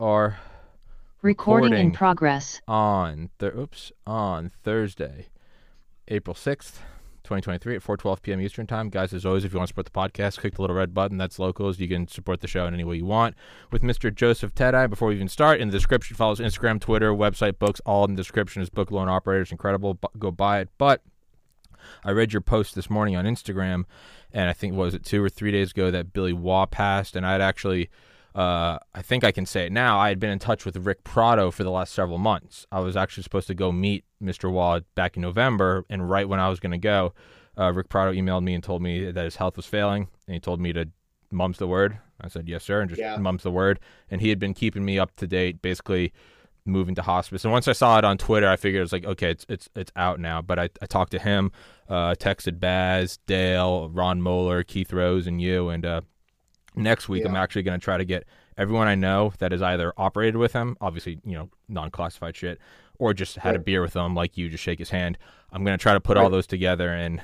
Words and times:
are 0.00 0.38
Recording 1.22 1.74
in 1.74 1.92
progress. 1.92 2.60
on 2.66 3.28
th- 3.38 3.52
oops 3.54 3.92
on 4.06 4.50
Thursday, 4.62 5.26
April 6.08 6.34
sixth, 6.34 6.80
twenty 7.22 7.42
twenty 7.42 7.58
three 7.58 7.76
at 7.76 7.82
four 7.82 7.98
twelve 7.98 8.22
p.m. 8.22 8.40
Eastern 8.40 8.66
time. 8.66 8.88
Guys, 8.88 9.12
as 9.12 9.26
always, 9.26 9.44
if 9.44 9.52
you 9.52 9.58
want 9.58 9.68
to 9.68 9.72
support 9.72 9.84
the 10.12 10.20
podcast, 10.22 10.38
click 10.38 10.54
the 10.54 10.62
little 10.62 10.76
red 10.76 10.94
button. 10.94 11.18
That's 11.18 11.38
locals. 11.38 11.78
You 11.78 11.88
can 11.88 12.08
support 12.08 12.40
the 12.40 12.48
show 12.48 12.66
in 12.66 12.72
any 12.72 12.84
way 12.84 12.96
you 12.96 13.04
want. 13.04 13.34
With 13.70 13.82
Mr. 13.82 14.12
Joseph 14.14 14.54
Teti. 14.54 14.88
Before 14.88 15.08
we 15.08 15.14
even 15.16 15.28
start, 15.28 15.60
in 15.60 15.68
the 15.68 15.72
description, 15.72 16.16
follows 16.16 16.40
Instagram, 16.40 16.80
Twitter, 16.80 17.12
website, 17.12 17.58
books, 17.58 17.80
all 17.84 18.04
in 18.06 18.14
the 18.14 18.20
description. 18.22 18.62
Is 18.62 18.70
book 18.70 18.90
loan 18.90 19.10
operators 19.10 19.52
incredible? 19.52 19.94
Bu- 19.94 20.08
go 20.18 20.30
buy 20.30 20.60
it. 20.60 20.70
But 20.78 21.02
I 22.02 22.12
read 22.12 22.32
your 22.32 22.40
post 22.42 22.74
this 22.74 22.88
morning 22.88 23.14
on 23.16 23.26
Instagram, 23.26 23.84
and 24.32 24.48
I 24.48 24.54
think 24.54 24.74
was 24.74 24.94
it 24.94 25.04
two 25.04 25.22
or 25.22 25.28
three 25.28 25.52
days 25.52 25.72
ago 25.72 25.90
that 25.90 26.14
Billy 26.14 26.32
Waugh 26.32 26.64
passed, 26.66 27.14
and 27.14 27.26
I'd 27.26 27.40
actually, 27.42 27.90
uh, 28.34 28.78
I 28.94 29.02
think 29.02 29.24
I 29.24 29.32
can 29.32 29.46
say 29.46 29.66
it 29.66 29.72
now. 29.72 29.98
I 29.98 30.08
had 30.08 30.18
been 30.20 30.30
in 30.30 30.38
touch 30.38 30.64
with 30.64 30.76
Rick 30.76 31.04
Prado 31.04 31.50
for 31.50 31.64
the 31.64 31.70
last 31.70 31.92
several 31.92 32.18
months. 32.18 32.66
I 32.70 32.80
was 32.80 32.96
actually 32.96 33.24
supposed 33.24 33.46
to 33.48 33.54
go 33.54 33.72
meet 33.72 34.04
Mr. 34.22 34.50
Waugh 34.50 34.80
back 34.94 35.16
in 35.16 35.22
November, 35.22 35.84
and 35.90 36.08
right 36.08 36.28
when 36.28 36.38
I 36.40 36.48
was 36.48 36.60
going 36.60 36.72
to 36.72 36.78
go, 36.78 37.12
uh, 37.58 37.72
Rick 37.72 37.88
Prado 37.88 38.12
emailed 38.12 38.44
me 38.44 38.54
and 38.54 38.62
told 38.62 38.82
me 38.82 39.10
that 39.10 39.24
his 39.24 39.36
health 39.36 39.56
was 39.56 39.66
failing, 39.66 40.08
and 40.26 40.34
he 40.34 40.40
told 40.40 40.60
me 40.60 40.72
to 40.72 40.88
mum's 41.32 41.58
the 41.58 41.66
word. 41.66 41.98
I 42.20 42.28
said 42.28 42.48
yes, 42.48 42.64
sir, 42.64 42.80
and 42.80 42.88
just 42.90 43.00
Yeah. 43.00 43.16
mum's 43.16 43.42
the 43.42 43.50
word. 43.50 43.80
And 44.10 44.20
he 44.20 44.28
had 44.28 44.38
been 44.38 44.54
keeping 44.54 44.84
me 44.84 44.98
up 44.98 45.16
to 45.16 45.26
date, 45.26 45.62
basically 45.62 46.12
moving 46.66 46.94
to 46.94 47.02
hospice. 47.02 47.44
And 47.44 47.52
once 47.52 47.66
I 47.66 47.72
saw 47.72 47.98
it 47.98 48.04
on 48.04 48.18
Twitter, 48.18 48.46
I 48.48 48.56
figured 48.56 48.80
it 48.80 48.82
was 48.82 48.92
like, 48.92 49.06
okay, 49.06 49.30
it's 49.30 49.46
it's 49.48 49.68
it's 49.74 49.90
out 49.96 50.20
now. 50.20 50.42
But 50.42 50.58
I, 50.58 50.68
I 50.82 50.86
talked 50.86 51.12
to 51.12 51.18
him, 51.18 51.50
uh, 51.88 52.14
texted 52.16 52.60
Baz, 52.60 53.18
Dale, 53.26 53.88
Ron 53.88 54.20
Moeller, 54.20 54.62
Keith 54.62 54.92
Rose, 54.92 55.26
and 55.26 55.40
you. 55.40 55.70
And 55.70 55.86
uh, 55.86 56.00
next 56.76 57.08
week, 57.08 57.24
I'm 57.24 57.36
actually 57.36 57.62
going 57.62 57.78
to 57.78 57.84
try 57.84 57.96
to 57.98 58.04
get 58.04 58.24
everyone 58.56 58.88
I 58.88 58.94
know 58.94 59.32
that 59.38 59.52
has 59.52 59.62
either 59.62 59.92
operated 59.96 60.36
with 60.36 60.52
him, 60.52 60.76
obviously, 60.80 61.18
you 61.24 61.34
know, 61.36 61.48
non-classified 61.68 62.36
shit, 62.36 62.58
or 62.98 63.14
just 63.14 63.36
had 63.36 63.56
a 63.56 63.58
beer 63.58 63.80
with 63.82 63.94
him, 63.94 64.14
like 64.14 64.36
you, 64.36 64.48
just 64.48 64.62
shake 64.62 64.78
his 64.78 64.90
hand. 64.90 65.16
I'm 65.52 65.64
going 65.64 65.76
to 65.76 65.82
try 65.82 65.94
to 65.94 66.00
put 66.00 66.16
all 66.16 66.28
those 66.30 66.46
together 66.46 66.90
and 66.90 67.20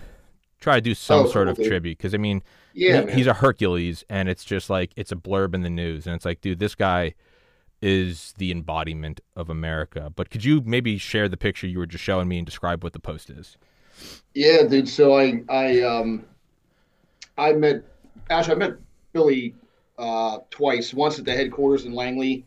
try 0.60 0.76
to 0.76 0.80
do 0.80 0.94
some 0.94 1.26
Oh, 1.26 1.30
sort 1.30 1.46
cool, 1.46 1.52
of 1.52 1.56
dude. 1.58 1.66
tribute. 1.66 1.98
Because 1.98 2.14
I 2.14 2.18
mean, 2.18 2.42
Yeah, 2.72 3.06
he- 3.06 3.16
he's 3.16 3.26
a 3.26 3.34
Hercules, 3.34 4.04
and 4.08 4.28
it's 4.28 4.44
just 4.44 4.70
like 4.70 4.92
it's 4.96 5.12
a 5.12 5.16
blurb 5.16 5.54
in 5.54 5.62
the 5.62 5.70
news, 5.70 6.06
and 6.06 6.16
it's 6.16 6.24
like, 6.24 6.40
dude, 6.40 6.58
this 6.58 6.74
guy 6.74 7.14
is 7.82 8.32
the 8.38 8.50
embodiment 8.50 9.20
of 9.36 9.50
America. 9.50 10.10
But 10.16 10.30
could 10.30 10.44
you 10.44 10.62
maybe 10.64 10.96
share 10.96 11.28
the 11.28 11.36
picture 11.36 11.66
you 11.66 11.78
were 11.78 11.86
just 11.86 12.02
showing 12.02 12.26
me 12.26 12.38
and 12.38 12.46
describe 12.46 12.82
what 12.82 12.94
the 12.94 12.98
post 12.98 13.28
is? 13.28 13.58
Yeah, 14.34 14.62
dude. 14.64 14.88
So 14.88 15.18
I 15.18 15.42
I 15.50 15.82
um 15.82 16.24
I 17.36 17.52
met 17.52 17.82
Ash. 18.30 18.48
I 18.48 18.54
met 18.54 18.72
Billy 19.16 19.54
uh 19.98 20.38
twice. 20.50 20.92
Once 20.92 21.18
at 21.18 21.24
the 21.24 21.32
headquarters 21.32 21.86
in 21.86 21.92
Langley, 21.94 22.44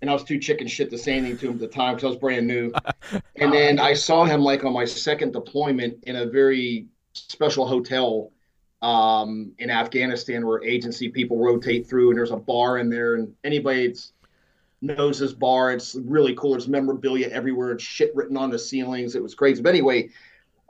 and 0.00 0.08
I 0.08 0.12
was 0.12 0.22
too 0.22 0.38
chicken 0.38 0.68
shit 0.68 0.90
to 0.90 0.98
say 0.98 1.16
anything 1.16 1.38
to 1.38 1.46
him 1.48 1.54
at 1.54 1.58
the 1.60 1.66
time 1.66 1.94
because 1.94 2.04
I 2.04 2.08
was 2.10 2.18
brand 2.18 2.46
new. 2.46 2.72
And 3.36 3.52
then 3.52 3.78
I 3.78 3.92
saw 3.92 4.24
him 4.24 4.40
like 4.40 4.64
on 4.64 4.72
my 4.72 4.86
second 4.86 5.32
deployment 5.32 6.04
in 6.04 6.16
a 6.16 6.24
very 6.24 6.86
special 7.12 7.66
hotel 7.66 8.30
um 8.80 9.52
in 9.58 9.70
Afghanistan 9.70 10.46
where 10.46 10.62
agency 10.62 11.08
people 11.08 11.36
rotate 11.38 11.86
through, 11.86 12.10
and 12.10 12.18
there's 12.18 12.30
a 12.30 12.36
bar 12.36 12.78
in 12.78 12.88
there, 12.88 13.16
and 13.16 13.34
anybody 13.44 13.88
that's 13.88 14.12
knows 14.84 15.18
this 15.18 15.32
bar. 15.32 15.72
It's 15.72 15.94
really 15.94 16.34
cool. 16.34 16.52
There's 16.52 16.68
memorabilia 16.68 17.28
everywhere. 17.28 17.72
It's 17.72 17.82
shit 17.82 18.14
written 18.14 18.36
on 18.36 18.50
the 18.50 18.58
ceilings. 18.58 19.16
It 19.16 19.22
was 19.22 19.34
crazy. 19.34 19.62
But 19.62 19.70
anyway, 19.70 20.10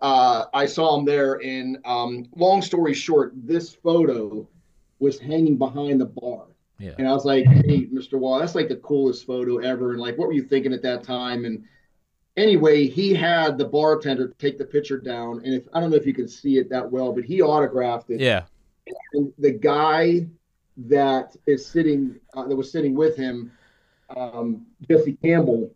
uh, 0.00 0.45
I 0.55 0.67
saw 0.67 0.98
him 0.98 1.05
there. 1.05 1.34
And 1.42 1.78
um, 1.84 2.27
long 2.37 2.62
story 2.62 2.95
short, 2.95 3.33
this 3.34 3.75
photo 3.75 4.48
was 5.05 5.19
hanging 5.20 5.56
behind 5.56 6.00
the 6.00 6.06
bar. 6.06 6.47
Yeah. 6.78 6.94
And 6.98 7.06
I 7.08 7.12
was 7.12 7.24
like, 7.24 7.44
hey, 7.47 7.86
Mr. 7.86 8.19
Waugh, 8.19 8.38
that's 8.41 8.55
like 8.56 8.69
the 8.69 8.77
coolest 8.77 9.27
photo 9.27 9.58
ever. 9.58 9.92
And 9.92 10.00
like, 10.00 10.19
what 10.19 10.27
were 10.27 10.34
you 10.34 10.42
thinking 10.42 10.72
at 10.72 10.83
that 10.83 11.05
time? 11.05 11.44
And 11.44 11.64
anyway, 12.36 12.88
he 12.88 13.14
had 13.14 13.56
the 13.58 13.64
bartender 13.64 14.34
take 14.38 14.58
the 14.58 14.64
picture 14.64 14.98
down. 14.98 15.41
And 15.44 15.55
if 15.55 15.64
I 15.72 15.80
don't 15.80 15.91
know 15.91 15.97
if 15.97 16.06
you 16.06 16.14
can 16.14 16.26
see 16.28 16.59
it 16.59 16.69
that 16.70 16.91
well, 16.91 17.12
but 17.12 17.25
he 17.25 17.41
autographed 17.43 18.10
it 18.10 18.20
Yeah. 18.20 18.43
and 19.12 19.32
the 19.38 19.53
guy 19.53 20.26
that 20.76 21.37
is 21.47 21.64
sitting 21.64 22.16
uh, 22.37 22.47
that 22.48 22.56
was 22.56 22.72
sitting 22.72 22.94
with 22.97 23.16
him 23.16 23.53
um, 24.16 24.66
jesse 24.91 25.16
campbell 25.22 25.70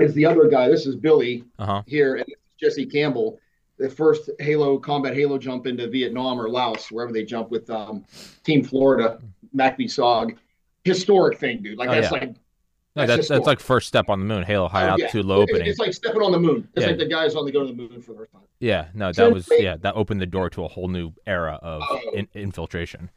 is 0.00 0.12
the 0.14 0.26
other 0.26 0.48
guy 0.48 0.68
this 0.68 0.84
is 0.84 0.96
billy 0.96 1.44
Uh 1.60 1.66
huh. 1.66 1.82
here 1.86 2.16
and 2.16 2.24
this 2.26 2.34
is 2.34 2.60
jesse 2.60 2.86
campbell 2.86 3.38
the 3.78 3.88
first 3.90 4.30
halo 4.40 4.78
combat 4.78 5.14
halo 5.14 5.38
jump 5.38 5.66
into 5.66 5.88
vietnam 5.88 6.40
or 6.40 6.48
laos 6.48 6.86
wherever 6.90 7.12
they 7.12 7.24
jump 7.24 7.50
with 7.50 7.68
um, 7.70 8.04
team 8.44 8.62
florida 8.64 9.18
MACV-SOG 9.54 10.36
historic 10.84 11.38
thing 11.38 11.62
dude 11.62 11.78
like 11.78 11.88
Oh, 11.88 11.92
that's 11.94 12.06
yeah. 12.12 12.18
like 12.18 12.28
No, 12.94 13.06
That's 13.06 13.08
that's 13.16 13.28
that's 13.28 13.46
like 13.46 13.60
first 13.60 13.88
step 13.88 14.08
on 14.08 14.18
the 14.20 14.24
moon, 14.24 14.42
Halo 14.42 14.68
high 14.68 14.82
oh, 14.84 14.86
yeah. 14.86 14.90
altitude, 15.04 15.24
low 15.26 15.42
opening. 15.42 15.66
it's 15.66 15.78
like 15.78 15.92
stepping 15.92 16.22
on 16.22 16.32
the 16.32 16.40
moon 16.40 16.68
it's 16.74 16.82
Yeah. 16.84 16.88
like 16.90 16.98
the 16.98 17.06
guys 17.06 17.34
on 17.34 17.44
the 17.44 17.52
go 17.52 17.60
to 17.60 17.66
the 17.66 17.74
moon 17.74 18.00
for 18.02 18.12
the 18.12 18.18
first 18.18 18.32
time 18.32 18.42
yeah, 18.60 18.86
no, 18.94 19.12
So 19.12 19.24
that 19.26 19.34
was 19.34 19.50
anyway- 19.50 19.64
yeah, 19.64 19.76
that 19.78 19.94
opened 19.96 20.20
the 20.20 20.26
door 20.26 20.48
to 20.50 20.64
a 20.64 20.68
whole 20.68 20.88
new 20.88 21.12
era 21.26 21.58
of 21.62 21.82
Oh. 21.90 22.00
in, 22.14 22.26
infiltration. 22.34 23.10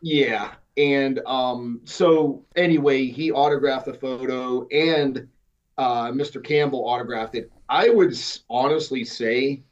Yeah. 0.00 0.52
And 0.78 1.20
um, 1.26 1.82
so 1.84 2.42
anyway, 2.56 3.04
he 3.08 3.30
autographed 3.30 3.84
the 3.84 3.92
photo 3.92 4.66
and 4.68 5.28
uh, 5.76 6.06
Mr. 6.12 6.42
Campbell 6.42 6.80
autographed 6.88 7.34
it. 7.34 7.52
I 7.68 7.90
would 7.90 8.14
honestly 8.48 9.04
say 9.04 9.62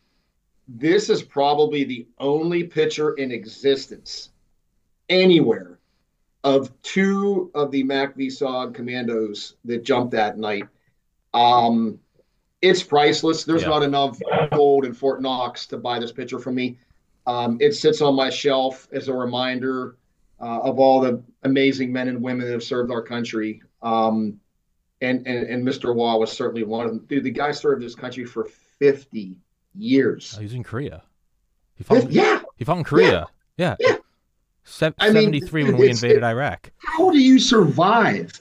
this 0.68 1.08
is 1.08 1.22
probably 1.22 1.84
the 1.84 2.06
only 2.18 2.64
picture 2.64 3.14
in 3.14 3.32
existence 3.32 4.30
anywhere 5.08 5.78
of 6.44 6.70
two 6.82 7.50
of 7.54 7.70
the 7.70 7.82
MACV-SOG 7.82 8.74
commandos 8.74 9.54
that 9.64 9.82
jumped 9.82 10.12
that 10.12 10.38
night. 10.38 10.64
Um, 11.34 11.98
it's 12.60 12.82
priceless. 12.82 13.44
There's 13.44 13.62
Yeah. 13.62 13.68
not 13.68 13.82
enough 13.82 14.18
gold 14.52 14.84
in 14.84 14.92
Fort 14.92 15.22
Knox 15.22 15.66
to 15.68 15.78
buy 15.78 15.98
this 15.98 16.12
picture 16.12 16.38
from 16.38 16.54
me. 16.54 16.78
Um, 17.26 17.58
it 17.60 17.72
sits 17.72 18.00
on 18.00 18.14
my 18.14 18.30
shelf 18.30 18.88
as 18.92 19.08
a 19.08 19.14
reminder 19.14 19.96
uh, 20.40 20.60
of 20.60 20.78
all 20.78 21.00
the 21.00 21.20
amazing 21.42 21.92
men 21.92 22.08
and 22.08 22.22
women 22.22 22.46
that 22.46 22.52
have 22.52 22.62
served 22.62 22.92
our 22.92 23.02
country. 23.02 23.60
Um, 23.82 24.38
and, 25.00 25.26
and 25.26 25.48
and 25.48 25.66
Mr. 25.66 25.94
Waugh 25.94 26.16
was 26.18 26.30
certainly 26.32 26.62
one 26.62 26.86
of 26.86 26.92
them. 26.92 27.04
Dude, 27.08 27.24
the 27.24 27.30
guy 27.30 27.50
served 27.52 27.82
this 27.82 27.94
country 27.94 28.24
for 28.24 28.44
50 28.44 29.36
years. 29.78 30.34
Oh, 30.37 30.41
he 30.41 30.44
was 30.47 30.55
in 30.55 30.62
Korea. 30.65 31.03
He 31.75 31.84
fought. 31.84 32.11
Yeah. 32.11 32.41
He 32.56 32.65
fought 32.65 32.78
in 32.78 32.84
Korea. 32.84 33.27
Yeah. 33.56 33.77
Yeah. 33.81 33.97
Se- 34.65 34.93
I 34.99 35.06
mean, 35.11 35.25
73 35.33 35.65
when 35.65 35.77
we 35.78 35.89
invaded 35.89 36.22
Iraq. 36.22 36.71
How 36.78 37.11
do 37.11 37.19
you 37.19 37.39
survive 37.39 38.33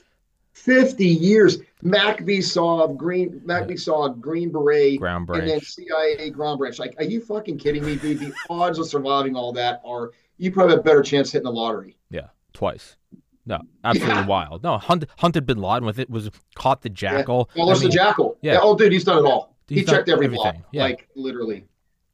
50 0.52 1.06
years? 1.06 1.58
MACV-SOG 1.84 2.96
Green 2.96 3.40
MACV-SOG 3.46 4.20
Green 4.20 4.50
Beret 4.50 4.98
Ground 4.98 5.26
branch. 5.26 5.42
and 5.42 5.50
then. 5.52 5.60
CIA 5.60 6.30
ground 6.30 6.58
branch. 6.58 6.78
Like, 6.78 6.94
are 6.98 7.04
you 7.04 7.20
fucking 7.20 7.58
kidding 7.58 7.84
me, 7.84 7.96
dude? 7.96 8.18
The 8.18 8.32
odds 8.50 8.78
of 8.78 8.86
surviving 8.88 9.36
all 9.36 9.52
that 9.52 9.80
are 9.84 10.10
you 10.38 10.50
probably 10.52 10.72
have 10.72 10.80
a 10.80 10.82
better 10.82 11.02
chance 11.02 11.30
hitting 11.32 11.44
the 11.44 11.52
lottery. 11.52 11.96
Yeah, 12.10 12.28
twice. 12.52 12.96
No, 13.46 13.60
absolutely 13.84 14.14
Yeah. 14.16 14.26
wild. 14.26 14.62
No, 14.62 14.76
hunted, 14.78 15.08
hunted 15.18 15.46
bin 15.46 15.58
Laden 15.58 15.86
with 15.86 15.98
it. 15.98 16.10
Was 16.10 16.30
caught 16.54 16.82
the 16.82 16.90
jackal. 16.90 17.48
Well, 17.56 17.68
that's 17.68 17.80
I 17.80 17.82
mean, 17.84 17.90
the 17.90 17.94
jackal. 17.96 18.36
yeah. 18.42 18.54
Yeah. 18.54 18.58
Oh, 18.62 18.76
dude, 18.76 18.92
he's 18.92 19.04
done 19.04 19.24
it 19.24 19.28
all. 19.28 19.47
He's 19.68 19.80
he 19.80 19.84
checked 19.84 20.08
every 20.08 20.26
everything. 20.26 20.42
block, 20.42 20.56
Yeah. 20.72 20.82
like 20.82 21.08
literally. 21.14 21.64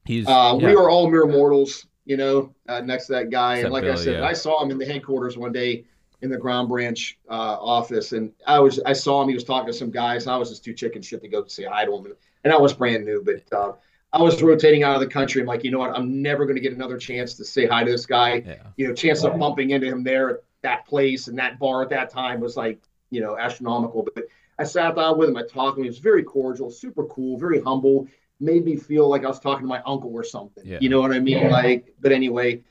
He's 0.04 0.26
Uh, 0.26 0.58
yeah, 0.60 0.68
We 0.68 0.74
are 0.74 0.90
all 0.90 1.10
mere 1.10 1.26
mortals, 1.26 1.86
you 2.04 2.16
know, 2.16 2.54
uh, 2.68 2.80
next 2.80 3.06
to 3.06 3.12
that 3.14 3.30
guy. 3.30 3.54
Except 3.56 3.64
and 3.66 3.72
like 3.72 3.84
I 3.84 3.94
said, 3.94 4.20
yeah. 4.20 4.26
I 4.26 4.32
saw 4.32 4.62
him 4.62 4.70
in 4.70 4.78
the 4.78 4.84
headquarters 4.84 5.38
one 5.38 5.52
day 5.52 5.84
in 6.22 6.30
the 6.30 6.36
ground 6.36 6.68
branch 6.68 7.18
uh, 7.28 7.32
office, 7.60 8.12
and 8.12 8.32
I 8.46 8.58
was 8.58 8.80
I 8.84 8.92
saw 8.92 9.22
him. 9.22 9.28
He 9.28 9.34
was 9.34 9.44
talking 9.44 9.66
to 9.66 9.72
some 9.72 9.90
guys. 9.90 10.26
I 10.26 10.36
was 10.36 10.50
just 10.50 10.64
too 10.64 10.74
chicken 10.74 11.02
shit 11.02 11.22
to 11.22 11.28
go 11.28 11.46
say 11.46 11.64
hi 11.64 11.84
to 11.84 11.94
him, 11.94 12.06
and 12.44 12.52
I 12.52 12.56
was 12.56 12.72
brand 12.72 13.04
new, 13.04 13.22
but 13.24 13.56
uh, 13.56 13.72
I 14.12 14.22
was 14.22 14.40
rotating 14.42 14.84
out 14.84 14.94
of 14.94 15.00
the 15.00 15.08
country. 15.08 15.40
I'm 15.40 15.46
like, 15.48 15.64
you 15.64 15.70
know 15.70 15.80
what? 15.80 15.90
I'm 15.96 16.22
never 16.22 16.44
going 16.44 16.54
to 16.54 16.62
get 16.62 16.72
another 16.72 16.96
chance 16.98 17.34
to 17.34 17.44
say 17.44 17.66
hi 17.66 17.82
to 17.82 17.90
this 17.90 18.06
guy. 18.06 18.42
yeah. 18.46 18.54
You 18.76 18.88
know, 18.88 18.94
chance 18.94 19.24
of 19.24 19.38
bumping 19.38 19.70
into 19.70 19.86
him 19.88 20.04
there 20.04 20.30
at 20.30 20.36
that 20.62 20.86
place 20.86 21.26
and 21.28 21.36
that 21.38 21.58
bar 21.58 21.82
at 21.82 21.90
that 21.90 22.10
time 22.10 22.40
was 22.40 22.56
like, 22.56 22.80
you 23.10 23.20
know, 23.20 23.36
astronomical. 23.36 24.06
But 24.14 24.24
I 24.58 24.64
sat 24.64 24.96
down 24.96 25.18
with 25.18 25.28
him. 25.28 25.36
I 25.36 25.42
talked 25.42 25.76
to 25.76 25.80
him. 25.80 25.84
He 25.84 25.90
was 25.90 25.98
very 25.98 26.22
cordial, 26.22 26.70
super 26.70 27.04
cool, 27.06 27.38
very 27.38 27.60
humble. 27.60 28.06
Made 28.40 28.64
me 28.64 28.76
feel 28.76 29.08
like 29.08 29.24
I 29.24 29.28
was 29.28 29.40
talking 29.40 29.62
to 29.62 29.68
my 29.68 29.82
uncle 29.86 30.12
or 30.12 30.24
something. 30.24 30.64
Yeah. 30.66 30.78
You 30.80 30.88
know 30.88 31.00
what 31.00 31.12
I 31.12 31.20
mean? 31.20 31.50
Like, 31.50 31.94
but 32.00 32.12
anyway, 32.12 32.62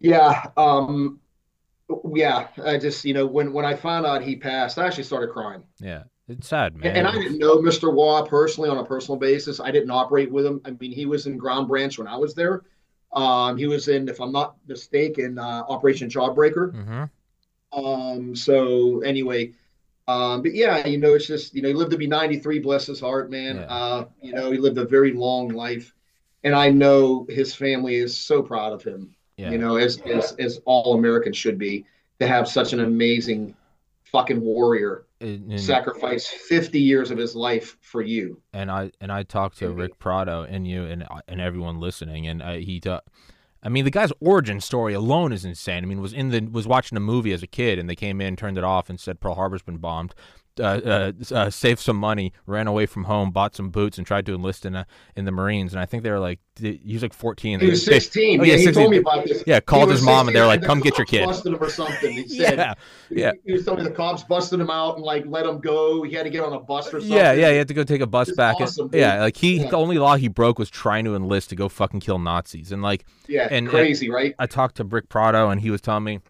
yeah, 0.00 0.46
um, 0.56 1.20
yeah. 2.14 2.48
I 2.64 2.78
just, 2.78 3.04
you 3.04 3.14
know, 3.14 3.26
when 3.26 3.52
when 3.52 3.64
I 3.64 3.74
found 3.74 4.06
out 4.06 4.22
he 4.22 4.36
passed, 4.36 4.78
I 4.78 4.86
actually 4.86 5.04
started 5.04 5.30
crying. 5.30 5.64
Yeah, 5.80 6.04
it's 6.28 6.48
sad, 6.48 6.76
man. 6.76 6.96
And 6.96 7.06
I 7.06 7.12
didn't 7.12 7.38
know 7.38 7.56
Mr. 7.58 7.92
Waugh 7.92 8.24
personally 8.24 8.70
on 8.70 8.78
a 8.78 8.84
personal 8.84 9.18
basis. 9.18 9.60
I 9.60 9.70
didn't 9.70 9.90
operate 9.90 10.30
with 10.30 10.46
him. 10.46 10.60
I 10.64 10.70
mean, 10.72 10.92
he 10.92 11.06
was 11.06 11.26
in 11.26 11.36
Ground 11.36 11.68
Branch 11.68 11.96
when 11.98 12.06
I 12.06 12.16
was 12.16 12.34
there. 12.34 12.62
Um, 13.12 13.56
he 13.56 13.66
was 13.66 13.88
in, 13.88 14.08
if 14.08 14.20
I'm 14.20 14.32
not 14.32 14.56
mistaken, 14.66 15.38
uh, 15.38 15.62
Operation 15.68 16.08
Jawbreaker. 16.08 16.72
hmm 16.72 17.04
Um, 17.78 18.34
so 18.34 19.00
anyway, 19.00 19.52
um, 20.08 20.42
but 20.42 20.54
yeah, 20.54 20.86
you 20.86 20.98
know, 20.98 21.14
it's 21.14 21.26
just, 21.26 21.54
you 21.54 21.62
know, 21.62 21.68
he 21.68 21.74
lived 21.74 21.90
to 21.92 21.96
be 21.98 22.06
93, 22.06 22.58
bless 22.58 22.86
his 22.86 23.00
heart, 23.00 23.30
man. 23.30 23.56
Yeah. 23.56 23.62
Uh, 23.64 24.04
you 24.22 24.32
know, 24.34 24.50
he 24.50 24.58
lived 24.58 24.78
a 24.78 24.84
very 24.84 25.12
long 25.12 25.48
life. 25.48 25.94
And 26.42 26.54
I 26.54 26.68
know 26.70 27.26
his 27.28 27.54
family 27.54 27.94
is 27.96 28.14
so 28.16 28.42
proud 28.42 28.72
of 28.74 28.82
him, 28.82 29.14
Yeah. 29.38 29.50
you 29.50 29.58
know, 29.58 29.76
as, 29.76 30.00
as, 30.02 30.32
as 30.38 30.60
all 30.66 30.94
Americans 30.98 31.36
should 31.38 31.58
be 31.58 31.86
to 32.20 32.26
have 32.26 32.46
such 32.48 32.72
an 32.74 32.80
amazing 32.80 33.54
fucking 34.04 34.40
warrior 34.42 35.06
And- 35.20 35.58
sacrificed 35.60 36.28
50 36.28 36.78
years 36.78 37.10
of 37.10 37.16
his 37.16 37.34
life 37.34 37.78
for 37.80 38.02
you. 38.02 38.40
and 38.52 38.70
I 38.70 38.92
and 39.00 39.10
I 39.10 39.22
talked 39.22 39.56
to. 39.58 39.70
Rick 39.70 39.98
Prado 39.98 40.42
and 40.42 40.68
you 40.68 40.84
and 40.84 41.06
and 41.28 41.40
everyone 41.40 41.80
listening, 41.80 42.26
and 42.26 42.42
I, 42.42 42.58
he, 42.60 42.78
ta- 42.78 43.00
I 43.64 43.70
mean, 43.70 43.86
the 43.86 43.90
guy's 43.90 44.12
origin 44.20 44.60
story 44.60 44.92
alone 44.92 45.32
is 45.32 45.44
insane. 45.44 45.82
I 45.82 45.86
mean, 45.86 46.00
was 46.00 46.12
in 46.12 46.28
the 46.28 46.40
was 46.40 46.66
watching 46.66 46.96
a 46.96 47.00
movie 47.00 47.32
as 47.32 47.42
a 47.42 47.46
kid, 47.46 47.78
and 47.78 47.88
they 47.88 47.96
came 47.96 48.20
in, 48.20 48.36
turned 48.36 48.58
it 48.58 48.64
off, 48.64 48.90
and 48.90 49.00
said 49.00 49.20
Pearl 49.20 49.36
Harbor's 49.36 49.62
been 49.62 49.78
bombed. 49.78 50.14
Uh, 50.60 50.62
uh, 50.62 51.12
uh, 51.34 51.50
saved 51.50 51.80
some 51.80 51.96
money, 51.96 52.32
ran 52.46 52.68
away 52.68 52.86
from 52.86 53.04
home, 53.04 53.32
bought 53.32 53.56
some 53.56 53.70
boots, 53.70 53.98
and 53.98 54.06
tried 54.06 54.24
to 54.24 54.34
enlist 54.36 54.64
in 54.64 54.76
a, 54.76 54.86
in 55.16 55.24
the 55.24 55.32
Marines. 55.32 55.72
And 55.72 55.80
I 55.80 55.84
think 55.86 56.04
they 56.04 56.12
were 56.12 56.20
like, 56.20 56.38
he 56.60 56.92
was 56.92 57.02
like 57.02 57.12
fourteen. 57.12 57.58
He 57.58 57.68
was 57.70 57.84
They- 57.84 57.94
16. 57.94 58.40
Oh, 58.40 58.44
yeah, 58.44 58.52
yeah, 58.52 58.58
he 58.58 58.64
16. 58.66 58.80
told 58.82 58.90
me 58.92 58.98
about 58.98 59.24
this. 59.26 59.42
Yeah, 59.48 59.58
called 59.58 59.90
his 59.90 60.02
mom, 60.02 60.28
and 60.28 60.36
they 60.36 60.40
were 60.40 60.46
16, 60.46 60.48
like, 60.48 60.60
the 60.60 60.66
"Come 60.68 60.78
get 60.80 60.96
your 60.96 61.06
kid." 61.06 61.26
Busted 61.26 61.54
him 61.54 61.60
or 61.60 61.68
something. 61.70 62.12
He 62.12 62.28
said, 62.38 62.58
yeah, 62.58 62.74
yeah. 63.10 63.32
He, 63.32 63.38
he 63.46 63.52
was 63.54 63.64
telling 63.64 63.82
me 63.82 63.88
the 63.88 63.96
cops 63.96 64.22
busted 64.22 64.60
him 64.60 64.70
out 64.70 64.94
and 64.94 65.04
like 65.04 65.24
let 65.26 65.44
him 65.44 65.58
go. 65.58 66.04
He 66.04 66.12
had 66.14 66.22
to 66.22 66.30
get 66.30 66.44
on 66.44 66.52
a 66.52 66.60
bus 66.60 66.86
or 66.86 67.00
something. 67.00 67.10
Yeah, 67.10 67.32
yeah, 67.32 67.50
he 67.50 67.56
had 67.56 67.66
to 67.66 67.74
go 67.74 67.82
take 67.82 68.00
a 68.00 68.06
bus 68.06 68.28
It's 68.28 68.36
back. 68.36 68.60
awesome, 68.60 68.90
yeah, 68.92 69.22
like 69.22 69.36
he, 69.36 69.56
Yeah. 69.60 69.70
the 69.70 69.76
only 69.76 69.98
law 69.98 70.14
he 70.14 70.28
broke 70.28 70.60
was 70.60 70.70
trying 70.70 71.04
to 71.06 71.16
enlist 71.16 71.48
to 71.50 71.56
go 71.56 71.68
fucking 71.68 71.98
kill 71.98 72.20
Nazis. 72.20 72.70
And 72.70 72.80
like, 72.80 73.04
yeah. 73.26 73.48
and- 73.50 73.68
crazy, 73.68 74.08
right? 74.08 74.36
I 74.38 74.46
talked 74.46 74.76
to 74.76 74.84
Rick 74.84 75.08
Prado, 75.08 75.48
and 75.50 75.60
he 75.60 75.70
was 75.70 75.80
telling 75.80 76.04
me 76.04 76.20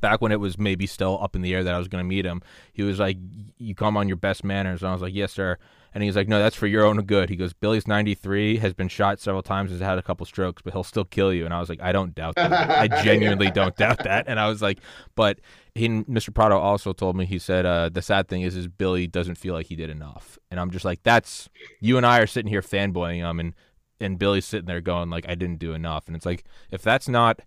back 0.00 0.20
when 0.20 0.32
it 0.32 0.40
was 0.40 0.58
maybe 0.58 0.86
still 0.86 1.18
up 1.22 1.34
in 1.34 1.42
the 1.42 1.54
air 1.54 1.64
that 1.64 1.74
I 1.74 1.78
was 1.78 1.88
going 1.88 2.04
to 2.04 2.08
meet 2.08 2.24
him. 2.24 2.42
He 2.72 2.82
was 2.82 2.98
like, 2.98 3.16
"You 3.58 3.74
come 3.74 3.96
on 3.96 4.08
your 4.08 4.16
best 4.16 4.44
manners," 4.44 4.82
and 4.82 4.90
I 4.90 4.92
was 4.92 5.02
like, 5.02 5.14
"Yes, 5.14 5.32
sir." 5.32 5.58
And 5.92 6.04
he's 6.04 6.14
like, 6.14 6.28
"No, 6.28 6.38
that's 6.38 6.54
for 6.54 6.66
your 6.68 6.84
own 6.84 6.98
good." 7.02 7.28
He 7.30 7.36
goes, 7.36 7.52
"Billy's 7.52 7.88
93, 7.88 8.58
has 8.58 8.74
been 8.74 8.88
shot 8.88 9.18
several 9.18 9.42
times, 9.42 9.70
has 9.70 9.80
had 9.80 9.98
a 9.98 10.02
couple 10.02 10.24
strokes, 10.26 10.62
but 10.62 10.72
he'll 10.72 10.84
still 10.84 11.04
kill 11.04 11.32
you." 11.32 11.44
And 11.44 11.52
I 11.52 11.60
was 11.60 11.68
like, 11.68 11.80
"I 11.80 11.92
don't 11.92 12.14
doubt 12.14 12.36
that. 12.36 12.52
I 12.52 12.88
genuinely 13.04 13.50
don't 13.50 13.76
doubt 13.76 14.04
that." 14.04 14.26
And 14.28 14.38
I 14.38 14.48
was 14.48 14.62
like, 14.62 14.78
"But." 15.14 15.40
He, 15.72 15.88
Mr. 15.88 16.34
Prado 16.34 16.58
also 16.58 16.92
told 16.92 17.14
me 17.14 17.24
he 17.24 17.38
said 17.38 17.64
uh, 17.64 17.90
the 17.90 18.02
sad 18.02 18.26
thing 18.26 18.42
is 18.42 18.56
is 18.56 18.66
Billy 18.66 19.06
doesn't 19.06 19.36
feel 19.36 19.54
like 19.54 19.66
he 19.66 19.76
did 19.76 19.88
enough, 19.88 20.36
and 20.50 20.58
I'm 20.58 20.72
just 20.72 20.84
like 20.84 21.04
that's 21.04 21.48
you 21.78 21.96
and 21.96 22.04
I 22.04 22.18
are 22.18 22.26
sitting 22.26 22.50
here 22.50 22.60
fanboying 22.60 23.18
him, 23.18 23.38
and 23.38 23.54
and 24.00 24.18
Billy's 24.18 24.44
sitting 24.44 24.66
there 24.66 24.80
going 24.80 25.10
like 25.10 25.28
I 25.28 25.36
didn't 25.36 25.60
do 25.60 25.72
enough, 25.72 26.08
and 26.08 26.16
it's 26.16 26.26
like 26.26 26.42
if 26.72 26.82
that's 26.82 27.08
not 27.08 27.42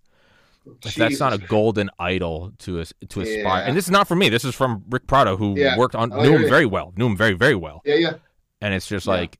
if 0.84 0.94
that's 0.94 1.20
not 1.20 1.32
a 1.32 1.38
golden 1.38 1.90
idol 1.98 2.52
to 2.58 2.80
us 2.80 2.92
to 3.08 3.20
aspire, 3.20 3.42
Yeah. 3.62 3.68
and 3.68 3.76
this 3.76 3.84
is 3.84 3.90
not 3.90 4.08
from 4.08 4.18
me. 4.18 4.28
This 4.28 4.44
is 4.44 4.54
from 4.54 4.84
Rick 4.90 5.06
Prado, 5.06 5.36
who 5.36 5.58
Yeah. 5.58 5.76
worked 5.78 5.94
on 5.94 6.12
Oh, 6.12 6.22
knew 6.22 6.32
yeah, 6.32 6.38
him 6.38 6.48
very 6.48 6.66
well, 6.66 6.92
knew 6.96 7.06
him 7.06 7.16
very 7.16 7.34
very 7.34 7.54
well, 7.54 7.82
Yeah, 7.84 7.94
yeah. 7.96 8.12
and 8.60 8.72
it's 8.74 8.86
just 8.86 9.06
like 9.06 9.38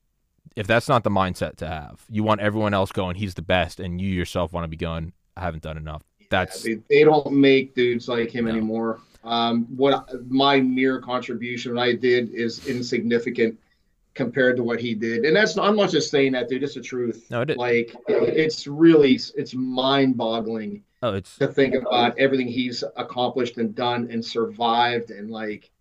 if 0.55 0.67
that's 0.67 0.87
not 0.87 1.03
the 1.03 1.09
mindset 1.09 1.57
to 1.57 1.67
have, 1.67 2.01
you 2.09 2.23
want 2.23 2.39
everyone 2.39 2.73
else 2.73 2.91
going, 2.93 3.15
he's 3.17 3.33
the 3.33 3.41
best, 3.41 3.79
and 3.81 3.99
you 3.99 4.07
yourself 4.09 4.53
want 4.53 4.63
to 4.63 4.69
be 4.69 4.77
going, 4.77 5.11
I 5.35 5.41
haven't 5.41 5.63
done 5.63 5.75
enough. 5.77 6.01
That's 6.29 6.63
They, 6.63 6.75
they 6.89 7.03
don't 7.03 7.33
make 7.33 7.75
dudes 7.75 8.07
like 8.07 8.31
him 8.33 8.45
No. 8.45 8.51
anymore. 8.51 8.99
Um, 9.25 9.65
what 9.75 10.07
my 10.29 10.61
mere 10.61 11.01
contribution 11.01 11.77
I 11.77 11.93
did 11.93 12.29
is 12.29 12.65
insignificant 12.67 13.59
compared 14.13 14.55
to 14.55 14.63
what 14.63 14.79
he 14.79 14.93
did, 14.93 15.25
and 15.25 15.35
that's 15.35 15.57
I'm 15.57 15.75
not 15.75 15.89
just 15.89 16.09
saying 16.09 16.31
that, 16.33 16.47
dude. 16.47 16.63
It's 16.63 16.75
the 16.75 16.81
truth. 16.81 17.25
No, 17.29 17.41
it 17.41 17.49
is. 17.49 17.57
Like 17.57 17.93
it's 18.07 18.65
really 18.65 19.19
it's 19.35 19.53
mind-boggling 19.53 20.83
oh, 21.05 21.13
it's 21.15 21.37
to 21.37 21.47
think 21.47 21.75
about 21.75 22.17
everything 22.17 22.47
he's 22.47 22.83
accomplished 22.97 23.57
and 23.57 23.73
done 23.75 24.09
and 24.11 24.23
survived, 24.23 25.11
and 25.11 25.29
like 25.31 25.71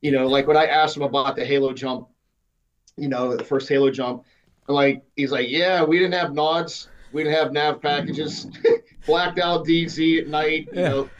you 0.00 0.10
know, 0.12 0.26
like 0.26 0.46
when 0.46 0.56
I 0.56 0.66
asked 0.66 0.96
him 0.96 1.02
about 1.02 1.36
the 1.36 1.44
Halo 1.44 1.72
jump, 1.72 2.08
you 2.96 3.08
know, 3.08 3.36
the 3.36 3.44
first 3.44 3.68
Halo 3.68 3.90
jump, 3.90 4.24
like 4.68 5.02
he's 5.16 5.30
like, 5.32 5.48
yeah, 5.48 5.84
we 5.84 5.98
didn't 5.98 6.14
have 6.14 6.32
nods, 6.34 6.88
we 7.12 7.22
didn't 7.22 7.36
have 7.38 7.52
nav 7.52 7.80
packages, 7.80 8.46
blacked 9.06 9.38
out 9.38 9.64
DZ 9.66 10.22
at 10.22 10.28
night, 10.28 10.68
you 10.72 10.80
Yeah. 10.80 10.88
know. 10.88 11.10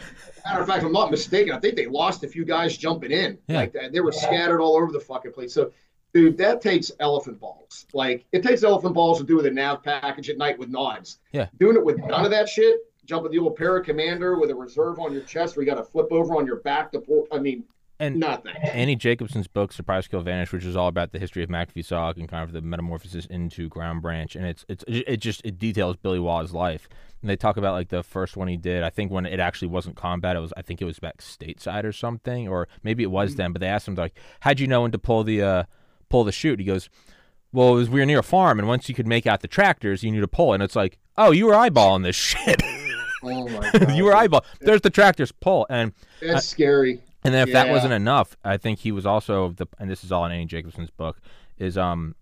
Matter 0.45 0.61
of 0.63 0.67
fact, 0.67 0.79
if 0.81 0.87
I'm 0.87 0.93
not 0.93 1.13
mistaken, 1.13 1.53
I 1.55 1.61
think 1.61 1.77
they 1.77 1.87
lost 1.87 2.25
a 2.25 2.29
few 2.29 2.45
guys 2.45 2.77
jumping 2.77 3.13
in. 3.13 3.39
Yeah. 3.47 3.59
Like 3.59 3.73
that. 3.75 3.93
They 3.93 4.01
were 4.01 4.11
scattered 4.11 4.61
all 4.61 4.75
over 4.77 4.91
the 4.91 4.99
fucking 4.99 5.31
place. 5.33 5.55
So, 5.55 5.71
dude, 6.13 6.37
that 6.39 6.61
takes 6.61 6.91
elephant 6.99 7.39
balls. 7.39 7.87
Like 7.95 8.25
it 8.33 8.43
takes 8.43 8.65
elephant 8.65 8.95
balls 8.95 9.19
to 9.19 9.25
do 9.25 9.37
with 9.37 9.47
a 9.47 9.51
nav 9.53 9.85
package 9.85 10.29
at 10.31 10.39
night 10.39 10.59
with 10.59 10.69
nods. 10.69 11.19
Yeah. 11.31 11.47
Doing 11.61 11.77
it 11.77 11.85
with 11.85 11.99
none 11.99 12.25
of 12.25 12.33
that 12.33 12.49
shit, 12.49 12.81
jumping 13.05 13.33
the 13.33 13.39
old 13.39 13.57
para 13.57 13.83
commander 13.83 14.39
with 14.39 14.51
a 14.51 14.55
reserve 14.55 14.99
on 14.99 15.13
your 15.13 15.23
chest 15.23 15.57
where 15.57 15.65
you 15.65 15.71
got 15.71 15.79
to 15.79 15.85
flip 15.85 16.09
over 16.11 16.37
on 16.37 16.47
your 16.47 16.57
back 16.61 16.93
to 16.93 17.01
pull. 17.01 17.27
I 17.33 17.39
mean, 17.39 17.65
and 18.03 18.17
nothing. 18.17 18.55
Annie 18.57 18.97
Jacobsen's 18.97 19.47
book 19.47 19.73
Surprise 19.73 20.09
Kill 20.09 20.23
Vanish, 20.23 20.53
which 20.53 20.65
is 20.65 20.77
all 20.77 20.89
about 20.89 21.13
the 21.13 21.19
history 21.19 21.43
of 21.45 21.51
MACV-SOG 21.51 22.17
and 22.17 22.29
kind 22.29 22.43
of 22.43 22.53
the 22.53 22.61
metamorphosis 22.61 23.27
into 23.27 23.69
Ground 23.69 24.03
Branch, 24.03 24.35
and 24.35 24.45
it's 24.45 24.65
it's 24.69 24.85
it 24.89 25.19
just 25.19 25.41
it 25.45 25.59
details 25.59 25.97
Billy 25.97 26.19
Waugh's 26.19 26.53
life. 26.53 26.89
And 27.21 27.31
they 27.31 27.37
talk 27.37 27.57
about 27.57 27.75
like 27.75 27.91
the 27.91 28.03
first 28.03 28.37
one 28.37 28.49
he 28.49 28.57
did. 28.57 28.83
I 28.83 28.91
think 28.91 29.13
when 29.13 29.25
it 29.25 29.39
actually 29.39 29.69
wasn't 29.69 29.95
combat, 29.95 30.35
it 30.35 30.41
was 30.41 30.53
I 30.57 30.63
think 30.63 30.83
it 30.83 30.85
was 30.85 30.99
back 30.99 31.19
stateside 31.19 31.85
or 31.85 31.93
something, 31.93 32.49
or 32.49 32.67
maybe 32.83 33.05
it 33.05 33.11
was 33.11 33.37
then. 33.37 33.53
But 33.53 33.61
they 33.61 33.69
asked 33.69 33.87
him 33.87 33.95
like, 33.95 34.19
"How'd 34.41 34.59
you 34.59 34.67
know 34.67 34.83
when 34.83 34.91
to 34.91 34.99
pull 34.99 35.23
the 35.23 35.43
uh, 35.43 35.65
pull 36.09 36.25
the 36.25 36.33
chute?" 36.33 36.59
He 36.59 36.65
goes, 36.65 36.91
"Well, 37.53 37.75
it 37.75 37.77
was 37.77 37.91
we 37.91 38.01
were 38.01 38.07
near 38.07 38.19
a 38.19 38.25
farm, 38.25 38.59
and 38.59 38.67
once 38.67 38.89
you 38.89 38.97
could 38.97 39.07
make 39.07 39.29
out 39.29 39.43
the 39.43 39.49
tractors, 39.49 40.03
you 40.03 40.11
knew 40.11 40.21
to 40.21 40.29
pull." 40.29 40.53
And 40.53 40.63
it's 40.63 40.75
like, 40.75 40.99
"Oh, 41.17 41.31
you 41.31 41.47
were 41.47 41.55
eyeballing 41.55 42.03
this 42.03 42.17
shit. 42.17 42.61
Oh 43.23 43.49
my 43.49 43.71
god. 43.71 43.93
you 43.97 44.05
were 44.05 44.15
eyeball. 44.15 44.45
There's 44.61 44.81
the 44.81 44.91
tractors 44.91 45.33
pull." 45.33 45.67
And 45.71 45.93
That's 46.21 46.47
scary. 46.47 47.01
and 47.25 47.33
then 47.35 47.47
if 47.49 47.53
that 47.53 47.69
wasn't 47.69 47.93
enough, 47.93 48.37
I 48.45 48.57
think 48.57 48.81
he 48.81 48.93
was 48.93 49.07
also 49.07 49.51
the 49.51 49.67
and 49.79 49.91
this 49.91 50.05
is 50.05 50.13
all 50.13 50.25
in 50.25 50.33
Annie 50.33 50.47
Jacobsen's 50.47 50.91
book 50.91 51.21
is 51.59 51.77
um 51.79 52.15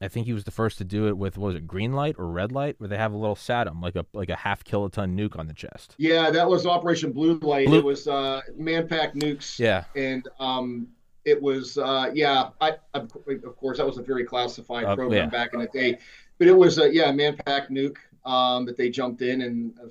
I 0.00 0.08
think 0.08 0.26
he 0.26 0.34
was 0.34 0.44
the 0.44 0.50
first 0.50 0.76
to 0.78 0.84
do 0.84 1.08
it 1.08 1.16
with 1.16 1.38
what 1.38 1.46
was 1.46 1.54
it 1.56 1.66
green 1.66 1.94
light 1.94 2.16
or 2.18 2.26
red 2.26 2.52
light 2.52 2.74
where 2.78 2.86
they 2.88 2.98
have 2.98 3.12
a 3.12 3.16
little 3.16 3.34
SADM 3.34 3.80
like 3.82 3.96
a 3.96 4.04
like 4.12 4.28
a 4.28 4.36
half 4.36 4.62
kiloton 4.62 5.16
nuke 5.18 5.38
on 5.38 5.46
the 5.46 5.54
chest. 5.54 5.94
Yeah, 5.98 6.30
that 6.30 6.46
was 6.48 6.66
Operation 6.66 7.12
Blue 7.12 7.38
Light. 7.38 7.66
Blue- 7.66 7.78
It 7.78 7.84
was 7.84 8.06
uh, 8.06 8.42
Manpack 8.60 9.14
nukes. 9.14 9.58
Yeah. 9.58 9.84
and 9.96 10.28
um, 10.38 10.88
it 11.24 11.40
was 11.42 11.76
uh, 11.78 12.10
yeah. 12.14 12.50
I, 12.60 12.74
of 12.94 13.10
of 13.44 13.56
course 13.56 13.78
that 13.78 13.86
was 13.86 13.96
a 13.98 14.02
very 14.02 14.24
classified 14.24 14.84
Uh, 14.84 14.94
program 14.94 15.24
yeah. 15.24 15.30
back 15.30 15.54
in 15.54 15.60
the 15.60 15.66
day, 15.68 15.98
but 16.38 16.46
it 16.46 16.56
was 16.56 16.78
uh, 16.78 16.84
yeah 16.84 17.10
Manpack 17.10 17.70
nuke 17.70 17.96
um, 18.30 18.66
that 18.66 18.76
they 18.76 18.90
jumped 18.90 19.22
in 19.22 19.40
and 19.42 19.74
uh, 19.82 19.86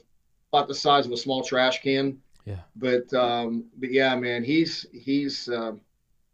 about 0.55 0.67
the 0.67 0.75
size 0.75 1.05
of 1.05 1.11
a 1.11 1.17
small 1.17 1.43
trash 1.43 1.81
can. 1.81 2.17
Yeah. 2.45 2.57
But 2.75 3.11
um, 3.13 3.65
but 3.77 3.91
yeah, 3.91 4.15
man, 4.15 4.43
he's 4.43 4.85
he's 4.93 5.49
um, 5.49 5.81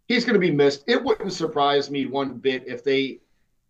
he's 0.08 0.26
going 0.26 0.34
to 0.34 0.40
be 0.40 0.52
missed. 0.52 0.84
It 0.88 1.02
wouldn't 1.04 1.34
surprise 1.34 1.90
me 1.90 2.06
one 2.06 2.34
bit 2.38 2.64
if 2.68 2.84
they 2.84 3.20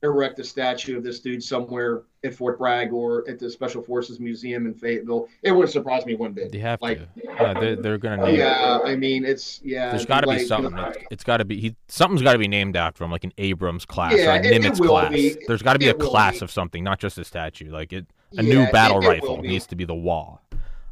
erect 0.04 0.40
a 0.40 0.44
statue 0.44 0.98
of 0.98 1.04
this 1.04 1.20
dude 1.20 1.44
somewhere 1.44 2.02
at 2.24 2.34
Fort 2.34 2.58
Bragg 2.58 2.92
or 2.92 3.24
at 3.30 3.38
the 3.38 3.48
Special 3.52 3.84
Forces 3.84 4.20
Museum 4.20 4.66
in 4.66 4.74
Fayetteville. 4.74 5.28
It 5.44 5.52
wouldn't 5.52 5.72
surprise 5.72 6.08
me 6.08 6.16
one 6.16 6.34
bit. 6.34 6.52
They 6.52 6.58
have 6.58 6.82
Like- 6.82 6.98
to. 6.98 7.08
Yeah, 7.24 7.54
they're 7.60 7.76
they're 7.76 7.98
gonna 8.00 8.26
need 8.32 8.40
Yeah, 8.40 8.80
I 8.84 8.96
mean 8.96 9.24
it's 9.24 9.62
yeah. 9.64 9.92
There's 9.92 10.08
got 10.08 10.22
to 10.22 10.28
like, 10.28 10.40
be 10.40 10.46
something. 10.46 10.76
It's, 10.76 10.98
it's 11.12 11.24
got 11.24 11.38
to 11.38 11.46
be 11.46 11.60
he. 11.60 11.76
Something's 11.90 12.24
got 12.24 12.34
to 12.34 12.40
be 12.40 12.48
named 12.48 12.76
after 12.76 13.04
him, 13.04 13.12
like 13.12 13.24
an 13.24 13.34
Abrams 13.38 13.86
class 13.86 14.14
Yeah, 14.18 14.32
or 14.34 14.40
a 14.40 14.40
it- 14.40 14.46
it 14.46 14.62
Nimitz 14.64 14.80
will 14.80 14.88
class. 14.90 15.14
be. 15.14 15.38
There's 15.48 15.62
got 15.62 15.74
to 15.74 15.80
be 15.80 15.90
a 15.90 15.92
It 15.92 16.00
class 16.00 16.40
be. 16.40 16.46
of 16.46 16.50
something, 16.52 16.84
not 16.84 16.98
just 17.00 17.20
a 17.20 17.24
statue. 17.24 17.70
Like 17.72 17.94
it, 17.94 18.08
a 18.38 18.44
yeah, 18.44 18.66
new 18.66 18.72
battle 18.72 19.02
it 19.04 19.08
rifle 19.08 19.42
needs 19.42 19.68
to 19.68 19.76
be 19.76 19.86
the 19.86 19.96
Waugh. 19.96 20.40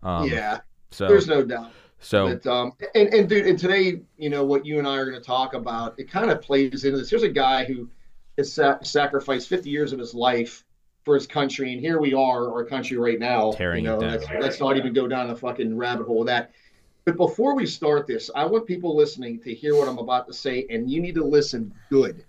Um, 0.04 0.30
yeah, 0.30 0.60
So 0.92 1.08
there's 1.08 1.28
no 1.28 1.44
doubt. 1.44 1.72
so 2.00 2.38
But 2.38 2.48
um, 2.48 2.74
and 2.96 3.14
and 3.14 3.30
dude, 3.30 3.48
and 3.48 3.58
today, 3.58 4.02
you 4.18 4.30
know 4.30 4.44
what 4.44 4.66
you 4.66 4.80
and 4.80 4.88
I 4.88 4.98
are 4.98 5.06
going 5.06 5.20
to 5.20 5.26
talk 5.26 5.54
about, 5.54 6.00
it 6.00 6.10
kind 6.10 6.32
of 6.32 6.42
plays 6.42 6.84
into 6.86 6.98
this. 6.98 7.10
Here's 7.10 7.24
a 7.24 7.30
guy 7.30 7.66
who 7.66 7.90
has 8.38 8.52
sa- 8.54 8.82
sacrificed 8.82 9.50
50 9.50 9.70
years 9.70 9.94
of 9.94 10.00
his 10.00 10.14
life 10.14 10.64
for 11.04 11.16
his 11.16 11.28
country, 11.28 11.74
and 11.74 11.82
here 11.82 12.00
we 12.00 12.14
are, 12.14 12.52
our 12.52 12.64
country 12.64 12.98
right 12.98 13.20
now. 13.20 13.52
Tearing 13.52 13.84
you 13.84 13.92
it 13.92 13.94
know, 13.94 14.00
down. 14.02 14.12
let's, 14.12 14.26
let's 14.42 14.60
not 14.60 14.78
even 14.78 14.94
go 14.94 15.08
down 15.08 15.28
the 15.28 15.36
fucking 15.36 15.76
rabbit 15.76 16.06
hole 16.08 16.22
of 16.22 16.28
that. 16.28 16.52
But 17.06 17.18
before 17.18 17.56
we 17.56 17.66
start 17.66 18.06
this, 18.06 18.30
I 18.36 18.46
want 18.46 18.68
people 18.68 18.96
listening 18.96 19.40
to 19.42 19.54
hear 19.54 19.76
what 19.76 19.88
I'm 19.88 19.98
about 19.98 20.28
to 20.28 20.34
say, 20.34 20.66
and 20.70 20.90
you 20.90 21.02
need 21.02 21.16
to 21.16 21.24
listen 21.24 21.74
good. 21.90 22.24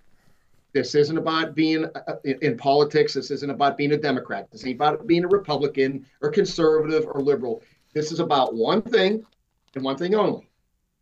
This 0.73 0.95
isn't 0.95 1.17
about 1.17 1.53
being 1.53 1.85
uh, 1.85 2.15
in, 2.23 2.37
in 2.41 2.57
politics. 2.57 3.13
This 3.13 3.31
isn't 3.31 3.49
about 3.49 3.77
being 3.77 3.91
a 3.91 3.97
Democrat. 3.97 4.49
This 4.51 4.65
ain't 4.65 4.75
about 4.75 5.05
being 5.05 5.25
a 5.25 5.27
Republican 5.27 6.05
or 6.21 6.29
conservative 6.29 7.05
or 7.07 7.21
liberal. 7.21 7.61
This 7.93 8.11
is 8.11 8.19
about 8.19 8.55
one 8.55 8.81
thing 8.81 9.25
and 9.75 9.83
one 9.83 9.97
thing 9.97 10.15
only, 10.15 10.49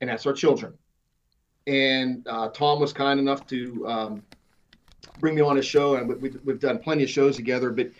and 0.02 0.10
that's 0.10 0.26
our 0.26 0.34
children. 0.34 0.74
And 1.68 2.28
uh, 2.28 2.50
Tom 2.50 2.80
was 2.80 2.92
kind 2.94 3.20
enough 3.20 3.46
to 3.48 3.88
um, 3.88 4.24
bring 5.20 5.36
me 5.36 5.42
on 5.42 5.56
his 5.56 5.66
show, 5.66 5.96
and 5.96 6.08
we, 6.10 6.16
we, 6.16 6.30
we've 6.44 6.60
done 6.60 6.80
plenty 6.80 7.04
of 7.04 7.10
shows 7.10 7.36
together. 7.36 7.70
But 7.70 7.92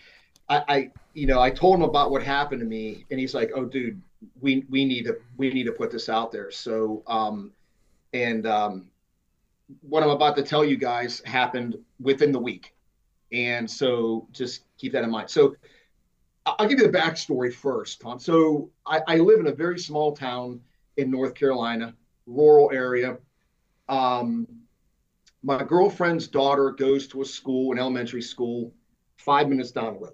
I, 0.48 0.64
I, 0.68 0.90
you 1.14 1.26
know, 1.26 1.40
I 1.40 1.50
told 1.50 1.76
him 1.76 1.82
about 1.82 2.10
what 2.10 2.22
happened 2.22 2.60
to 2.60 2.66
me, 2.66 3.04
and 3.10 3.20
he's 3.20 3.34
like, 3.34 3.52
"Oh, 3.54 3.64
dude, 3.64 4.00
we 4.40 4.64
we 4.68 4.84
need 4.84 5.04
to 5.04 5.18
we 5.36 5.52
need 5.52 5.64
to 5.64 5.72
put 5.72 5.92
this 5.92 6.08
out 6.08 6.32
there." 6.32 6.50
So, 6.50 7.04
um, 7.06 7.52
and 8.12 8.44
um, 8.46 8.89
what 9.80 10.02
I'm 10.02 10.10
about 10.10 10.36
to 10.36 10.42
tell 10.42 10.64
you 10.64 10.76
guys 10.76 11.20
happened 11.24 11.76
within 12.00 12.32
the 12.32 12.38
week, 12.38 12.74
and 13.32 13.70
so 13.70 14.28
just 14.32 14.64
keep 14.78 14.92
that 14.92 15.04
in 15.04 15.10
mind. 15.10 15.30
So. 15.30 15.56
I'll 16.46 16.66
give 16.66 16.80
you 16.80 16.90
the 16.90 16.98
backstory 16.98 17.52
first, 17.52 18.00
Tom. 18.00 18.18
So 18.18 18.70
I, 18.86 19.02
I 19.06 19.16
live 19.18 19.40
in 19.40 19.46
a 19.48 19.52
very 19.52 19.78
small 19.78 20.16
town 20.16 20.60
in 20.96 21.10
North 21.10 21.34
Carolina, 21.34 21.94
rural 22.26 22.70
area. 22.72 23.18
Um, 23.88 24.48
my 25.42 25.62
girlfriend's 25.62 26.28
daughter 26.28 26.70
goes 26.70 27.06
to 27.08 27.20
a 27.22 27.24
school, 27.24 27.72
an 27.72 27.78
elementary 27.78 28.22
school, 28.22 28.72
five 29.18 29.48
minutes 29.48 29.70
down 29.70 29.94
the 29.94 30.00
road. 30.00 30.12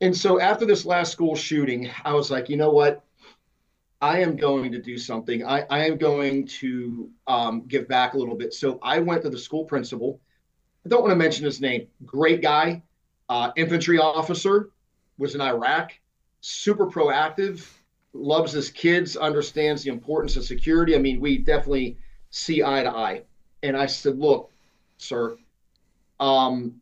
And 0.00 0.16
so 0.16 0.40
after 0.40 0.64
this 0.64 0.86
last 0.86 1.12
school 1.12 1.36
shooting, 1.36 1.90
I 2.04 2.14
was 2.14 2.30
like, 2.30 2.48
you 2.48 2.56
know 2.56 2.70
what? 2.70 3.04
I 4.00 4.20
am 4.20 4.36
going 4.36 4.72
to 4.72 4.80
do 4.80 4.96
something. 4.96 5.44
I, 5.44 5.64
I 5.68 5.86
am 5.86 5.98
going 5.98 6.46
to 6.46 7.10
um, 7.26 7.66
give 7.66 7.86
back 7.86 8.14
a 8.14 8.18
little 8.18 8.34
bit. 8.34 8.54
So 8.54 8.78
I 8.82 8.98
went 8.98 9.22
to 9.22 9.30
the 9.30 9.38
school 9.38 9.64
principal. 9.64 10.20
I 10.86 10.88
don't 10.88 11.02
want 11.02 11.12
to 11.12 11.16
mention 11.16 11.44
his 11.44 11.60
name. 11.60 11.86
Great 12.06 12.40
guy, 12.40 12.82
uh, 13.28 13.52
infantry 13.56 13.98
officer, 13.98 14.70
was 15.18 15.34
in 15.34 15.42
Iraq, 15.42 15.92
super 16.40 16.86
proactive, 16.86 17.68
loves 18.14 18.52
his 18.52 18.70
kids, 18.70 19.16
understands 19.18 19.82
the 19.82 19.90
importance 19.90 20.36
of 20.36 20.44
security. 20.44 20.94
I 20.94 20.98
mean, 20.98 21.20
we 21.20 21.38
definitely 21.38 21.98
see 22.30 22.62
eye 22.62 22.82
to 22.82 22.90
eye. 22.90 23.22
And 23.62 23.76
I 23.76 23.84
said, 23.84 24.18
look, 24.18 24.50
sir, 24.96 25.36
um, 26.18 26.80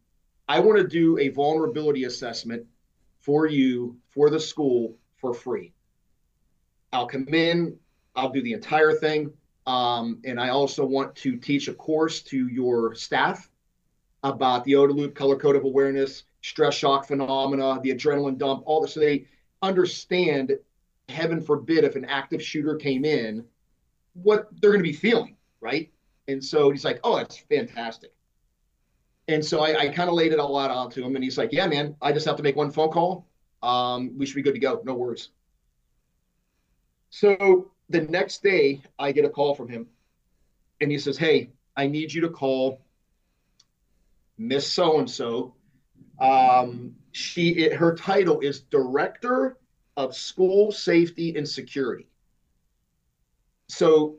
I 0.49 0.61
want 0.61 0.79
to 0.79 0.87
do 0.87 1.19
a 1.19 1.29
vulnerability 1.31 2.05
assessment 2.05 2.65
for 3.19 3.47
you 3.47 3.97
for 4.11 4.31
the 4.31 4.39
school 4.39 4.97
for 5.17 5.35
free. 5.35 5.73
I'll 6.92 7.07
come 7.07 7.28
in, 7.28 7.76
I'll 8.16 8.30
do 8.30 8.42
the 8.42 8.52
entire 8.52 8.92
thing. 8.92 9.33
Um, 9.66 10.21
and 10.25 10.40
I 10.40 10.49
also 10.49 10.85
want 10.85 11.14
to 11.16 11.37
teach 11.37 11.68
a 11.68 11.75
course 11.75 12.23
to 12.23 12.49
your 12.49 12.95
staff 12.95 13.50
about 14.23 14.64
the 14.64 14.73
OODA 14.73 14.95
loop, 14.95 15.14
color 15.14 15.37
code 15.37 15.57
of 15.57 15.64
awareness, 15.64 16.25
stress 16.40 16.75
shock 16.75 17.07
phenomena, 17.07 17.78
the 17.83 17.90
adrenaline 17.90 18.38
dump, 18.38 18.62
all 18.64 18.80
this. 18.80 18.95
So 18.95 19.00
they 19.00 19.26
understand, 19.61 20.52
heaven 21.09 21.40
forbid, 21.40 21.85
if 21.85 21.97
an 21.97 22.07
active 22.07 22.42
shooter 22.42 22.76
came 22.76 23.04
in, 23.04 23.45
what 24.14 24.49
they're 24.61 24.71
going 24.71 24.83
to 24.83 24.90
be 24.90 24.95
feeling, 24.95 25.37
right? 25.61 25.90
And 26.28 26.42
so 26.42 26.71
he's 26.71 26.85
like, 26.85 27.00
oh, 27.04 27.16
that's 27.16 27.38
fantastic. 27.38 28.12
And 29.28 29.45
so 29.45 29.61
I, 29.61 29.78
I 29.78 29.88
kind 29.88 30.09
of 30.09 30.14
laid 30.14 30.33
it 30.33 30.40
all 30.40 30.59
out 30.59 30.71
onto 30.71 31.04
him, 31.04 31.14
and 31.14 31.23
he's 31.23 31.37
like, 31.37 31.52
"Yeah, 31.52 31.66
man, 31.66 31.95
I 32.00 32.12
just 32.12 32.26
have 32.26 32.37
to 32.37 32.42
make 32.42 32.57
one 32.57 32.71
phone 32.71 32.90
call. 32.90 33.26
Um, 33.62 34.16
we 34.16 34.25
should 34.25 34.37
be 34.37 34.42
good 34.42 34.54
to 34.54 34.59
go. 34.59 34.80
No 34.85 34.95
worries." 34.95 35.28
So 37.11 37.71
the 37.88 38.03
next 38.03 38.43
day, 38.43 38.83
I 38.99 39.12
get 39.12 39.25
a 39.25 39.31
call 39.31 39.55
from 39.55 39.69
him, 39.69 39.87
and 40.81 40.91
he 40.91 40.99
says, 40.99 41.17
"Hey, 41.17 41.50
I 41.77 41.87
need 41.87 42.12
you 42.12 42.21
to 42.23 42.29
call 42.29 42.81
Miss 44.37 44.71
So 44.71 44.99
and 44.99 45.11
So. 45.11 45.55
She, 47.12 47.50
it, 47.50 47.73
her 47.75 47.95
title 47.95 48.41
is 48.41 48.61
Director 48.61 49.59
of 49.97 50.15
School 50.15 50.71
Safety 50.71 51.37
and 51.37 51.49
Security. 51.49 52.07
So 53.69 54.19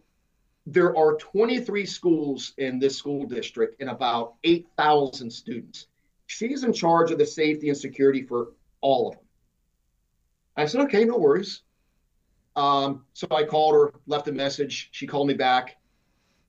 there 0.65 0.95
are 0.97 1.15
23 1.15 1.85
schools 1.85 2.53
in 2.57 2.77
this 2.77 2.97
school 2.97 3.25
district 3.25 3.81
and 3.81 3.89
about 3.89 4.35
8,000 4.43 5.31
students. 5.31 5.87
She's 6.27 6.63
in 6.63 6.73
charge 6.73 7.11
of 7.11 7.17
the 7.17 7.25
safety 7.25 7.69
and 7.69 7.77
security 7.77 8.21
for 8.21 8.49
all 8.81 9.07
of 9.07 9.15
them. 9.15 9.23
I 10.57 10.65
said, 10.65 10.81
okay, 10.81 11.05
no 11.05 11.17
worries. 11.17 11.61
Um, 12.59 13.05
so 13.13 13.25
I 13.31 13.45
called 13.45 13.73
her, 13.73 13.93
left 14.05 14.27
a 14.27 14.33
message. 14.33 14.89
She 14.91 15.07
called 15.07 15.27
me 15.29 15.33
back 15.33 15.77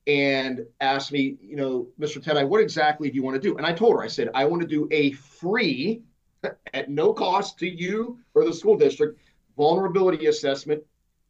and 0.08 0.66
asked 0.80 1.12
me, 1.12 1.36
you 1.40 1.54
know, 1.54 1.86
Mr. 2.00 2.20
Ted, 2.20 2.44
what 2.48 2.60
exactly 2.60 3.08
do 3.08 3.14
you 3.14 3.22
want 3.22 3.40
to 3.40 3.40
do? 3.40 3.56
And 3.56 3.64
I 3.64 3.72
told 3.72 3.94
her, 3.94 4.02
I 4.02 4.08
said, 4.08 4.28
I 4.34 4.44
want 4.44 4.60
to 4.60 4.66
do 4.66 4.88
a 4.90 5.12
free, 5.12 6.02
at 6.74 6.90
no 6.90 7.12
cost 7.12 7.60
to 7.60 7.68
you 7.68 8.18
or 8.34 8.44
the 8.44 8.52
school 8.52 8.76
district, 8.76 9.20
vulnerability 9.56 10.26
assessment 10.26 10.82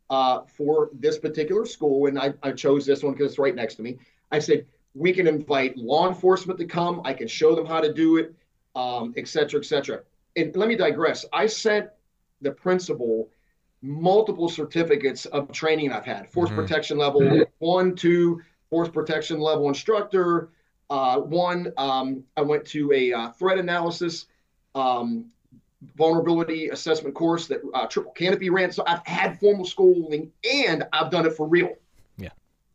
uh, 0.09 0.43
for 0.47 0.89
this 0.95 1.19
particular 1.19 1.67
school, 1.67 2.07
and 2.07 2.19
I, 2.19 2.33
I 2.43 2.53
chose 2.53 2.87
this 2.87 3.03
one 3.03 3.13
because 3.13 3.33
it's 3.33 3.39
right 3.39 3.55
next 3.55 3.75
to 3.75 3.83
me. 3.83 3.99
I 4.33 4.39
said, 4.39 4.65
we 4.95 5.13
can 5.13 5.27
invite 5.27 5.77
law 5.77 6.09
enforcement 6.09 6.59
to 6.59 6.65
come. 6.65 7.03
I 7.05 7.13
can 7.13 7.29
show 7.29 7.55
them 7.55 7.67
how 7.67 7.81
to 7.81 7.93
do 7.93 8.17
it, 8.17 8.35
um, 8.75 9.13
et 9.19 9.29
cetera, 9.29 9.61
et 9.61 9.67
cetera. 9.67 10.01
And 10.37 10.57
let 10.57 10.69
me 10.69 10.75
digress. 10.75 11.27
I 11.35 11.47
sent 11.47 11.91
the 12.41 12.51
principal 12.51 13.29
multiple 13.83 14.49
certificates 14.49 15.27
of 15.27 15.51
training 15.53 15.93
I've 15.93 16.05
had 16.05 16.29
force 16.29 16.51
mm-hmm. 16.51 16.61
protection 16.61 16.99
level 16.99 17.45
one, 17.59 17.95
two, 17.95 18.43
force 18.69 18.89
protection 18.89 19.41
level 19.41 19.69
instructor. 19.69 20.51
Uh, 20.91 21.21
one, 21.21 21.73
um, 21.77 22.25
I 22.37 22.43
went 22.43 22.65
to 22.67 22.93
a 22.93 23.13
uh, 23.13 23.31
threat 23.31 23.59
analysis 23.59 24.27
um, 24.75 25.27
vulnerability 25.97 26.69
assessment 26.69 27.15
course 27.15 27.47
that 27.47 27.61
uh, 27.75 27.87
Triple 27.87 28.13
Canopy 28.13 28.51
ran. 28.51 28.71
So 28.73 28.85
I've 28.87 29.07
had 29.07 29.39
formal 29.41 29.65
schooling 29.65 30.31
and 30.53 30.85
I've 30.93 31.11
done 31.11 31.27
it 31.27 31.35
for 31.35 31.47
real. 31.47 31.75
Yeah. 32.19 32.31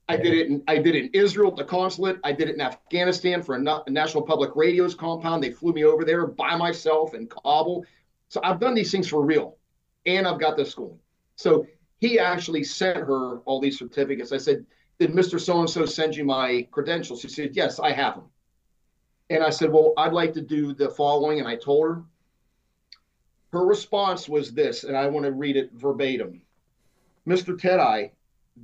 I 0.10 0.18
did 0.18 0.34
it 0.34 0.48
in 0.48 0.64
I 0.68 0.78
did 0.78 0.96
it 0.96 1.06
in 1.06 1.10
Israel 1.14 1.52
at 1.52 1.58
the 1.58 1.64
consulate. 1.64 2.20
I 2.24 2.32
did 2.32 2.50
it 2.50 2.56
in 2.56 2.62
Afghanistan 2.62 3.42
for 3.44 3.56
a, 3.56 3.84
a 3.86 3.90
National 3.90 4.24
Public 4.24 4.56
Radio's 4.56 4.96
compound. 4.96 5.44
They 5.44 5.52
flew 5.52 5.74
me 5.74 5.84
over 5.84 6.04
there 6.04 6.26
by 6.26 6.56
myself 6.56 7.14
in 7.14 7.28
Kabul. 7.28 7.86
So 8.30 8.40
I've 8.44 8.60
done 8.60 8.74
these 8.74 8.92
things 8.92 9.08
for 9.08 9.24
real, 9.24 9.58
and 10.06 10.28
I've 10.28 10.40
got 10.40 10.58
the 10.58 10.66
schooling. 10.66 11.00
So 11.36 11.68
he 12.00 12.20
actually 12.20 12.64
sent 12.64 12.98
her 12.98 13.40
all 13.40 13.60
these 13.60 13.80
certificates. 13.80 14.32
I 14.32 14.38
said, 14.38 14.66
"Did 15.00 15.12
Mr. 15.12 15.40
So 15.40 15.60
and 15.60 15.70
So 15.70 15.86
send 15.86 16.16
you 16.16 16.26
my 16.26 16.68
credentials?" 16.72 17.22
She 17.22 17.30
said, 17.30 17.56
"Yes, 17.56 17.80
I 17.80 17.92
have 17.92 18.16
them." 18.16 18.26
And 19.30 19.44
I 19.44 19.50
said, 19.50 19.72
"Well, 19.72 19.94
I'd 19.98 20.14
like 20.14 20.34
to 20.34 20.42
do 20.42 20.74
the 20.74 20.90
following." 20.90 21.40
And 21.40 21.48
I 21.48 21.56
told 21.56 21.86
her, 21.86 22.04
her 23.52 23.66
response 23.66 24.28
was 24.28 24.52
this, 24.52 24.84
and 24.84 24.98
I 24.98 25.08
want 25.08 25.26
to 25.26 25.32
read 25.32 25.56
it 25.56 25.72
verbatim. 25.74 26.42
Mr. 27.26 27.58
Teti, 27.58 28.12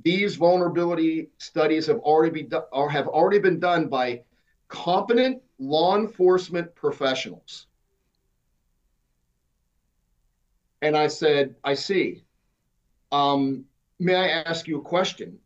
these 0.04 0.36
vulnerability 0.36 1.30
studies 1.38 1.86
have 1.86 1.98
already, 2.00 2.48
or 2.72 2.90
have 2.90 3.08
already 3.08 3.38
been 3.38 3.58
done 3.58 3.88
by 3.88 4.22
competent 4.68 5.42
law 5.58 5.96
enforcement 5.96 6.74
professionals. 6.74 7.66
And 10.82 10.96
I 10.96 11.06
said, 11.06 11.54
I 11.62 11.74
see. 11.74 12.24
Um, 13.12 13.64
may 14.00 14.16
I 14.16 14.28
ask 14.42 14.66
you 14.66 14.78
a 14.78 14.82
question? 14.82 15.38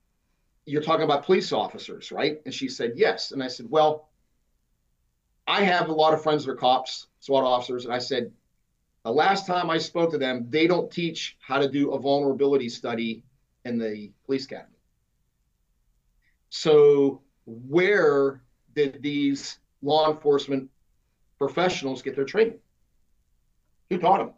You're 0.64 0.82
talking 0.82 1.04
about 1.04 1.24
police 1.24 1.52
officers, 1.52 2.10
right? 2.10 2.40
And 2.44 2.52
she 2.52 2.68
said, 2.68 2.94
yes. 2.96 3.30
And 3.30 3.42
I 3.42 3.48
said, 3.48 3.66
well, 3.68 4.08
I 5.46 5.62
have 5.62 5.90
a 5.90 5.92
lot 5.92 6.14
of 6.14 6.22
friends 6.22 6.44
that 6.44 6.52
are 6.52 6.56
cops, 6.56 7.08
SWAT 7.20 7.44
officers. 7.44 7.84
And 7.84 7.94
I 7.94 7.98
said, 7.98 8.32
the 9.04 9.12
last 9.12 9.46
time 9.46 9.70
I 9.70 9.78
spoke 9.78 10.10
to 10.12 10.18
them, 10.18 10.46
they 10.48 10.66
don't 10.66 10.90
teach 10.90 11.36
how 11.40 11.58
to 11.58 11.70
do 11.70 11.92
a 11.92 12.00
vulnerability 12.00 12.68
study 12.68 13.22
in 13.64 13.78
the 13.78 14.10
police 14.24 14.46
academy. 14.46 14.78
So, 16.48 17.22
where 17.44 18.42
did 18.74 19.02
these 19.02 19.58
law 19.82 20.10
enforcement 20.10 20.70
professionals 21.38 22.02
get 22.02 22.16
their 22.16 22.24
training? 22.24 22.58
Who 23.90 23.98
taught 23.98 24.18
them? 24.18 24.32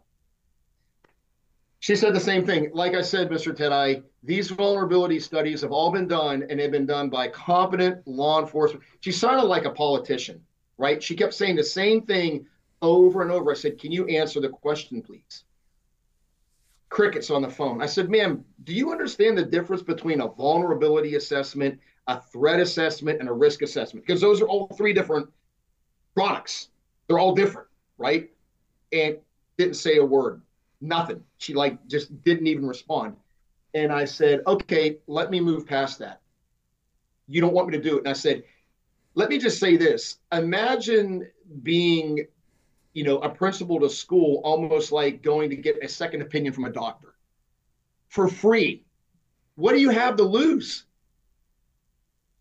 She 1.81 1.95
said 1.95 2.13
the 2.13 2.19
same 2.19 2.45
thing. 2.45 2.71
Like 2.73 2.93
I 2.93 3.01
said, 3.01 3.29
Mr. 3.29 3.55
Teti, 3.55 4.03
these 4.21 4.49
vulnerability 4.51 5.19
studies 5.19 5.61
have 5.61 5.71
all 5.71 5.91
been 5.91 6.07
done 6.07 6.45
and 6.49 6.59
they've 6.59 6.71
been 6.71 6.85
done 6.85 7.09
by 7.09 7.29
competent 7.29 8.05
law 8.05 8.41
enforcement. 8.41 8.83
She 8.99 9.13
sounded 9.13 9.45
like 9.45 9.63
a 9.63 9.71
politician, 9.71 10.41
right? 10.77 11.01
She 11.01 11.15
kept 11.15 11.33
saying 11.33 11.55
the 11.55 11.63
same 11.63 12.05
thing 12.05 12.45
over 12.81 13.21
and 13.21 13.31
over. 13.31 13.51
I 13.51 13.55
said, 13.55 13.79
Can 13.79 13.91
you 13.91 14.07
answer 14.07 14.41
the 14.41 14.49
question, 14.49 15.01
please? 15.01 15.45
Crickets 16.89 17.29
on 17.29 17.41
the 17.41 17.49
phone. 17.49 17.81
I 17.81 17.85
said, 17.85 18.09
Ma'am, 18.09 18.43
do 18.65 18.73
you 18.73 18.91
understand 18.91 19.37
the 19.37 19.45
difference 19.45 19.81
between 19.81 20.21
a 20.21 20.27
vulnerability 20.27 21.15
assessment, 21.15 21.79
a 22.07 22.19
threat 22.19 22.59
assessment, 22.59 23.21
and 23.21 23.29
a 23.29 23.33
risk 23.33 23.61
assessment? 23.61 24.05
Because 24.05 24.19
those 24.19 24.41
are 24.41 24.47
all 24.47 24.67
three 24.75 24.91
different 24.91 25.29
products. 26.13 26.69
They're 27.07 27.19
all 27.19 27.35
different, 27.35 27.67
right? 27.97 28.29
And 28.91 29.17
didn't 29.57 29.75
say 29.75 29.97
a 29.97 30.05
word, 30.05 30.41
nothing. 30.81 31.23
She 31.37 31.53
like 31.53 31.85
just 31.87 32.21
didn't 32.23 32.47
even 32.47 32.65
respond. 32.65 33.15
And 33.73 33.91
I 33.91 34.05
said, 34.05 34.41
Okay, 34.47 34.97
let 35.07 35.31
me 35.31 35.39
move 35.39 35.65
past 35.65 35.99
that. 35.99 36.21
You 37.27 37.41
don't 37.41 37.53
want 37.53 37.69
me 37.69 37.77
to 37.77 37.83
do 37.83 37.97
it. 37.97 37.99
And 37.99 38.07
I 38.07 38.13
said, 38.13 38.43
let 39.15 39.29
me 39.29 39.37
just 39.37 39.59
say 39.59 39.75
this 39.75 40.17
imagine 40.31 41.27
being 41.63 42.27
you 42.93 43.03
know, 43.03 43.19
a 43.19 43.29
principal 43.29 43.79
to 43.79 43.89
school 43.89 44.41
almost 44.43 44.91
like 44.91 45.21
going 45.21 45.49
to 45.49 45.55
get 45.55 45.83
a 45.83 45.87
second 45.87 46.21
opinion 46.21 46.53
from 46.53 46.65
a 46.65 46.71
doctor 46.71 47.13
for 48.07 48.27
free. 48.27 48.83
What 49.55 49.73
do 49.73 49.79
you 49.79 49.89
have 49.89 50.15
to 50.17 50.23
lose? 50.23 50.85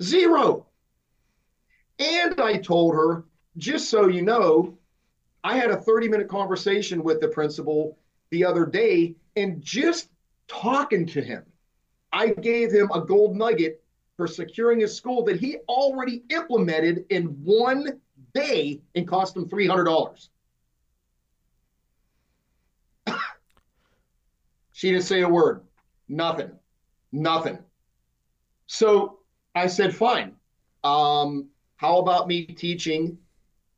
Zero. 0.03 0.67
And 1.99 2.41
I 2.41 2.57
told 2.57 2.95
her, 2.95 3.25
just 3.57 3.91
so 3.91 4.09
you 4.09 4.23
know, 4.23 4.79
I 5.45 5.57
had 5.57 5.71
a 5.71 5.77
30 5.77 6.09
minute 6.09 6.29
conversation 6.29 7.03
with 7.03 7.21
the 7.21 7.29
principal 7.29 7.99
the 8.31 8.45
other 8.45 8.67
day, 8.67 9.17
and 9.37 9.63
just 9.63 10.09
talking 10.49 11.07
to 11.07 11.23
him, 11.23 11.45
I 12.13 12.29
gave 12.29 12.73
him 12.73 12.91
a 12.93 13.01
gold 13.01 13.37
nugget 13.37 13.83
for 14.17 14.27
securing 14.27 14.81
his 14.81 14.95
school 14.95 15.25
that 15.25 15.39
he 15.39 15.59
already 15.69 16.23
implemented 16.31 17.07
in 17.11 17.27
one 17.45 18.01
day 18.35 18.81
and 18.95 19.07
cost 19.07 19.37
him 19.37 19.49
$300. 19.49 20.29
She 24.73 24.93
didn't 24.93 25.05
say 25.05 25.23
a 25.23 25.29
word. 25.29 25.63
Nothing. 26.09 26.53
Nothing. 27.11 27.59
So 28.69 29.19
I 29.55 29.67
said, 29.67 29.93
fine. 29.93 30.37
Um, 30.85 31.49
how 31.77 31.99
about 31.99 32.29
me 32.29 32.45
teaching 32.45 33.19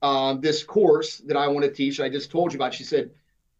uh, 0.02 0.34
this 0.34 0.62
course 0.62 1.18
that 1.26 1.38
I 1.38 1.48
want 1.48 1.64
to 1.64 1.72
teach? 1.72 2.00
I 2.00 2.10
just 2.10 2.30
told 2.30 2.52
you 2.52 2.58
about. 2.58 2.74
She 2.74 2.84
said, 2.84 3.10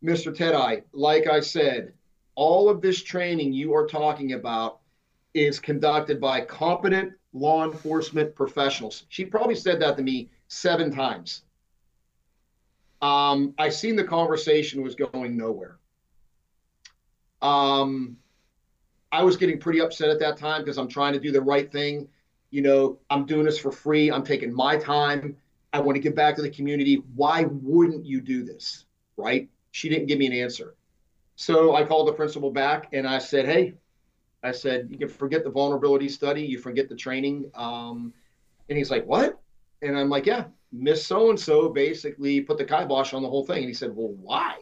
Mr. 0.05 0.35
Teti, 0.35 0.83
like 0.93 1.27
I 1.27 1.41
said, 1.41 1.93
all 2.35 2.69
of 2.69 2.81
this 2.81 3.03
training 3.03 3.53
you 3.53 3.75
are 3.75 3.87
talking 3.87 4.33
about 4.33 4.81
is 5.35 5.61
conducted 5.61 6.21
by 6.21 6.41
competent 6.41 7.13
law 7.33 7.65
enforcement 7.65 8.35
professionals. 8.35 9.05
She 9.09 9.25
probably 9.25 9.55
said 9.55 9.81
that 9.81 9.97
to 9.97 10.03
me 10.03 10.31
seven 10.49 10.91
times. 10.91 11.43
Um, 13.03 13.55
I 13.59 13.69
seen 13.69 13.97
the 13.97 14.05
conversation 14.05 14.83
was 14.83 14.95
going 14.95 15.37
nowhere. 15.37 15.79
Um, 17.41 18.17
I 19.13 19.23
was 19.23 19.37
getting 19.37 19.59
pretty 19.59 19.81
upset 19.81 20.11
at 20.11 20.19
that 20.21 20.37
time 20.37 20.63
because 20.63 20.79
I'm 20.79 20.89
trying 20.89 21.15
to 21.15 21.21
do 21.21 21.33
the 21.33 21.41
right 21.41 21.71
thing. 21.71 22.09
You 22.51 22.63
know, 22.63 22.99
I'm 23.09 23.27
doing 23.27 23.45
this 23.45 23.59
for 23.59 23.73
free. 23.73 24.11
I'm 24.11 24.25
taking 24.25 24.53
my 24.53 24.77
time. 24.77 25.37
I 25.73 25.81
want 25.81 25.97
to 25.97 26.01
give 26.01 26.15
back 26.15 26.37
to 26.37 26.43
the 26.43 26.51
community. 26.51 27.03
Why 27.15 27.45
wouldn't 27.45 28.05
you 28.05 28.21
do 28.21 28.45
this? 28.45 28.85
Right? 29.17 29.49
She 29.73 29.89
didn't 29.89 30.07
give 30.07 30.19
me 30.19 30.27
an 30.27 30.33
answer. 30.33 30.75
So 31.37 31.75
I 31.75 31.85
called 31.85 32.09
the 32.09 32.13
principal 32.13 32.51
back 32.51 32.89
and 32.93 33.07
I 33.07 33.19
said, 33.19 33.47
Hey, 33.47 33.75
I 34.43 34.53
said, 34.53 34.89
you 34.91 34.99
can 34.99 35.09
forget 35.09 35.45
the 35.45 35.51
vulnerability 35.51 36.09
study, 36.09 36.43
you 36.43 36.59
forget 36.59 36.89
the 36.89 36.97
training. 36.97 37.51
Um, 37.55 38.13
and 38.69 38.77
he's 38.77 38.91
like, 38.91 39.07
What? 39.07 39.41
And 39.83 39.99
I'm 39.99 40.11
like, 40.11 40.27
Yeah, 40.27 40.45
Miss 40.73 41.05
So 41.07 41.31
and 41.31 41.41
so 41.41 41.69
basically 41.69 42.41
put 42.41 42.59
the 42.59 42.65
kibosh 42.65 43.15
on 43.15 43.23
the 43.23 43.29
whole 43.29 43.45
thing. 43.45 43.59
And 43.59 43.69
he 43.69 43.75
said, 43.75 43.95
Well, 43.95 44.15
why? 44.21 44.59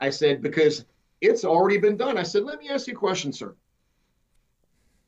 I 0.00 0.10
said, 0.10 0.42
Because 0.42 0.84
it's 1.20 1.44
already 1.44 1.78
been 1.78 1.96
done. 1.96 2.18
I 2.18 2.22
said, 2.22 2.44
Let 2.44 2.58
me 2.58 2.68
ask 2.68 2.86
you 2.86 2.94
a 2.94 2.96
question, 2.96 3.32
sir. 3.32 3.54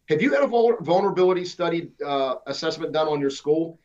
Have 0.09 0.21
you 0.21 0.35
had 0.35 0.43
a 0.43 0.49
vulnerability 0.49 1.45
study 1.45 1.91
uh, 2.05 2.37
assessment 2.47 2.93
done 2.93 3.09
on 3.09 3.21
your 3.21 3.31
school 3.31 3.79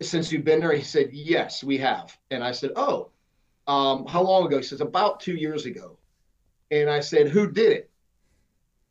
since 0.00 0.32
you've 0.32 0.44
been 0.44 0.60
there? 0.60 0.72
He 0.72 0.82
said, 0.82 1.10
Yes, 1.12 1.62
we 1.62 1.78
have. 1.78 2.16
And 2.30 2.42
I 2.42 2.52
said, 2.52 2.70
Oh, 2.76 3.10
um, 3.66 4.06
how 4.06 4.22
long 4.22 4.46
ago? 4.46 4.58
He 4.58 4.62
says, 4.62 4.80
About 4.80 5.20
two 5.20 5.34
years 5.34 5.66
ago. 5.66 5.98
And 6.70 6.90
I 6.90 7.00
said, 7.00 7.28
Who 7.28 7.50
did 7.50 7.72
it? 7.72 7.90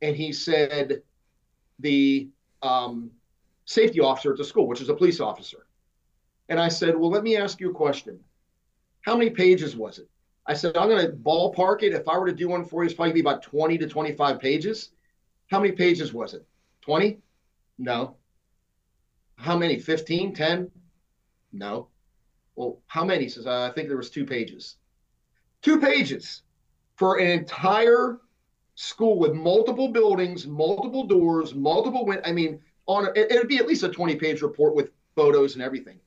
And 0.02 0.16
he 0.16 0.32
said, 0.34 1.02
The 1.80 2.30
um, 2.62 3.12
safety 3.66 4.00
officer 4.00 4.32
at 4.32 4.38
the 4.38 4.44
school, 4.44 4.68
which 4.68 4.82
is 4.82 4.90
a 4.90 4.96
police 4.96 5.20
officer. 5.20 5.66
And 6.50 6.60
I 6.60 6.68
said, 6.70 6.96
Well, 6.96 7.10
let 7.10 7.24
me 7.24 7.38
ask 7.38 7.60
you 7.60 7.72
a 7.72 7.74
question. 7.74 8.20
How 9.02 9.16
many 9.16 9.30
pages 9.30 9.76
was 9.76 10.00
it? 10.00 10.10
I 10.48 10.54
said, 10.54 10.78
I'm 10.78 10.90
going 10.90 11.06
to 11.06 11.14
ballpark 11.14 11.84
it. 11.84 11.94
If 11.94 12.08
I 12.08 12.18
were 12.18 12.28
to 12.28 12.34
do 12.34 12.50
one 12.50 12.66
for 12.66 12.84
you, 12.84 12.88
it's 12.88 12.96
probably 12.96 13.14
be 13.14 13.20
about 13.20 13.42
20 13.42 13.78
to 13.80 13.88
25 13.88 14.40
pages. 14.40 14.92
How 15.50 15.60
many 15.60 15.72
pages 15.72 16.14
was 16.14 16.34
it? 16.34 16.46
20? 16.82 17.20
No. 17.78 18.16
How 19.38 19.58
many? 19.58 19.80
15? 19.80 20.34
10? 20.34 20.72
No. 21.52 21.88
Well, 22.56 22.82
how 22.88 23.04
many? 23.04 23.24
He 23.24 23.30
says, 23.30 23.48
I 23.48 23.72
think 23.72 23.88
there 23.88 23.98
was 23.98 24.10
two 24.10 24.26
pages. 24.26 24.78
Two 25.62 25.80
pages 25.80 26.44
for 26.96 27.18
an 27.18 27.28
entire 27.28 28.20
school 28.76 29.20
with 29.20 29.34
multiple 29.34 29.90
buildings, 29.90 30.48
multiple 30.48 31.06
doors, 31.06 31.54
multiple 31.54 32.06
win- 32.06 32.22
I 32.26 32.32
mean, 32.32 32.60
on 32.88 33.06
a, 33.08 33.12
it, 33.16 33.32
would 33.32 33.48
be 33.48 33.58
at 33.58 33.68
least 33.68 33.84
a 33.84 33.90
20 33.90 34.16
page 34.16 34.42
report 34.42 34.76
with 34.76 34.92
photos 35.16 35.56
and 35.56 35.64
everything. 35.64 36.00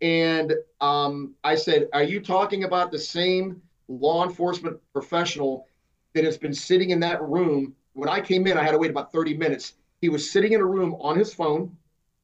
And 0.00 0.54
um, 0.80 1.34
I 1.44 1.54
said, 1.54 1.88
Are 1.92 2.02
you 2.02 2.20
talking 2.20 2.64
about 2.64 2.90
the 2.90 2.98
same 2.98 3.62
law 3.88 4.24
enforcement 4.24 4.78
professional 4.92 5.66
that 6.14 6.24
has 6.24 6.36
been 6.36 6.54
sitting 6.54 6.90
in 6.90 7.00
that 7.00 7.22
room? 7.22 7.74
When 7.94 8.08
I 8.08 8.20
came 8.20 8.46
in, 8.46 8.56
I 8.58 8.62
had 8.62 8.72
to 8.72 8.78
wait 8.78 8.90
about 8.90 9.12
30 9.12 9.36
minutes. 9.36 9.74
He 10.00 10.08
was 10.08 10.28
sitting 10.28 10.52
in 10.52 10.60
a 10.60 10.66
room 10.66 10.96
on 11.00 11.16
his 11.16 11.32
phone. 11.32 11.76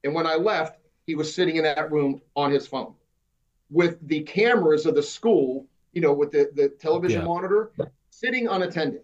And 0.03 0.13
when 0.15 0.27
I 0.27 0.35
left, 0.35 0.81
he 1.07 1.15
was 1.15 1.33
sitting 1.33 1.57
in 1.57 1.63
that 1.65 1.91
room 1.93 2.21
on 2.35 2.51
his 2.51 2.67
phone 2.67 2.95
with 3.71 4.07
the 4.09 4.23
cameras 4.23 4.87
of 4.87 4.95
the 4.95 5.03
school, 5.03 5.67
you 5.93 6.01
know, 6.01 6.13
with 6.13 6.31
the, 6.31 6.51
the 6.55 6.69
television 6.69 7.21
yeah. 7.21 7.27
monitor, 7.27 7.73
sitting 8.11 8.49
unattended 8.49 9.03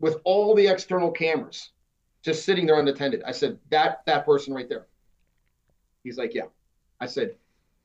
with 0.00 0.16
all 0.24 0.54
the 0.54 0.66
external 0.66 1.10
cameras 1.10 1.70
just 2.22 2.44
sitting 2.44 2.66
there 2.66 2.78
unattended. 2.78 3.22
I 3.24 3.32
said, 3.32 3.58
that 3.70 4.02
that 4.06 4.24
person 4.24 4.54
right 4.54 4.68
there. 4.68 4.86
He's 6.04 6.18
like, 6.18 6.34
yeah. 6.34 6.46
I 7.00 7.06
said, 7.06 7.36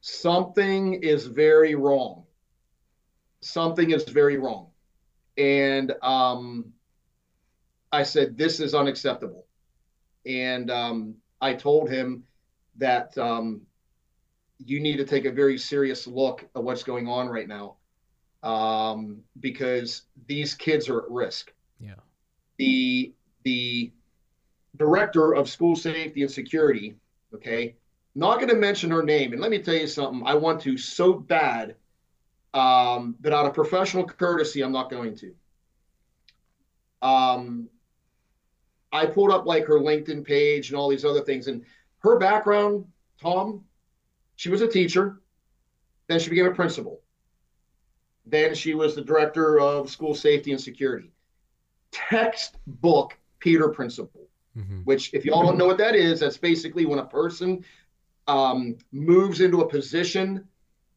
something 0.02 0.96
is 0.96 1.26
very 1.26 1.76
wrong. 1.76 2.24
Something 3.42 3.92
is 3.92 4.04
very 4.04 4.38
wrong. 4.38 4.68
And 5.38 5.94
um, 6.02 6.74
I 7.92 8.04
said, 8.04 8.38
this 8.38 8.60
is 8.60 8.74
unacceptable. 8.76 9.46
And 10.26 10.70
um, 10.70 11.16
I 11.42 11.54
told 11.54 11.90
him 11.90 12.24
that 12.78 13.18
um, 13.18 13.62
you 14.66 14.80
need 14.80 14.98
to 14.98 15.06
take 15.06 15.26
a 15.26 15.32
very 15.32 15.58
serious 15.58 16.08
look 16.08 16.48
at 16.56 16.64
what's 16.64 16.84
going 16.84 17.08
on 17.08 17.28
right 17.28 17.48
now 17.48 17.76
um, 18.44 19.20
because 19.40 20.04
these 20.28 20.54
kids 20.54 20.90
are 20.90 21.00
at 21.00 21.10
risk. 21.10 21.54
Yeah. 21.80 21.96
The 22.58 23.14
the 23.44 23.92
director 24.78 25.34
of 25.34 25.50
school 25.50 25.76
safety 25.76 26.22
and 26.22 26.32
security, 26.32 26.96
okay, 27.34 27.76
not 28.16 28.38
going 28.38 28.50
to 28.50 28.56
mention 28.56 28.92
her 28.92 29.04
name. 29.04 29.32
And 29.34 29.42
let 29.42 29.52
me 29.52 29.60
tell 29.60 29.76
you 29.76 29.88
something, 29.88 30.24
I 30.26 30.36
want 30.36 30.62
to 30.62 30.78
so 30.78 31.14
bad, 31.14 31.76
um, 32.54 33.16
but 33.22 33.34
out 33.34 33.46
of 33.46 33.54
professional 33.54 34.06
courtesy, 34.06 34.62
I'm 34.62 34.72
not 34.72 34.90
going 34.90 35.16
to. 35.18 35.34
Um, 37.08 37.70
I 38.92 39.06
pulled 39.06 39.32
up 39.32 39.46
like 39.46 39.66
her 39.66 39.80
LinkedIn 39.80 40.26
page 40.26 40.70
and 40.70 40.78
all 40.78 40.90
these 40.90 41.06
other 41.06 41.22
things. 41.22 41.48
And 41.48 41.64
her 42.00 42.18
background, 42.18 42.86
Tom, 43.22 43.64
she 44.38 44.50
was 44.50 44.62
a 44.62 44.68
teacher. 44.68 45.20
Then 46.08 46.20
she 46.20 46.30
became 46.30 46.46
a 46.46 46.56
principal. 46.56 47.02
Then 48.26 48.56
she 48.56 48.74
was 48.74 48.96
the 48.96 49.02
director 49.02 49.60
of 49.60 49.90
school 49.90 50.16
safety 50.16 50.52
and 50.52 50.62
security. 50.62 51.12
Textbook 51.92 53.18
Peter 53.40 53.70
principle, 53.70 54.30
mm-hmm. 54.58 54.80
which, 54.82 55.14
if 55.14 55.26
y'all 55.26 55.44
don't 55.44 55.58
know 55.58 55.66
what 55.66 55.78
that 55.80 55.96
is, 55.96 56.22
that's 56.22 56.38
basically 56.38 56.86
when 56.86 57.00
a 57.00 57.06
person 57.06 57.66
um, 58.28 58.78
moves 58.92 59.42
into 59.42 59.62
a 59.62 59.68
position 59.68 60.48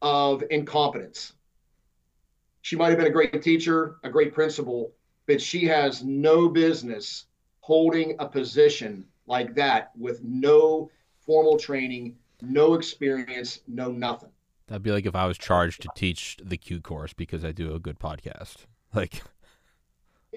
of 0.01 0.43
incompetence. 0.49 1.33
She 2.61 2.75
might 2.75 2.89
have 2.89 2.97
been 2.97 3.07
a 3.07 3.11
great 3.11 3.41
teacher, 3.41 3.97
a 4.03 4.09
great 4.09 4.33
principal, 4.33 4.93
but 5.25 5.41
she 5.41 5.65
has 5.65 6.03
no 6.03 6.47
business 6.47 7.25
holding 7.59 8.15
a 8.19 8.27
position 8.27 9.05
like 9.25 9.55
that 9.55 9.91
with 9.97 10.23
no 10.23 10.89
formal 11.25 11.57
training, 11.57 12.17
no 12.41 12.73
experience, 12.73 13.61
no 13.67 13.91
nothing. 13.91 14.29
That'd 14.67 14.83
be 14.83 14.91
like 14.91 15.05
if 15.05 15.15
I 15.15 15.25
was 15.27 15.37
charged 15.37 15.81
to 15.81 15.89
teach 15.95 16.37
the 16.43 16.57
Q 16.57 16.81
course 16.81 17.13
because 17.13 17.43
I 17.43 17.51
do 17.51 17.73
a 17.73 17.79
good 17.79 17.99
podcast. 17.99 18.57
Like 18.93 19.23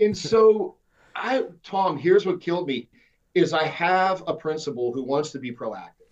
And 0.01 0.17
so 0.17 0.77
I 1.17 1.43
Tom, 1.65 1.99
here's 1.99 2.25
what 2.25 2.41
killed 2.41 2.69
me 2.69 2.89
is 3.35 3.53
I 3.53 3.67
have 3.67 4.23
a 4.29 4.35
principal 4.35 4.93
who 4.93 5.03
wants 5.03 5.33
to 5.33 5.41
be 5.41 5.51
proactive 5.51 6.05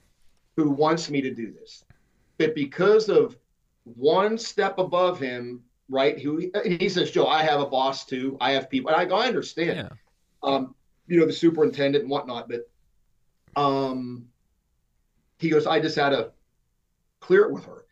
who 0.57 0.70
wants 0.70 1.11
me 1.11 1.20
to 1.20 1.33
do 1.33 1.52
this. 1.52 1.85
But 2.38 2.55
because 2.55 3.09
of 3.09 3.37
one 3.85 4.38
step 4.38 4.78
above 4.78 5.18
him, 5.18 5.62
right? 5.88 6.18
Who 6.20 6.50
he 6.64 6.88
says, 6.88 7.11
Joe, 7.11 7.26
I 7.26 7.42
have 7.42 7.61
a 7.61 7.66
boss 7.66 8.05
too. 8.05 8.37
I 8.40 8.52
have 8.52 8.70
people. 8.70 8.90
And 8.90 9.00
I 9.00 9.05
go, 9.05 9.16
I 9.16 9.26
understand. 9.26 9.76
Yeah. 9.76 9.88
Um, 10.42 10.74
you 11.07 11.18
know, 11.18 11.26
the 11.26 11.33
superintendent 11.33 12.02
and 12.02 12.11
whatnot, 12.11 12.48
but 12.48 12.68
um 13.55 14.26
he 15.42 15.50
goes, 15.50 15.66
I 15.66 15.81
just 15.81 15.96
had 15.96 16.11
to 16.11 16.31
clear 17.20 17.42
it 17.42 17.52
with 17.52 17.64
her. 17.66 17.85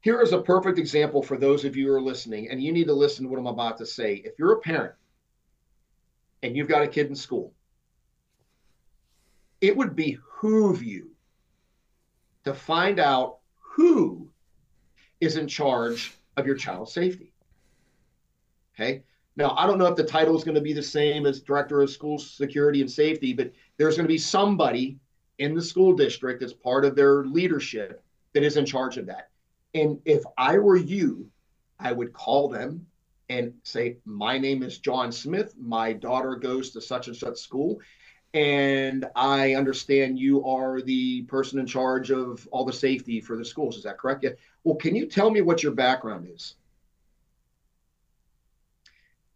Here 0.00 0.22
is 0.22 0.32
a 0.32 0.40
perfect 0.40 0.78
example 0.78 1.22
for 1.22 1.36
those 1.36 1.66
of 1.66 1.76
you 1.76 1.88
who 1.88 1.94
are 1.94 2.00
listening, 2.00 2.48
and 2.48 2.62
you 2.62 2.72
need 2.72 2.86
to 2.86 2.94
listen 2.94 3.24
to 3.24 3.30
what 3.30 3.38
I'm 3.38 3.46
about 3.46 3.76
to 3.78 3.86
say. 3.86 4.14
If 4.14 4.38
you're 4.38 4.54
a 4.54 4.60
parent 4.60 4.94
and 6.42 6.56
you've 6.56 6.68
got 6.68 6.82
a 6.82 6.88
kid 6.88 7.08
in 7.08 7.14
school, 7.14 7.52
it 9.60 9.76
would 9.76 9.94
behoove 9.94 10.82
you 10.82 11.10
to 12.44 12.54
find 12.54 12.98
out 12.98 13.40
who 13.58 14.30
is 15.20 15.36
in 15.36 15.46
charge 15.46 16.14
of 16.38 16.46
your 16.46 16.56
child's 16.56 16.94
safety. 16.94 17.34
Okay. 18.74 19.02
Now, 19.36 19.54
I 19.58 19.66
don't 19.66 19.76
know 19.76 19.86
if 19.86 19.96
the 19.96 20.04
title 20.04 20.34
is 20.34 20.44
going 20.44 20.54
to 20.54 20.62
be 20.62 20.72
the 20.72 20.82
same 20.82 21.26
as 21.26 21.42
director 21.42 21.82
of 21.82 21.90
school 21.90 22.18
security 22.18 22.80
and 22.80 22.90
safety, 22.90 23.34
but 23.34 23.52
there's 23.76 23.96
going 23.96 24.06
to 24.06 24.12
be 24.12 24.16
somebody 24.16 24.98
in 25.40 25.54
the 25.54 25.62
school 25.62 25.92
district 25.92 26.40
that's 26.40 26.52
part 26.52 26.84
of 26.84 26.94
their 26.94 27.24
leadership 27.24 28.02
that 28.32 28.42
is 28.42 28.56
in 28.56 28.64
charge 28.64 28.96
of 28.96 29.06
that. 29.06 29.30
And 29.74 30.00
if 30.04 30.22
I 30.38 30.58
were 30.58 30.76
you, 30.76 31.28
I 31.78 31.92
would 31.92 32.12
call 32.12 32.48
them 32.48 32.86
and 33.28 33.52
say, 33.62 33.96
My 34.04 34.38
name 34.38 34.62
is 34.62 34.78
John 34.78 35.10
Smith. 35.10 35.54
My 35.58 35.92
daughter 35.92 36.36
goes 36.36 36.70
to 36.70 36.80
such 36.80 37.08
and 37.08 37.16
such 37.16 37.38
school 37.38 37.80
and 38.32 39.06
I 39.16 39.54
understand 39.54 40.18
you 40.18 40.44
are 40.44 40.80
the 40.80 41.22
person 41.22 41.58
in 41.58 41.66
charge 41.66 42.10
of 42.10 42.46
all 42.52 42.64
the 42.64 42.72
safety 42.72 43.20
for 43.20 43.36
the 43.36 43.44
schools. 43.44 43.76
Is 43.76 43.82
that 43.84 43.98
correct? 43.98 44.22
Yeah. 44.22 44.30
Well, 44.62 44.76
can 44.76 44.94
you 44.94 45.06
tell 45.06 45.30
me 45.30 45.40
what 45.40 45.62
your 45.62 45.72
background 45.72 46.28
is? 46.32 46.54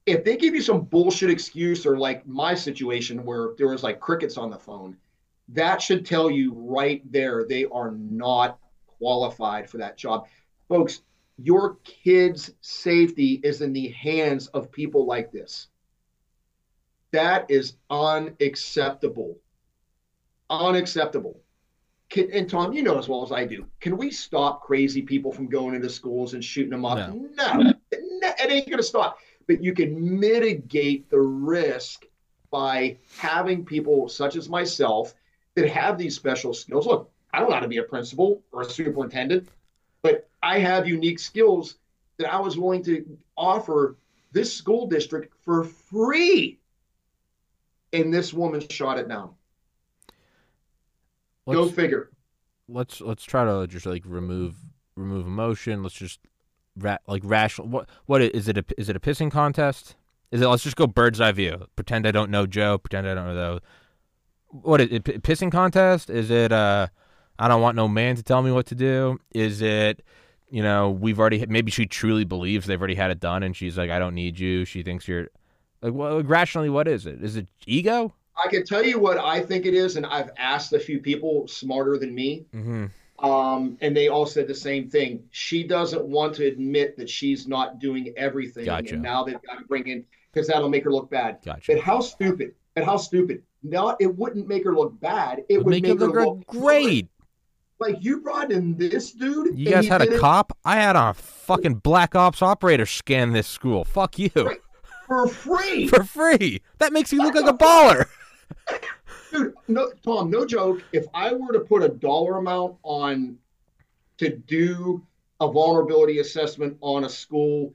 If 0.07 0.23
they 0.23 0.37
give 0.37 0.55
you 0.55 0.61
some 0.61 0.83
bullshit 0.83 1.31
excuse 1.31 1.87
or 1.87 1.99
like 1.99 2.27
my 2.27 2.55
situation 2.55 3.25
where 3.25 3.51
there 3.59 3.69
was 3.69 3.83
like 3.83 4.01
crickets 4.01 4.37
on 4.37 4.51
the 4.51 4.59
phone, 4.59 4.97
that 5.49 5.83
should 5.83 6.07
tell 6.07 6.31
you 6.31 6.53
right 6.55 7.03
there 7.11 7.45
they 7.45 7.65
are 7.67 7.93
not 7.93 8.59
qualified 8.99 9.69
for 9.69 9.79
that 9.79 9.97
job. 9.97 10.27
Folks, 10.69 11.03
your 11.37 11.77
kids' 11.85 12.53
safety 12.61 13.41
is 13.43 13.61
in 13.61 13.73
the 13.73 13.89
hands 13.89 14.47
of 14.49 14.73
people 14.73 15.07
like 15.07 15.33
this. 15.33 15.69
That 17.13 17.51
is 17.51 17.75
unacceptable. 17.91 19.39
Unacceptable. 20.49 21.41
Can, 22.09 22.31
and 22.33 22.49
Tom, 22.49 22.73
you 22.73 22.83
know 22.83 22.99
as 22.99 23.09
well 23.09 23.25
as 23.25 23.33
I 23.33 23.45
do, 23.45 23.67
can 23.81 23.97
we 23.97 24.11
stop 24.11 24.63
crazy 24.63 25.03
people 25.03 25.33
from 25.33 25.49
going 25.49 25.75
into 25.75 25.89
schools 25.89 26.35
and 26.35 26.45
shooting 26.45 26.71
them 26.71 26.85
up? 26.85 26.99
No, 26.99 27.57
no 27.57 27.73
it 28.45 28.51
ain't 28.51 28.67
going 28.67 28.79
to 28.79 28.83
stop. 28.83 29.19
But 29.47 29.63
you 29.63 29.75
can 29.75 30.19
mitigate 30.19 31.11
the 31.11 31.21
risk 31.21 32.05
by 32.51 32.99
having 33.19 33.65
people 33.65 34.09
such 34.09 34.37
as 34.37 34.49
myself 34.49 35.15
that 35.55 35.69
have 35.69 35.99
these 35.99 36.15
special 36.15 36.53
skills. 36.55 36.87
Look, 36.87 37.11
I 37.33 37.41
don't 37.41 37.49
know 37.49 37.55
how 37.55 37.61
to 37.61 37.69
be 37.69 37.79
a 37.79 37.83
principal 37.83 38.43
or 38.53 38.63
a 38.63 38.65
superintendent, 38.65 39.49
but 40.03 40.29
I 40.43 40.59
have 40.59 40.87
unique 40.87 41.19
skills 41.19 41.77
that 42.19 42.33
I 42.33 42.41
was 42.41 42.59
willing 42.59 42.83
to 42.85 43.05
offer 43.37 43.97
this 44.33 44.53
school 44.53 44.87
district 44.87 45.35
for 45.45 45.65
free. 45.65 46.59
And 47.93 48.13
this 48.13 48.33
woman 48.33 48.67
shot 48.69 48.99
it 48.99 49.09
down. 49.09 49.31
Let's, 51.47 51.61
Go 51.61 51.69
figure. 51.69 52.11
Let's 52.69 53.01
let's 53.01 53.23
try 53.25 53.45
to 53.45 53.67
just 53.67 53.87
like 53.87 54.03
remove 54.07 54.57
remove 54.97 55.27
emotion. 55.27 55.83
Let's 55.83 55.95
just 55.95 56.21
ra- 56.77 56.99
like 57.07 57.23
rational. 57.25 57.69
What 57.69 57.89
what 58.07 58.23
is 58.23 58.49
it? 58.49 58.59
A, 58.59 58.65
is 58.79 58.89
it 58.89 58.97
a 58.97 59.01
pissing 59.01 59.31
contest? 59.31 59.95
Is 60.33 60.41
it? 60.41 60.49
Let's 60.49 60.65
just 60.65 60.77
go 60.77 60.87
bird's 60.87 61.21
eye 61.21 61.33
view. 61.33 61.67
Pretend 61.77 62.07
I 62.07 62.11
don't 62.11 62.31
know 62.31 62.47
Joe. 62.47 62.79
Pretend 62.79 63.07
I 63.07 63.15
don't 63.15 63.27
know 63.27 63.35
though. 63.35 63.61
What 64.63 64.81
is 64.81 64.89
it? 64.91 65.05
Pissing 65.05 65.51
contest? 65.51 66.11
Is 66.11 66.31
it? 66.31 66.53
Uh, 66.53 66.87
I 67.39 67.49
don't 67.49 67.61
want 67.61 67.77
no 67.77 67.89
man 67.89 68.17
to 68.17 68.23
tell 68.23 68.43
me 68.43 68.53
what 68.53 68.67
to 68.67 68.75
do. 68.75 69.19
Is 69.35 69.61
it? 69.63 70.05
You 70.51 70.63
know, 70.63 70.91
we've 70.91 71.19
already. 71.19 71.45
Maybe 71.47 71.71
she 71.71 71.87
truly 71.87 72.25
believes 72.25 72.67
they've 72.67 72.81
already 72.81 72.95
had 72.95 73.11
it 73.11 73.21
done, 73.21 73.43
and 73.43 73.57
she's 73.57 73.77
like, 73.77 73.91
I 73.91 73.99
don't 73.99 74.15
need 74.15 74.39
you. 74.39 74.65
She 74.65 74.83
thinks 74.83 75.09
you're. 75.09 75.29
Like, 75.83 75.93
well, 75.93 76.23
rationally, 76.23 76.71
what 76.71 76.87
is 76.87 77.07
it? 77.07 77.23
Is 77.23 77.37
it 77.37 77.49
ego? 77.67 78.15
I 78.43 78.49
can 78.49 78.65
tell 78.65 78.85
you 78.85 78.99
what 78.99 79.19
I 79.19 79.41
think 79.41 79.67
it 79.67 79.75
is, 79.75 79.97
and 79.97 80.07
I've 80.07 80.31
asked 80.37 80.73
a 80.73 80.79
few 80.79 81.01
people 81.01 81.47
smarter 81.47 81.99
than 81.99 82.15
me. 82.15 82.47
Mm-hmm. 82.55 82.87
Um, 83.25 83.79
and 83.81 83.97
they 83.97 84.09
all 84.09 84.27
said 84.27 84.49
the 84.49 84.55
same 84.55 84.91
thing. 84.91 85.25
She 85.31 85.65
doesn't 85.65 86.05
want 86.05 86.35
to 86.37 86.47
admit 86.47 86.97
that 86.97 87.09
she's 87.09 87.47
not 87.47 87.79
doing 87.79 88.13
everything. 88.17 88.65
Gotcha. 88.65 88.95
And 88.95 89.03
now 89.03 89.25
they've 89.25 89.41
got 89.43 89.59
to 89.59 89.65
bring 89.65 89.87
in 89.87 90.05
because 90.33 90.49
that'll 90.49 90.69
make 90.69 90.85
her 90.85 90.93
look 90.93 91.11
bad. 91.11 91.39
Gotcha. 91.45 91.75
But 91.75 91.83
how 91.83 92.01
stupid! 92.01 92.55
And 92.77 92.85
how 92.85 92.97
stupid! 92.97 93.43
Not 93.65 93.97
it 93.99 94.15
wouldn't 94.15 94.47
make 94.47 94.65
her 94.65 94.75
look 94.75 95.01
bad. 95.01 95.41
It, 95.41 95.47
it 95.49 95.65
would 95.65 95.71
make, 95.71 95.83
make 95.83 95.99
her 95.99 96.07
look, 96.07 96.15
look 96.15 96.47
great. 96.47 97.09
Like 97.81 97.97
you 98.01 98.21
brought 98.21 98.53
in 98.53 98.77
this 98.77 99.13
dude. 99.13 99.59
You 99.59 99.71
guys 99.71 99.89
had 99.89 100.03
a 100.03 100.19
cop. 100.19 100.57
I 100.65 100.77
had 100.77 100.97
a 100.97 101.15
fucking 101.15 101.77
black 101.77 102.15
ops 102.15 102.43
operator 102.43 102.87
scan 102.87 103.33
this 103.33 103.49
school. 103.49 103.85
Fuck 103.85 104.19
you. 104.19 104.31
Right. 104.37 104.61
For 105.07 105.27
free. 105.29 105.89
For 105.89 106.05
free. 106.05 106.63
That 106.79 106.93
makes 106.93 107.13
you 107.13 107.23
look 107.23 107.35
like 107.35 107.47
a 107.47 107.57
baller. 107.57 108.07
Dude, 109.33 109.55
no, 109.67 109.91
Tom, 110.05 110.31
no 110.31 110.47
joke. 110.47 110.83
If 110.93 111.07
I 111.13 111.33
were 111.33 111.53
to 111.53 111.61
put 111.61 111.83
a 111.83 111.89
dollar 111.89 112.39
amount 112.39 112.77
on 112.85 113.37
to 114.19 114.29
do 114.31 115.05
a 115.41 115.51
vulnerability 115.51 116.21
assessment 116.21 116.77
on 116.81 117.05
a 117.05 117.09
school, 117.09 117.75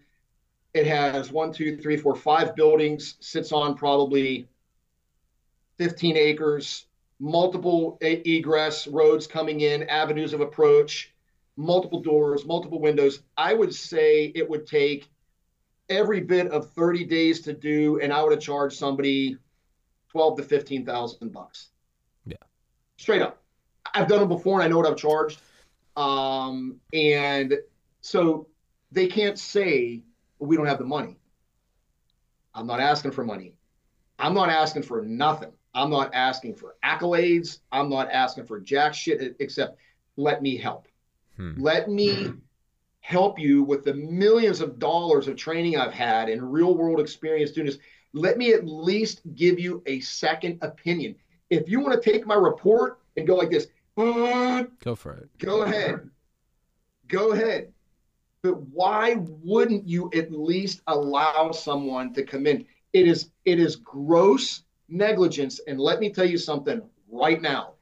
it 0.74 0.88
has 0.88 1.32
one, 1.32 1.52
two, 1.52 1.78
three, 1.78 1.98
four, 1.98 2.16
five 2.16 2.56
buildings, 2.56 3.16
sits 3.20 3.52
on 3.52 3.76
probably 3.76 4.48
15 5.80 6.16
acres, 6.16 6.86
multiple 7.20 7.98
egress 8.02 8.86
roads 8.88 9.26
coming 9.26 9.62
in, 9.62 9.84
avenues 9.90 10.34
of 10.34 10.42
approach, 10.42 11.12
multiple 11.58 12.02
doors, 12.02 12.46
multiple 12.46 12.80
windows. 12.80 13.24
I 13.36 13.56
would 13.56 13.74
say 13.74 14.32
it 14.36 14.48
would 14.48 14.68
take 14.68 15.08
every 15.90 16.22
bit 16.22 16.48
of 16.52 16.70
30 16.74 17.06
days 17.06 17.42
to 17.42 17.54
do, 17.54 18.00
and 18.00 18.14
I 18.14 18.22
would 18.22 18.34
have 18.34 18.42
charged 18.42 18.78
somebody 18.78 19.38
twelve 20.10 20.38
to 20.38 20.44
fifteen 20.44 20.86
thousand 20.86 21.32
bucks. 21.32 21.70
Yeah, 22.26 22.36
straight 22.98 23.22
up. 23.22 23.42
I've 23.94 24.08
done 24.08 24.20
them 24.20 24.30
before, 24.30 24.60
and 24.60 24.64
I 24.64 24.68
know 24.68 24.78
what 24.78 24.88
I've 24.88 24.98
charged. 24.98 25.42
Um, 25.96 26.80
and 26.94 27.56
so 28.02 28.48
they 28.92 29.08
can't 29.08 29.40
say 29.40 30.04
we 30.40 30.58
don't 30.58 30.66
have 30.66 30.78
the 30.80 30.86
money. 30.86 31.18
I'm 32.54 32.68
not 32.68 32.80
asking 32.80 33.12
for 33.12 33.24
money. 33.24 33.54
I'm 34.18 34.34
not 34.34 34.50
asking 34.50 34.84
for 34.84 35.02
nothing. 35.02 35.52
I'm 35.74 35.90
not 35.90 36.14
asking 36.14 36.56
for 36.56 36.76
accolades. 36.84 37.60
I'm 37.72 37.90
not 37.90 38.10
asking 38.12 38.46
for 38.46 38.60
jack 38.60 38.94
shit 38.94 39.36
except 39.40 39.78
let 40.18 40.42
me 40.42 40.58
help. 40.58 40.88
Hmm. 41.38 41.54
Let 41.58 41.90
me 41.90 42.34
help 43.02 43.40
you 43.40 43.64
with 43.64 43.84
the 43.84 43.94
millions 43.94 44.62
of 44.62 44.78
dollars 44.80 45.28
of 45.28 45.36
training 45.36 45.78
I've 45.78 45.94
had 45.94 46.30
and 46.30 46.54
real 46.54 46.76
world 46.76 47.00
experience 47.00 47.52
doing 47.52 47.68
this 47.68 47.80
let 48.14 48.38
me 48.38 48.54
at 48.54 48.66
least 48.66 49.22
give 49.36 49.60
you 49.60 49.84
a 49.86 50.00
second 50.00 50.60
opinion. 50.62 51.16
If 51.50 51.70
you 51.70 51.80
want 51.80 52.02
to 52.02 52.12
take 52.12 52.26
my 52.26 52.36
report 52.36 53.00
and 53.18 53.28
go 53.28 53.36
like 53.36 53.52
this, 53.52 53.68
go 53.96 54.96
for 54.96 55.14
it. 55.14 55.30
Go 55.40 55.64
ahead. 55.64 56.10
Go 57.08 57.32
ahead. 57.32 57.74
But 58.42 58.62
why 58.62 59.16
wouldn't 59.18 59.88
you 59.88 60.10
at 60.14 60.32
least 60.32 60.82
allow 60.88 61.52
someone 61.52 62.14
to 62.14 62.24
come 62.24 62.48
in? 62.48 62.66
It 62.94 63.08
is 63.08 63.32
it 63.46 63.60
is 63.60 63.76
gross 63.76 64.64
negligence. 64.90 65.60
And 65.68 65.80
let 65.80 66.00
me 66.00 66.12
tell 66.12 66.26
you 66.26 66.38
something 66.38 66.82
right 67.12 67.42
now. 67.42 67.74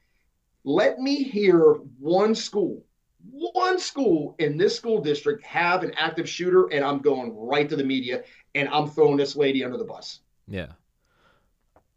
Let 0.64 0.98
me 0.98 1.22
hear 1.22 1.74
one 1.98 2.34
school, 2.34 2.84
one 3.30 3.78
school 3.78 4.34
in 4.38 4.56
this 4.56 4.76
school 4.76 5.00
district 5.00 5.44
have 5.44 5.82
an 5.82 5.92
active 5.96 6.28
shooter, 6.28 6.66
and 6.66 6.84
I'm 6.84 6.98
going 6.98 7.34
right 7.36 7.68
to 7.68 7.76
the 7.76 7.84
media 7.84 8.22
and 8.54 8.68
I'm 8.68 8.88
throwing 8.88 9.16
this 9.16 9.36
lady 9.36 9.64
under 9.64 9.76
the 9.78 9.84
bus. 9.84 10.20
Yeah. 10.46 10.72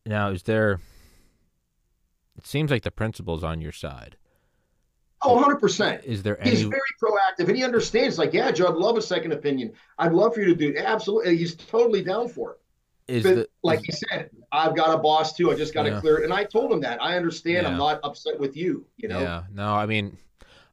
Now, 0.06 0.30
is 0.30 0.44
there? 0.44 0.80
It 2.38 2.48
seems 2.48 2.72
like 2.72 2.84
the 2.84 2.92
principal's 2.92 3.44
on 3.44 3.62
your 3.62 3.72
side. 3.72 4.18
Oh, 5.24 5.36
100 5.36 5.58
percent. 5.58 6.04
Is 6.04 6.24
there 6.24 6.42
any? 6.42 6.50
He's 6.50 6.64
very 6.64 6.82
proactive, 7.02 7.48
and 7.48 7.56
he 7.56 7.64
understands. 7.64 8.18
Like, 8.18 8.34
yeah, 8.34 8.52
Joe, 8.52 8.68
I'd 8.68 8.76
love 8.76 8.98
a 8.98 9.02
second 9.02 9.34
opinion. 9.34 9.74
I'd 10.00 10.14
love 10.14 10.34
for 10.34 10.42
you 10.42 10.48
to 10.48 10.56
do. 10.56 10.76
Absolutely, 10.78 11.38
he's 11.38 11.56
totally 11.56 12.04
down 12.04 12.28
for 12.28 12.54
it. 12.54 12.61
Is 13.12 13.24
but, 13.24 13.36
the, 13.36 13.48
like 13.64 13.82
he 13.84 13.92
said, 13.92 14.30
I've 14.52 14.76
got 14.76 14.94
a 14.94 14.98
boss 14.98 15.36
too. 15.36 15.52
I 15.52 15.56
just 15.56 15.74
got 15.74 15.84
to 15.84 15.90
yeah. 15.90 16.00
clear 16.00 16.20
it, 16.20 16.24
and 16.24 16.34
I 16.34 16.46
told 16.46 16.72
him 16.72 16.82
that. 16.82 17.02
I 17.02 17.18
understand. 17.18 17.64
Yeah. 17.64 17.70
I'm 17.70 17.78
not 17.78 18.00
upset 18.04 18.40
with 18.40 18.56
you. 18.56 18.86
You 18.98 19.10
know. 19.10 19.20
Yeah. 19.20 19.44
No, 19.54 19.74
I 19.74 19.86
mean, 19.86 20.18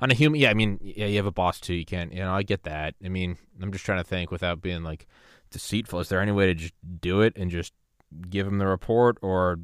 on 0.01 0.11
a 0.11 0.14
human. 0.14 0.40
Yeah, 0.40 0.51
I 0.51 0.55
mean, 0.55 0.79
yeah, 0.81 1.07
you 1.07 1.16
have 1.16 1.27
a 1.27 1.33
boss 1.33 1.61
too. 1.61 1.74
You 1.74 1.85
can't. 1.85 2.12
You 2.12 2.20
know, 2.20 2.33
I 2.33 2.42
get 2.42 2.62
that. 2.62 2.94
I 3.05 3.09
mean, 3.09 3.37
I'm 3.61 3.72
just 3.72 3.85
trying 3.85 3.98
to 3.98 4.09
think 4.09 4.31
without 4.31 4.62
being 4.62 4.83
like 4.83 5.07
deceitful. 5.51 6.01
Is 6.01 6.09
there 6.09 6.20
any 6.20 6.33
way 6.33 6.46
to 6.46 6.55
just 6.55 6.74
do 7.01 7.22
it 7.22 7.35
and 7.37 7.51
just 7.51 7.72
give 8.31 8.46
him 8.46 8.59
the 8.59 8.66
report, 8.66 9.18
or 9.20 9.59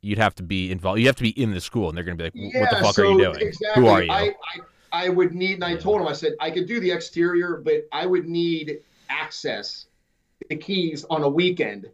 you'd 0.00 0.18
have 0.18 0.34
to 0.36 0.42
be 0.42 0.70
involved? 0.70 1.00
You 1.00 1.06
have 1.06 1.16
to 1.16 1.22
be 1.22 1.30
in 1.40 1.52
the 1.52 1.60
school, 1.60 1.88
and 1.88 1.96
they're 1.96 2.04
going 2.04 2.16
to 2.18 2.30
be 2.30 2.40
like, 2.40 2.54
yeah, 2.54 2.60
"What 2.60 2.70
the 2.70 2.76
fuck 2.76 2.94
so 2.94 3.02
are 3.02 3.12
you 3.12 3.18
doing? 3.18 3.40
Exactly. 3.40 3.82
Who 3.82 3.88
are 3.88 4.02
you?" 4.02 4.10
I, 4.10 4.22
I, 4.22 4.60
I 4.94 5.08
would 5.08 5.34
need, 5.34 5.54
and 5.54 5.64
I 5.64 5.76
told 5.76 6.00
him, 6.00 6.06
I 6.06 6.12
said, 6.12 6.34
I 6.40 6.52
could 6.52 6.68
do 6.68 6.78
the 6.78 6.92
exterior, 6.92 7.60
but 7.64 7.88
I 7.90 8.06
would 8.06 8.28
need 8.28 8.78
access, 9.08 9.86
the 10.48 10.56
keys 10.56 11.04
on 11.10 11.22
a 11.22 11.28
weekend 11.28 11.90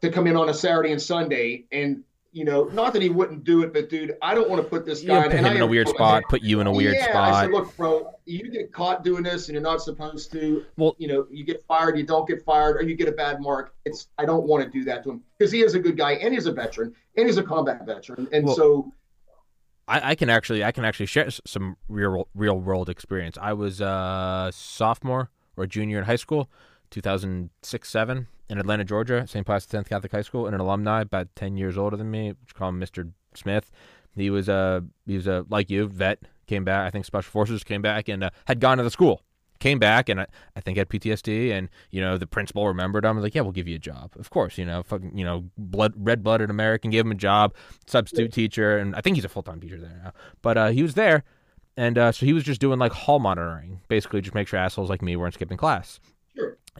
to 0.00 0.10
come 0.10 0.26
in 0.26 0.36
on 0.36 0.48
a 0.48 0.54
Saturday 0.54 0.92
and 0.92 1.00
Sunday 1.00 1.64
and 1.72 2.02
you 2.36 2.44
know, 2.44 2.64
not 2.64 2.92
that 2.92 3.00
he 3.00 3.08
wouldn't 3.08 3.44
do 3.44 3.62
it, 3.62 3.72
but 3.72 3.88
dude, 3.88 4.14
I 4.20 4.34
don't 4.34 4.50
want 4.50 4.62
to 4.62 4.68
put 4.68 4.84
this 4.84 5.00
guy 5.00 5.22
put 5.22 5.32
him 5.32 5.46
in 5.46 5.62
a 5.62 5.66
weird 5.66 5.88
spot, 5.88 6.22
put 6.28 6.42
you 6.42 6.60
in 6.60 6.66
a 6.66 6.70
weird 6.70 6.94
yeah, 6.94 7.08
spot. 7.08 7.32
I 7.32 7.42
said, 7.44 7.50
look, 7.50 7.74
bro, 7.78 8.12
you 8.26 8.50
get 8.50 8.74
caught 8.74 9.02
doing 9.02 9.22
this 9.22 9.48
and 9.48 9.54
you're 9.54 9.62
not 9.62 9.80
supposed 9.80 10.32
to. 10.32 10.62
Well, 10.76 10.94
you 10.98 11.08
know, 11.08 11.26
you 11.30 11.44
get 11.44 11.64
fired, 11.66 11.96
you 11.96 12.04
don't 12.04 12.28
get 12.28 12.44
fired, 12.44 12.76
or 12.76 12.82
you 12.82 12.94
get 12.94 13.08
a 13.08 13.12
bad 13.12 13.40
mark. 13.40 13.74
It's 13.86 14.08
I 14.18 14.26
don't 14.26 14.46
want 14.46 14.62
to 14.62 14.68
do 14.68 14.84
that 14.84 15.02
to 15.04 15.12
him 15.12 15.22
because 15.38 15.50
he 15.50 15.62
is 15.62 15.74
a 15.74 15.78
good 15.78 15.96
guy 15.96 16.12
and 16.12 16.34
he's 16.34 16.44
a 16.44 16.52
veteran 16.52 16.94
and 17.16 17.26
he's 17.26 17.38
a 17.38 17.42
combat 17.42 17.86
veteran, 17.86 18.28
and 18.30 18.44
well, 18.44 18.54
so. 18.54 18.92
I, 19.88 20.10
I, 20.10 20.14
can 20.14 20.28
actually 20.28 20.62
I 20.62 20.72
can 20.72 20.84
actually 20.84 21.06
share 21.06 21.30
some 21.30 21.78
real 21.88 22.28
real 22.34 22.58
world 22.60 22.90
experience. 22.90 23.38
I 23.40 23.54
was 23.54 23.80
a 23.80 24.50
sophomore 24.52 25.30
or 25.56 25.66
junior 25.66 25.96
in 25.96 26.04
high 26.04 26.16
school, 26.16 26.50
2006 26.96 27.90
seven 27.90 28.26
in 28.48 28.58
Atlanta, 28.58 28.82
Georgia, 28.82 29.26
St. 29.26 29.44
Pius 29.44 29.66
10th 29.66 29.88
Catholic 29.88 30.12
High 30.12 30.22
School, 30.22 30.46
and 30.46 30.54
an 30.54 30.62
alumni 30.62 31.02
about 31.02 31.28
ten 31.36 31.58
years 31.58 31.76
older 31.76 31.94
than 31.96 32.10
me. 32.10 32.28
which 32.30 32.54
call 32.54 32.70
him 32.70 32.80
Mr. 32.80 33.12
Smith. 33.34 33.70
He 34.14 34.30
was 34.30 34.48
a 34.48 34.82
he 35.06 35.16
was 35.16 35.26
a 35.26 35.44
like 35.50 35.68
you 35.68 35.88
vet. 35.88 36.20
Came 36.46 36.64
back, 36.64 36.86
I 36.86 36.90
think 36.90 37.04
Special 37.04 37.30
Forces 37.30 37.64
came 37.64 37.82
back 37.82 38.08
and 38.08 38.24
uh, 38.24 38.30
had 38.46 38.60
gone 38.60 38.78
to 38.78 38.84
the 38.84 38.90
school. 38.90 39.20
Came 39.58 39.78
back 39.78 40.08
and 40.08 40.20
I, 40.20 40.26
I 40.54 40.60
think 40.60 40.78
had 40.78 40.88
PTSD 40.88 41.50
and 41.50 41.68
you 41.90 42.00
know 42.00 42.16
the 42.16 42.26
principal 42.26 42.66
remembered 42.66 43.04
him. 43.04 43.10
I 43.10 43.12
was 43.14 43.24
like, 43.24 43.34
yeah, 43.34 43.42
we'll 43.42 43.52
give 43.52 43.68
you 43.68 43.76
a 43.76 43.80
job. 43.80 44.12
Of 44.18 44.30
course, 44.30 44.56
you 44.56 44.64
know, 44.64 44.82
fucking 44.82 45.18
you 45.18 45.24
know, 45.24 45.44
blood 45.58 45.92
red 45.96 46.22
blooded 46.22 46.48
American 46.48 46.90
gave 46.90 47.04
him 47.04 47.12
a 47.12 47.16
job, 47.16 47.54
substitute 47.86 48.32
teacher, 48.32 48.78
and 48.78 48.96
I 48.96 49.02
think 49.02 49.16
he's 49.16 49.24
a 49.24 49.28
full 49.28 49.42
time 49.42 49.60
teacher 49.60 49.78
there 49.78 50.00
now. 50.02 50.12
But 50.40 50.56
uh, 50.56 50.68
he 50.68 50.82
was 50.82 50.94
there, 50.94 51.24
and 51.76 51.98
uh, 51.98 52.12
so 52.12 52.24
he 52.24 52.32
was 52.32 52.44
just 52.44 52.60
doing 52.60 52.78
like 52.78 52.92
hall 52.92 53.18
monitoring, 53.18 53.80
basically 53.88 54.22
just 54.22 54.34
make 54.34 54.48
sure 54.48 54.58
assholes 54.58 54.88
like 54.88 55.02
me 55.02 55.16
weren't 55.16 55.34
skipping 55.34 55.58
class. 55.58 56.00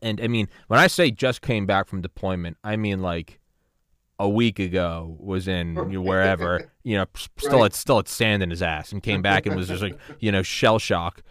And 0.02 0.20
I 0.20 0.28
mean, 0.28 0.48
when 0.68 0.80
I 0.80 0.87
say 0.87 1.11
just 1.11 1.42
came 1.42 1.66
back 1.66 1.88
from 1.88 2.00
deployment, 2.00 2.56
I 2.62 2.76
mean 2.76 3.00
like 3.00 3.40
a 4.18 4.28
week 4.28 4.59
ago 4.59 5.16
was 5.18 5.46
in 5.46 5.74
you 5.74 5.85
know, 5.85 6.00
wherever, 6.00 6.70
you 6.82 6.96
know, 6.96 7.06
still 7.37 7.59
right. 7.59 7.66
at 7.66 7.74
still 7.74 7.98
at 7.98 8.09
sand 8.09 8.42
in 8.42 8.50
his 8.50 8.62
ass, 8.62 8.92
and 8.92 9.02
came 9.02 9.22
back 9.22 9.46
and 9.46 9.56
was 9.56 9.68
just 9.68 9.82
like 9.82 9.98
you 10.20 10.32
know 10.32 10.42
shell 10.42 10.78
shock. 10.78 11.22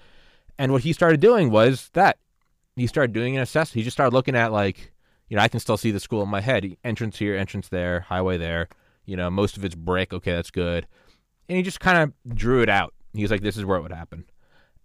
And 0.57 0.71
what 0.71 0.83
he 0.83 0.93
started 0.93 1.19
doing 1.19 1.51
was 1.51 1.89
that 1.93 2.17
he 2.75 2.87
started 2.87 3.13
doing 3.13 3.35
an 3.35 3.41
assessment. 3.41 3.75
He 3.75 3.83
just 3.83 3.95
started 3.95 4.13
looking 4.13 4.35
at 4.35 4.51
like, 4.51 4.93
you 5.29 5.37
know, 5.37 5.43
I 5.43 5.47
can 5.47 5.59
still 5.59 5.77
see 5.77 5.91
the 5.91 5.99
school 5.99 6.23
in 6.23 6.29
my 6.29 6.41
head. 6.41 6.75
Entrance 6.83 7.17
here, 7.17 7.35
entrance 7.35 7.69
there, 7.69 8.01
highway 8.01 8.37
there. 8.37 8.69
You 9.05 9.15
know, 9.15 9.29
most 9.29 9.57
of 9.57 9.65
it's 9.65 9.75
brick. 9.75 10.13
Okay, 10.13 10.33
that's 10.33 10.51
good. 10.51 10.87
And 11.47 11.57
he 11.57 11.63
just 11.63 11.79
kind 11.79 11.97
of 11.97 12.35
drew 12.35 12.61
it 12.61 12.69
out. 12.69 12.93
He 13.13 13.21
was 13.21 13.31
like, 13.31 13.41
this 13.41 13.55
is 13.55 13.65
where 13.65 13.77
it 13.77 13.81
would 13.81 13.91
happen. 13.91 14.25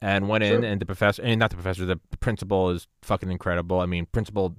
And 0.03 0.29
went 0.29 0.43
in, 0.45 0.63
Sure. 0.63 0.71
and 0.71 0.81
the 0.81 0.87
professor, 0.87 1.23
and 1.23 1.39
not 1.39 1.51
the 1.51 1.57
professor, 1.57 1.85
the 1.85 2.01
principal 2.21 2.71
is 2.71 2.87
fucking 3.03 3.31
incredible. 3.31 3.81
I 3.81 3.87
mean, 3.87 4.07
principal 4.07 4.57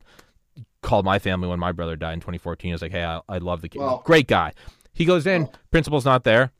called 0.83 1.03
my 1.05 1.17
family 1.19 1.47
when 1.47 1.59
my 1.59 1.71
brother 1.71 1.95
died 1.95 2.13
in 2.13 2.19
2014. 2.19 2.69
He 2.69 2.73
was 2.73 2.81
like, 2.81 2.91
hey, 2.91 3.03
I, 3.03 3.21
I 3.27 3.37
love 3.39 3.61
the 3.61 3.69
kid. 3.69 3.79
Wow. 3.79 4.01
Great 4.05 4.27
guy. 4.27 4.53
He 4.93 5.03
goes 5.05 5.25
in, 5.25 5.43
Wow. 5.43 5.51
principal's 5.71 6.05
not 6.05 6.23
there. 6.23 6.51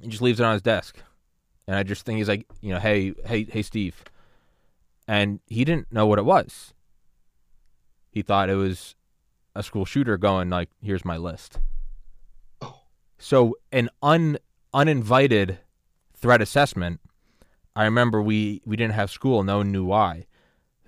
He 0.00 0.08
just 0.08 0.22
leaves 0.22 0.40
it 0.40 0.44
on 0.44 0.54
his 0.54 0.62
desk. 0.62 0.96
And 1.66 1.76
I 1.76 1.82
just 1.82 2.04
think 2.06 2.16
he's 2.18 2.28
like, 2.28 2.46
you 2.60 2.72
know, 2.72 2.80
hey, 2.80 3.12
hey, 3.26 3.44
hey, 3.44 3.62
Steve. 3.62 4.02
And 5.06 5.40
he 5.46 5.64
didn't 5.64 5.92
know 5.92 6.06
what 6.06 6.18
it 6.18 6.24
was. 6.24 6.72
He 8.10 8.22
thought 8.22 8.48
it 8.50 8.54
was 8.54 8.94
a 9.54 9.62
school 9.62 9.84
shooter 9.84 10.16
going 10.16 10.48
like, 10.50 10.70
here's 10.82 11.04
my 11.04 11.16
list. 11.18 11.60
Oh. 12.62 12.80
So 13.18 13.56
an 13.70 13.90
un 14.02 14.38
uninvited 14.72 15.58
threat 16.16 16.40
assessment. 16.40 17.00
I 17.74 17.84
remember 17.84 18.20
we 18.22 18.60
we 18.64 18.76
didn't 18.76 18.94
have 18.94 19.10
school. 19.10 19.42
No 19.44 19.58
one 19.58 19.72
knew 19.72 19.84
why. 19.84 20.26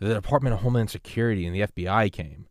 The 0.00 0.12
Department 0.14 0.54
of 0.54 0.60
Homeland 0.60 0.90
Security 0.90 1.46
and 1.46 1.54
the 1.54 1.60
FBI 1.60 2.12
came. 2.12 2.46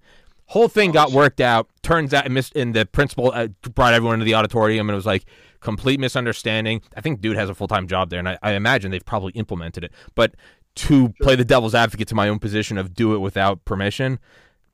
Whole 0.48 0.68
thing 0.68 0.90
Oh, 0.92 0.94
got 0.94 1.12
worked 1.12 1.40
out. 1.42 1.68
Turns 1.84 2.14
out, 2.14 2.26
and 2.26 2.52
and 2.56 2.74
the 2.74 2.86
principal 2.86 3.32
uh, 3.34 3.48
brought 3.76 3.94
everyone 3.94 4.16
into 4.16 4.26
the 4.26 4.34
auditorium, 4.34 4.90
and 4.90 4.94
it 4.94 4.98
was 4.98 5.06
like 5.06 5.26
complete 5.60 6.00
misunderstanding. 6.00 6.82
I 6.96 7.02
think 7.02 7.22
dude 7.22 7.38
has 7.38 7.50
a 7.50 7.56
full 7.56 7.68
time 7.68 7.88
job 7.88 8.10
there, 8.10 8.20
and 8.20 8.28
I, 8.30 8.38
I 8.42 8.54
imagine 8.54 8.92
they've 8.92 9.06
probably 9.06 9.32
implemented 9.34 9.84
it. 9.84 9.92
But 10.16 10.36
to 10.76 11.10
play 11.22 11.36
the 11.36 11.46
devil's 11.46 11.76
advocate 11.76 12.08
to 12.10 12.16
my 12.16 12.28
own 12.30 12.40
position 12.40 12.78
of 12.78 12.94
do 12.96 13.14
it 13.14 13.20
without 13.20 13.64
permission, 13.66 14.20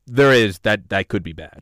there 0.08 0.34
is 0.34 0.60
that 0.60 0.90
that 0.90 1.08
could 1.10 1.24
be 1.24 1.34
bad. 1.34 1.62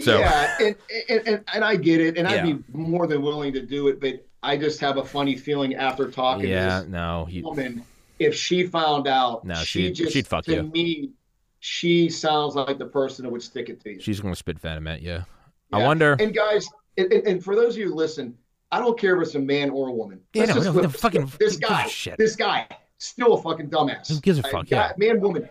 So- 0.00 0.18
yeah, 0.18 0.56
and, 0.60 0.76
and 1.08 1.28
and 1.28 1.44
and 1.54 1.64
I 1.64 1.76
get 1.76 2.00
it, 2.00 2.16
and 2.18 2.26
I'd 2.28 2.42
be 2.44 2.58
more 2.72 3.06
than 3.06 3.22
willing 3.22 3.52
to 3.54 3.62
do 3.62 3.88
it, 3.88 4.00
but 4.00 4.26
I 4.44 4.56
just 4.56 4.78
have 4.80 4.98
a 4.98 5.04
funny 5.04 5.36
feeling 5.36 5.74
after 5.74 6.10
talking 6.10 6.50
yeah, 6.50 6.78
to 6.80 6.84
this 6.84 6.92
no, 6.92 7.24
he, 7.24 7.40
woman, 7.42 7.82
if 8.18 8.34
she 8.34 8.66
found 8.66 9.08
out, 9.08 9.44
No, 9.44 9.54
she 9.54 9.84
she'd- 9.84 9.92
just 9.94 10.12
she'd 10.12 10.26
fuck 10.26 10.44
to 10.44 10.52
you. 10.54 10.62
me, 10.64 11.10
she 11.60 12.10
sounds 12.10 12.54
like 12.54 12.76
the 12.78 12.86
person 12.86 13.24
that 13.24 13.30
would 13.30 13.42
stick 13.42 13.68
it 13.70 13.80
to 13.82 13.94
you. 13.94 14.00
she's 14.00 14.20
gonna 14.20 14.36
spit 14.36 14.58
venom 14.58 14.86
at 14.86 15.00
you. 15.02 15.24
I 15.72 15.82
wonder. 15.82 16.14
And 16.20 16.34
guys, 16.34 16.68
and, 16.98 17.10
and, 17.12 17.42
for 17.42 17.56
those 17.56 17.74
of 17.74 17.78
you 17.80 17.88
who 17.88 17.94
listen, 17.94 18.36
I 18.70 18.78
don't 18.78 18.98
care 18.98 19.16
if 19.20 19.26
it's 19.26 19.34
a 19.34 19.38
man 19.40 19.70
or 19.70 19.88
a 19.88 19.92
woman. 19.92 20.20
Yeah, 20.34 20.44
no, 20.44 20.54
no, 20.54 20.60
flip 20.72 20.74
no, 20.74 20.82
this. 20.88 21.00
fucking- 21.00 21.32
this 21.40 21.56
guy, 21.56 21.86
shit? 21.86 22.18
this 22.18 22.36
guy, 22.36 22.68
still 22.98 23.32
a 23.34 23.42
fucking 23.42 23.70
dumbass. 23.70 24.08
Who 24.08 24.20
gives 24.20 24.38
a 24.38 24.42
fuck? 24.42 24.68
guy- 24.68 24.92
Yeah. 24.98 25.08
man, 25.12 25.20
woman, 25.20 25.48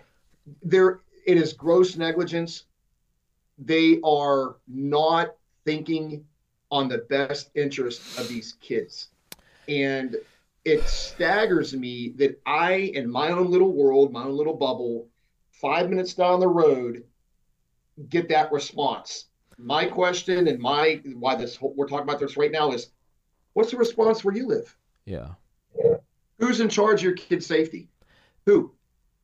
there 0.62 1.02
it 1.26 1.38
is 1.38 1.52
gross 1.54 1.98
negligence. 1.98 2.66
They 3.58 4.00
are 4.04 4.58
not 4.68 5.36
thinking 5.66 6.26
on 6.74 6.88
the 6.88 6.98
best 6.98 7.52
interest 7.54 8.18
of 8.18 8.28
these 8.28 8.54
kids, 8.60 9.10
and 9.68 10.16
it 10.66 10.82
staggers 10.88 11.76
me 11.76 12.14
that 12.18 12.42
I, 12.48 12.92
in 12.96 13.08
my 13.08 13.30
own 13.30 13.52
little 13.52 13.72
world, 13.72 14.12
my 14.12 14.24
own 14.24 14.36
little 14.36 14.56
bubble, 14.56 15.08
five 15.52 15.88
minutes 15.88 16.16
down 16.16 16.40
the 16.40 16.48
road, 16.48 17.04
get 18.10 18.28
that 18.30 18.52
response. 18.52 19.26
My 19.60 19.86
question 19.86 20.48
and 20.48 20.60
my 20.60 21.00
why 21.14 21.36
this 21.36 21.56
whole, 21.56 21.76
we're 21.78 21.88
talking 21.88 22.10
about 22.10 22.20
this 22.20 22.38
right 22.38 22.52
now 22.52 22.72
is, 22.72 22.90
what's 23.54 23.70
the 23.70 23.78
response 23.78 24.24
where 24.24 24.36
you 24.36 24.48
live? 24.48 24.76
Yeah. 25.06 25.34
Who's 26.40 26.60
in 26.60 26.70
charge 26.70 27.02
of 27.02 27.04
your 27.04 27.14
kid's 27.14 27.46
safety? 27.46 27.88
Who? 28.48 28.74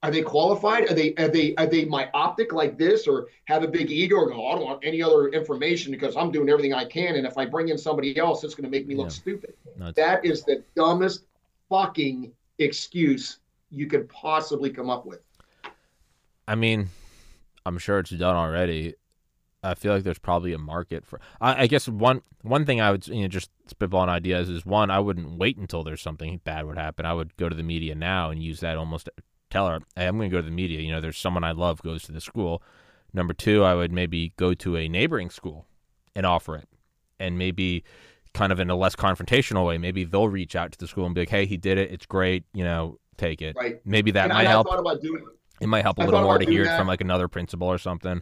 Are 0.01 0.11
they 0.11 0.21
qualified? 0.21 0.89
Are 0.89 0.93
they 0.93 1.13
are 1.15 1.27
they 1.27 1.53
are 1.55 1.65
they 1.65 1.83
myopic 1.83 2.53
like 2.53 2.77
this, 2.77 3.05
or 3.05 3.27
have 3.45 3.63
a 3.63 3.67
big 3.67 3.91
ego, 3.91 4.15
or 4.15 4.29
go, 4.29 4.47
I 4.47 4.55
don't 4.55 4.63
want 4.63 4.79
any 4.83 5.01
other 5.01 5.27
information 5.27 5.91
because 5.91 6.15
I'm 6.15 6.31
doing 6.31 6.49
everything 6.49 6.73
I 6.73 6.85
can, 6.85 7.15
and 7.15 7.27
if 7.27 7.37
I 7.37 7.45
bring 7.45 7.67
in 7.67 7.77
somebody 7.77 8.17
else, 8.17 8.43
it's 8.43 8.55
going 8.55 8.63
to 8.63 8.69
make 8.69 8.87
me 8.87 8.95
look 8.95 9.11
stupid. 9.11 9.55
No, 9.77 9.91
That 9.91 10.23
is 10.23 10.43
the 10.43 10.63
dumbest 10.75 11.25
fucking 11.67 12.31
excuse 12.59 13.39
you 13.71 13.87
could 13.87 14.07
possibly 14.09 14.69
come 14.69 14.89
up 14.89 15.05
with. 15.05 15.19
I 16.47 16.55
mean, 16.55 16.89
I'm 17.65 17.77
sure 17.77 17.99
it's 17.99 18.09
done 18.09 18.35
already. 18.35 18.95
I 19.61 19.73
feel 19.73 19.93
like 19.93 20.03
there's 20.03 20.19
probably 20.19 20.53
a 20.53 20.57
market 20.57 21.05
for. 21.05 21.19
I, 21.41 21.63
I 21.63 21.67
guess 21.67 21.89
one 21.89 22.21
one 22.41 22.65
thing 22.65 22.79
I 22.79 22.91
would 22.91 23.05
you 23.07 23.23
know 23.23 23.27
just 23.27 23.51
spitballing 23.69 24.07
ideas 24.07 24.47
is 24.49 24.65
one 24.65 24.89
I 24.89 24.99
wouldn't 24.99 25.37
wait 25.37 25.57
until 25.57 25.83
there's 25.83 26.01
something 26.01 26.39
bad 26.45 26.65
would 26.65 26.77
happen. 26.77 27.05
I 27.05 27.13
would 27.13 27.35
go 27.35 27.49
to 27.49 27.55
the 27.55 27.63
media 27.63 27.95
now 27.95 28.29
and 28.29 28.41
use 28.41 28.61
that 28.61 28.77
almost 28.77 29.09
tell 29.49 29.67
her, 29.67 29.79
hey, 29.95 30.07
I'm 30.07 30.17
going 30.17 30.29
to 30.29 30.35
go 30.35 30.41
to 30.41 30.45
the 30.45 30.53
media. 30.53 30.79
You 30.81 30.91
know, 30.91 31.01
there's 31.01 31.17
someone 31.17 31.43
I 31.43 31.51
love 31.51 31.81
goes 31.81 32.03
to 32.03 32.11
the 32.11 32.21
school. 32.21 32.61
Number 33.13 33.33
two, 33.33 33.63
I 33.63 33.75
would 33.75 33.91
maybe 33.91 34.33
go 34.37 34.53
to 34.53 34.77
a 34.77 34.87
neighboring 34.87 35.29
school 35.29 35.65
and 36.15 36.25
offer 36.25 36.55
it, 36.55 36.67
and 37.19 37.37
maybe 37.37 37.83
kind 38.33 38.51
of 38.51 38.59
in 38.59 38.69
a 38.69 38.75
less 38.75 38.95
confrontational 38.95 39.65
way. 39.65 39.77
Maybe 39.77 40.03
they'll 40.03 40.29
reach 40.29 40.55
out 40.55 40.71
to 40.73 40.77
the 40.77 40.87
school 40.87 41.05
and 41.05 41.15
be 41.15 41.21
like, 41.21 41.29
hey, 41.29 41.45
he 41.45 41.57
did 41.57 41.77
it. 41.77 41.91
It's 41.91 42.05
great. 42.05 42.43
You 42.53 42.63
know, 42.63 42.99
take 43.17 43.41
it. 43.41 43.55
Right. 43.55 43.81
Maybe 43.85 44.11
that 44.11 44.25
and 44.25 44.33
might 44.33 44.47
I, 44.47 44.49
help. 44.49 44.67
I 44.67 44.71
thought 44.71 44.79
about 44.79 45.01
doing 45.01 45.25
It 45.59 45.67
might 45.67 45.81
help 45.81 45.97
a 45.97 46.01
I 46.01 46.05
little 46.05 46.21
more 46.21 46.37
to 46.37 46.45
hear 46.45 46.63
it 46.63 46.77
from 46.77 46.87
like 46.87 47.01
another 47.01 47.27
principal 47.27 47.67
or 47.67 47.77
something. 47.77 48.21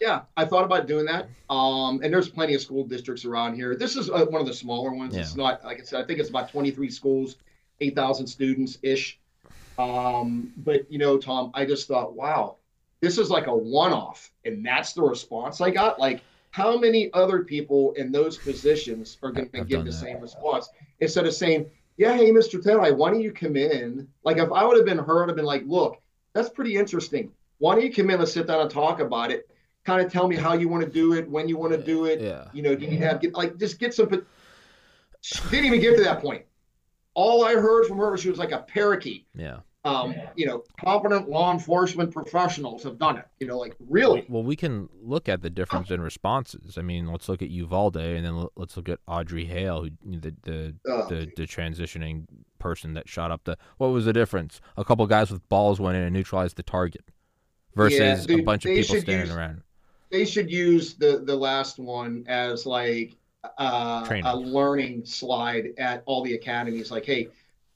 Yeah, 0.00 0.22
I 0.36 0.44
thought 0.44 0.64
about 0.64 0.86
doing 0.86 1.06
that. 1.06 1.28
Um, 1.48 2.00
and 2.02 2.12
there's 2.12 2.28
plenty 2.28 2.54
of 2.54 2.60
school 2.60 2.84
districts 2.84 3.24
around 3.24 3.54
here. 3.54 3.76
This 3.76 3.96
is 3.96 4.10
uh, 4.10 4.26
one 4.26 4.40
of 4.40 4.46
the 4.46 4.52
smaller 4.52 4.92
ones. 4.92 5.16
It's 5.16 5.36
not 5.36 5.64
like 5.64 5.80
I 5.80 5.84
said. 5.84 6.02
I 6.02 6.06
think 6.06 6.18
it's 6.18 6.28
about 6.28 6.50
23 6.50 6.90
schools, 6.90 7.36
8,000 7.80 8.26
students 8.26 8.78
ish. 8.82 9.18
Um, 9.78 10.52
but 10.58 10.90
you 10.90 10.98
know, 10.98 11.18
Tom, 11.18 11.50
I 11.54 11.64
just 11.64 11.88
thought, 11.88 12.14
wow, 12.14 12.56
this 13.00 13.18
is 13.18 13.30
like 13.30 13.46
a 13.46 13.56
one-off, 13.56 14.30
and 14.44 14.64
that's 14.64 14.92
the 14.92 15.02
response 15.02 15.60
I 15.60 15.70
got. 15.70 15.98
Like, 15.98 16.22
how 16.50 16.78
many 16.78 17.12
other 17.12 17.42
people 17.42 17.92
in 17.94 18.12
those 18.12 18.38
positions 18.38 19.18
are 19.22 19.32
going 19.32 19.48
to 19.50 19.60
I've 19.60 19.68
give 19.68 19.84
the 19.84 19.90
that. 19.90 19.96
same 19.96 20.20
response 20.20 20.68
instead 21.00 21.26
of 21.26 21.34
saying, 21.34 21.66
"Yeah, 21.96 22.16
hey, 22.16 22.30
Mr. 22.30 22.62
Taylor, 22.62 22.94
why 22.94 23.10
don't 23.10 23.20
you 23.20 23.32
come 23.32 23.56
in?" 23.56 24.08
Like, 24.22 24.38
if 24.38 24.50
I 24.52 24.64
would 24.64 24.76
have 24.76 24.86
been 24.86 24.98
her, 24.98 25.22
I'd 25.22 25.28
have 25.28 25.36
been 25.36 25.44
like, 25.44 25.64
"Look, 25.66 26.00
that's 26.32 26.48
pretty 26.48 26.76
interesting. 26.76 27.30
Why 27.58 27.74
don't 27.74 27.84
you 27.84 27.92
come 27.92 28.10
in? 28.10 28.18
Let's 28.18 28.32
sit 28.32 28.46
down 28.46 28.60
and 28.60 28.70
talk 28.70 29.00
about 29.00 29.30
it." 29.30 29.48
kind 29.84 30.04
of 30.04 30.10
tell 30.10 30.26
me 30.26 30.36
how 30.36 30.54
you 30.54 30.68
want 30.68 30.84
to 30.84 30.90
do 30.90 31.12
it, 31.12 31.28
when 31.28 31.48
you 31.48 31.56
want 31.56 31.72
to 31.72 31.78
do 31.78 32.06
it. 32.06 32.20
Yeah. 32.20 32.46
You 32.52 32.62
know, 32.62 32.74
do 32.74 32.86
you 32.86 32.98
have 32.98 33.20
get 33.20 33.34
like 33.34 33.58
just 33.58 33.78
get 33.78 33.94
some? 33.94 34.08
She 35.20 35.40
didn't 35.50 35.66
even 35.66 35.80
get 35.80 35.96
to 35.96 36.04
that 36.04 36.20
point. 36.20 36.44
All 37.14 37.44
I 37.44 37.54
heard 37.54 37.86
from 37.86 37.98
her 37.98 38.10
was 38.12 38.20
she 38.20 38.30
was 38.30 38.38
like 38.38 38.52
a 38.52 38.58
parakeet. 38.58 39.26
Yeah. 39.34 39.58
Um, 39.86 40.14
you 40.34 40.46
know, 40.46 40.64
competent 40.82 41.28
law 41.28 41.52
enforcement 41.52 42.10
professionals 42.10 42.82
have 42.84 42.98
done 42.98 43.18
it. 43.18 43.26
You 43.38 43.46
know, 43.46 43.58
like 43.58 43.76
really. 43.78 44.24
Well, 44.30 44.42
we 44.42 44.56
can 44.56 44.88
look 45.02 45.28
at 45.28 45.42
the 45.42 45.50
difference 45.50 45.90
in 45.90 46.00
responses. 46.00 46.78
I 46.78 46.82
mean, 46.82 47.06
let's 47.12 47.28
look 47.28 47.42
at 47.42 47.50
Uvalde, 47.50 47.98
and 47.98 48.24
then 48.24 48.46
let's 48.56 48.78
look 48.78 48.88
at 48.88 49.00
Audrey 49.06 49.44
Hale, 49.44 49.82
who 49.82 49.90
the 50.20 50.34
the, 50.42 50.74
the 50.84 51.30
the 51.36 51.42
transitioning 51.46 52.24
person 52.58 52.94
that 52.94 53.08
shot 53.10 53.30
up 53.30 53.42
the. 53.44 53.58
What 53.76 53.88
was 53.88 54.06
the 54.06 54.14
difference? 54.14 54.62
A 54.78 54.84
couple 54.86 55.06
guys 55.06 55.30
with 55.30 55.46
balls 55.50 55.78
went 55.80 55.98
in 55.98 56.02
and 56.02 56.14
neutralized 56.14 56.56
the 56.56 56.62
target, 56.62 57.04
versus 57.76 58.26
Yeah, 58.26 58.36
a 58.38 58.42
bunch 58.42 58.64
of 58.64 58.70
people 58.70 58.96
standing 59.00 59.26
use- 59.26 59.36
around. 59.36 59.60
they 60.10 60.24
should 60.24 60.50
use 60.50 60.94
the 60.94 61.18
the 61.26 61.36
last 61.36 61.78
one 61.78 62.24
as 62.26 62.64
like 62.64 63.16
uh, 63.58 64.20
a 64.24 64.36
learning 64.36 65.04
slide 65.04 65.74
at 65.78 66.02
all 66.06 66.22
the 66.22 66.34
academies. 66.34 66.90
Like, 66.90 67.04
hey, 67.04 67.28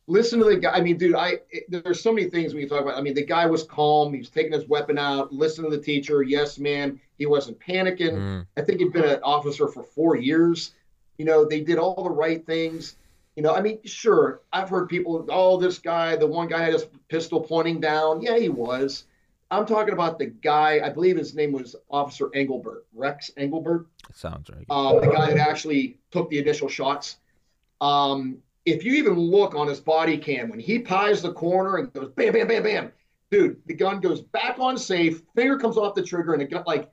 listen 0.07 0.39
to 0.41 0.45
the 0.47 0.57
guy. 0.57 0.71
I 0.73 0.81
mean, 0.81 0.97
dude, 0.97 1.15
I 1.15 1.39
it, 1.51 1.65
there's 1.69 2.01
so 2.01 2.13
many 2.13 2.29
things 2.29 2.53
when 2.53 2.63
you 2.63 2.69
talk 2.69 2.83
about. 2.83 2.97
I 2.97 3.01
mean, 3.01 3.15
the 3.15 3.25
guy 3.25 3.47
was 3.47 3.63
calm. 3.63 4.13
He 4.13 4.19
was 4.19 4.31
taking 4.31 4.53
his 4.53 4.67
weapon 4.69 4.99
out. 4.99 5.33
Listen 5.33 5.65
to 5.65 5.71
the 5.71 5.83
teacher. 5.83 6.23
Yes, 6.23 6.59
man. 6.59 7.01
He 7.19 7.27
wasn't 7.27 7.61
panicking. 7.61 8.13
Mm, 8.13 8.47
I 8.57 8.63
think 8.63 8.81
he'd 8.81 8.93
been 8.93 9.05
an 9.05 9.21
officer 9.23 9.69
for 9.69 9.83
four 9.83 10.17
years. 10.17 10.73
You 11.19 11.25
know, 11.25 11.45
they 11.45 11.61
did 11.61 11.79
all 11.79 12.03
the 12.03 12.11
right 12.11 12.45
things. 12.45 12.97
You 13.37 13.43
know, 13.43 13.55
I 13.55 13.61
mean, 13.61 13.79
sure, 13.85 14.41
I've 14.53 14.69
heard 14.69 14.89
people, 14.89 15.25
oh, 15.29 15.59
this 15.59 15.79
guy, 15.79 16.17
the 16.17 16.27
one 16.27 16.49
guy 16.49 16.61
had 16.61 16.73
his 16.73 16.87
pistol 17.09 17.41
pointing 17.41 17.81
down. 17.81 18.21
Yeah, 18.21 18.37
he 18.37 18.49
was. 18.49 19.05
I'm 19.51 19.65
talking 19.67 19.95
about 19.95 20.19
the 20.19 20.27
guy, 20.27 20.81
I 20.85 20.91
believe 20.91 21.17
his 21.17 21.35
name 21.35 21.53
was 21.53 21.75
Officer 21.91 22.29
Engelbert, 22.35 22.87
Rex 22.93 23.31
Engelbert, 23.37 23.87
it 24.09 24.17
sounds 24.17 24.51
right. 24.51 24.65
uh, 24.69 25.01
the 25.01 25.07
guy 25.07 25.31
that 25.31 25.39
actually 25.39 25.99
took 26.11 26.29
the 26.29 26.39
initial 26.39 26.69
shots. 26.69 27.17
Um, 27.81 28.39
if 28.67 28.85
you 28.85 28.95
even 28.95 29.15
look 29.15 29.55
on 29.55 29.67
his 29.67 29.81
body 29.81 30.19
cam, 30.19 30.51
when 30.51 30.61
he 30.61 30.81
pies 30.81 31.23
the 31.23 31.33
corner 31.33 31.77
and 31.77 31.93
goes 31.93 32.11
bam, 32.15 32.35
bam, 32.35 32.49
bam, 32.49 32.63
bam, 32.63 32.93
dude, 33.31 33.61
the 33.67 33.75
gun 33.75 34.01
goes 34.01 34.21
back 34.21 34.59
on 34.59 34.77
safe, 34.77 35.23
finger 35.35 35.59
comes 35.59 35.79
off 35.79 35.95
the 35.95 36.03
trigger, 36.03 36.33
and 36.33 36.43
the 36.43 36.47
gun, 36.47 36.65
like, 36.67 36.91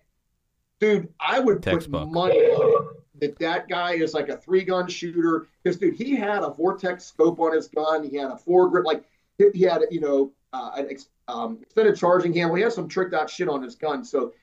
dude, 0.79 1.09
I 1.19 1.39
would 1.39 1.61
Textbook. 1.61 2.03
put 2.03 2.11
money 2.11 2.37
on 2.37 2.83
it 2.83 2.95
that 3.21 3.39
that 3.39 3.67
guy 3.67 3.93
is 3.93 4.13
like 4.13 4.29
a 4.29 4.37
three 4.37 4.63
gun 4.63 4.87
shooter. 4.87 5.47
Because, 5.63 5.77
dude, 5.77 5.95
he 5.95 6.15
had 6.15 6.43
a 6.43 6.49
vortex 6.49 7.05
scope 7.05 7.39
on 7.39 7.53
his 7.53 7.67
gun, 7.67 8.07
he 8.09 8.17
had 8.17 8.31
a 8.31 8.35
foregrip, 8.35 8.85
like, 8.85 9.03
he 9.37 9.49
he 9.53 9.63
had, 9.63 9.81
you 9.91 9.99
know, 9.99 10.31
uh, 10.53 10.71
an 10.75 10.87
ex, 10.89 11.09
um, 11.27 11.59
extended 11.61 11.95
charging 11.95 12.33
handle. 12.33 12.55
He 12.55 12.63
had 12.63 12.73
some 12.73 12.87
tricked 12.87 13.13
out 13.13 13.29
shit 13.29 13.49
on 13.49 13.61
his 13.61 13.75
gun. 13.75 14.03
So, 14.03 14.33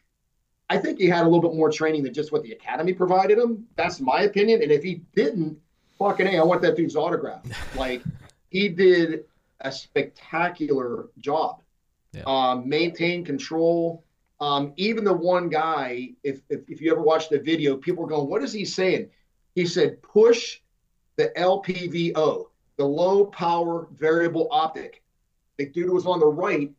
I 0.71 0.79
think 0.79 0.99
he 0.99 1.07
had 1.07 1.23
a 1.23 1.29
little 1.29 1.43
bit 1.43 1.55
more 1.55 1.71
training 1.71 2.03
than 2.03 2.15
just 2.15 2.33
what 2.33 2.43
the 2.43 2.53
academy 2.53 2.95
provided 2.95 3.37
him. 3.39 3.67
That's 3.77 4.01
my 4.01 4.23
opinion. 4.23 4.63
And 4.63 4.73
if 4.73 4.83
he 4.83 5.03
didn't, 5.15 5.59
fucking 5.99 6.27
hey, 6.27 6.39
I 6.39 6.43
want 6.45 6.63
that 6.63 6.77
dude's 6.77 6.97
autograph. 6.97 7.43
Like 7.77 8.03
he 8.49 8.69
did 8.69 9.25
a 9.61 9.73
spectacular 9.73 11.09
job. 11.19 11.63
Yeah. 12.13 12.23
Um, 12.27 12.69
maintain 12.69 13.25
control. 13.25 14.05
Um, 14.41 14.73
even 14.77 15.05
the 15.05 15.13
one 15.13 15.49
guy, 15.49 16.11
if, 16.23 16.41
if 16.49 16.69
if 16.69 16.81
you 16.81 16.91
ever 16.91 17.03
watched 17.03 17.31
the 17.31 17.39
video, 17.39 17.77
people 17.77 18.03
were 18.03 18.09
going, 18.09 18.29
"What 18.29 18.43
is 18.43 18.53
he 18.53 18.65
saying?" 18.65 19.09
He 19.55 19.67
said, 19.67 20.03
"Push 20.03 20.61
the 21.17 21.33
LPVO, 21.37 22.47
the 22.77 22.85
low 22.85 23.27
power 23.27 23.89
variable 23.95 24.49
optic." 24.51 25.02
The 25.59 25.67
dude 25.67 25.87
who 25.87 25.95
was 25.95 26.07
on 26.07 26.21
the 26.21 26.27
right 26.27 26.71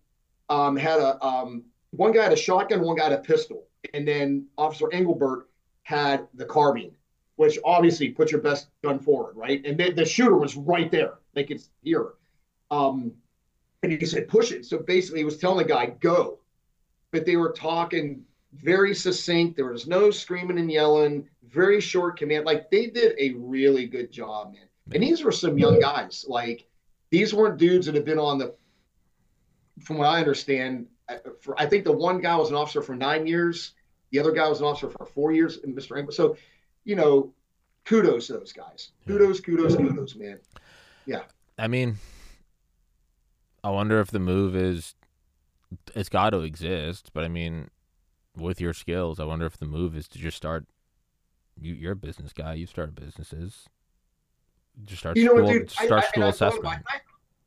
um, 0.50 0.76
had 0.76 1.00
a 1.00 1.24
um, 1.26 1.64
one 1.92 2.12
guy 2.12 2.24
had 2.24 2.34
a 2.34 2.38
shotgun, 2.38 2.82
one 2.82 2.98
guy 2.98 3.04
had 3.04 3.14
a 3.14 3.20
pistol, 3.20 3.68
and 3.94 4.08
then 4.08 4.48
Officer 4.58 4.92
Engelbert 4.92 5.48
had 5.84 6.28
the 6.34 6.46
carbine, 6.46 6.92
which 7.36 7.60
obviously 7.64 8.10
put 8.10 8.32
your 8.32 8.42
best 8.42 8.68
gun 8.84 9.00
forward, 9.00 9.36
right? 9.36 9.64
And 9.66 9.78
the, 9.78 9.92
the 9.92 10.06
shooter 10.06 10.38
was 10.38 10.56
right 10.56 10.92
there; 10.92 11.16
they 11.34 11.44
could 11.44 11.62
hear. 11.84 12.14
Um, 12.72 13.14
and 13.84 13.92
he 13.92 14.06
said, 14.06 14.28
"Push 14.28 14.52
it." 14.52 14.66
So 14.66 14.80
basically, 14.80 15.20
he 15.20 15.26
was 15.26 15.38
telling 15.38 15.60
the 15.60 15.72
guy, 15.72 15.88
"Go," 16.00 16.40
but 17.12 17.26
they 17.26 17.36
were 17.36 17.52
talking 17.52 18.26
very 18.56 18.94
succinct. 18.94 19.56
There 19.56 19.66
was 19.66 19.88
no 19.88 20.12
screaming 20.12 20.60
and 20.60 20.72
yelling. 20.72 21.28
Very 21.50 21.80
short 21.82 22.18
command. 22.18 22.46
Like 22.46 22.70
they 22.72 22.88
did 22.88 23.16
a 23.20 23.34
really 23.36 23.86
good 23.86 24.12
job, 24.12 24.54
man. 24.54 24.68
And 24.94 25.04
these 25.04 25.24
were 25.24 25.32
some 25.32 25.58
young 25.58 25.80
guys. 25.80 26.26
Like 26.28 26.66
these 27.10 27.34
weren't 27.34 27.58
dudes 27.58 27.86
that 27.86 27.96
had 27.96 28.06
been 28.06 28.20
on 28.20 28.38
the. 28.38 28.56
From 29.82 29.98
what 29.98 30.08
I 30.08 30.20
understand, 30.20 30.88
for 31.42 31.60
I 31.60 31.66
think 31.66 31.84
the 31.84 31.92
one 31.92 32.20
guy 32.22 32.36
was 32.36 32.50
an 32.50 32.56
officer 32.56 32.82
for 32.82 32.96
nine 32.96 33.26
years. 33.28 33.74
The 34.12 34.20
other 34.20 34.32
guy 34.32 34.48
was 34.48 34.60
an 34.60 34.66
officer 34.68 34.90
for 34.90 35.06
four 35.06 35.32
years. 35.32 35.58
And 35.64 35.76
Mr. 35.76 35.98
Engel. 35.98 36.12
So, 36.14 36.38
you 36.84 36.96
know, 36.96 37.34
kudos 37.86 38.28
to 38.28 38.34
those 38.34 38.52
guys. 38.54 38.92
Kudos, 39.08 39.40
kudos, 39.40 39.76
kudos, 39.76 40.16
man. 40.16 40.40
Yeah. 41.08 41.24
I 41.58 41.68
mean, 41.68 41.98
I 43.64 43.70
wonder 43.72 44.00
if 44.00 44.12
the 44.12 44.20
move 44.20 44.56
is 44.56 44.94
it's 45.96 46.10
got 46.10 46.30
to 46.32 46.42
exist, 46.42 47.10
but 47.14 47.24
I 47.24 47.28
mean, 47.30 47.70
with 48.38 48.62
your 48.62 48.74
skills, 48.74 49.20
I 49.20 49.26
wonder 49.26 49.46
if 49.48 49.58
the 49.58 49.66
move 49.66 49.96
is 49.96 50.08
to 50.10 50.20
just 50.20 50.38
start. 50.38 50.66
You, 51.60 51.74
you're 51.74 51.92
a 51.94 51.96
business 51.96 52.34
guy. 52.34 52.54
You 52.56 52.66
start 52.68 52.96
businesses. 52.96 53.66
Just 54.86 55.00
start 55.02 55.18
You 55.18 55.26
know 55.26 55.32
school. 55.34 55.44
what, 55.46 55.52
dude? 55.54 55.72
Start 55.72 55.92
I- 56.04 56.08
school 56.08 56.24
I 56.24 56.32
thought 56.32 56.48
assessment. 56.54 56.84
I, 56.88 57.00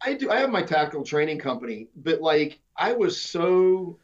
I 0.02 0.14
do. 0.14 0.30
I 0.30 0.38
have 0.38 0.50
my 0.50 0.62
tactical 0.62 1.04
training 1.04 1.38
company, 1.38 1.88
but 1.96 2.20
like 2.20 2.58
I 2.76 2.92
was 2.92 3.20
so 3.20 3.98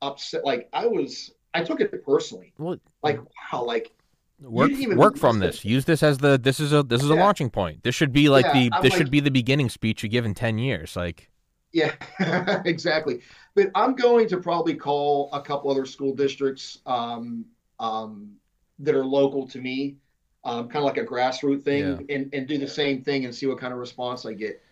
upset. 0.00 0.44
Like 0.44 0.68
I 0.72 0.86
was, 0.86 1.32
I 1.54 1.62
took 1.62 1.80
it 1.80 2.04
personally. 2.04 2.52
well, 2.58 2.76
Like 3.02 3.20
wow, 3.52 3.64
like 3.64 3.92
work 4.40 4.72
work 4.96 5.16
from 5.16 5.38
this. 5.38 5.64
Use 5.64 5.84
this 5.84 6.02
as 6.02 6.18
the 6.18 6.38
this 6.38 6.60
is 6.60 6.72
a 6.72 6.82
this 6.82 7.02
is 7.02 7.10
a 7.10 7.14
launching 7.14 7.50
point. 7.50 7.82
This 7.84 7.94
should 7.94 8.12
be 8.12 8.28
like 8.28 8.44
Yeah, 8.46 8.52
the 8.54 8.70
I'm 8.72 8.82
this 8.82 8.92
like- 8.92 8.98
should 8.98 9.10
be 9.10 9.20
the 9.20 9.30
beginning 9.30 9.68
speech 9.68 10.02
you 10.02 10.08
give 10.08 10.24
in 10.24 10.34
ten 10.34 10.58
years. 10.58 10.96
Like 10.96 11.30
Yeah, 11.72 11.92
exactly. 12.64 13.20
But 13.54 13.70
I'm 13.74 13.94
going 13.94 14.28
to 14.28 14.38
probably 14.38 14.74
call 14.74 15.28
a 15.32 15.40
couple 15.40 15.70
other 15.70 15.84
school 15.86 16.14
districts 16.14 16.78
um, 16.86 17.44
um, 17.78 18.32
that 18.78 18.94
are 18.94 19.04
local 19.04 19.46
to 19.48 19.60
me, 19.60 19.96
um, 20.44 20.68
kind 20.68 20.76
of 20.78 20.84
like 20.84 20.96
a 20.96 21.04
grassroots 21.04 21.62
thing, 21.62 22.06
and, 22.08 22.32
and 22.32 22.48
do 22.48 22.56
the 22.58 22.66
same 22.66 23.02
thing 23.02 23.26
and 23.26 23.34
see 23.34 23.46
what 23.46 23.58
kind 23.58 23.72
of 23.74 23.78
response 23.78 24.24
I 24.24 24.32
get. 24.32 24.62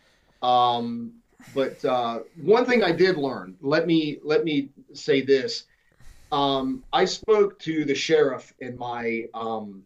Um, 0.42 1.12
but 1.54 1.84
uh, 1.84 2.20
one 2.36 2.64
thing 2.64 2.82
I 2.82 2.92
did 2.92 3.16
learn, 3.16 3.56
let 3.60 3.86
me 3.86 4.18
let 4.22 4.44
me 4.44 4.70
say 4.92 5.22
this. 5.22 5.64
Um, 6.32 6.84
I 6.92 7.04
spoke 7.04 7.58
to 7.60 7.84
the 7.84 7.94
sheriff 7.94 8.52
in 8.60 8.76
my 8.78 9.26
um, 9.34 9.82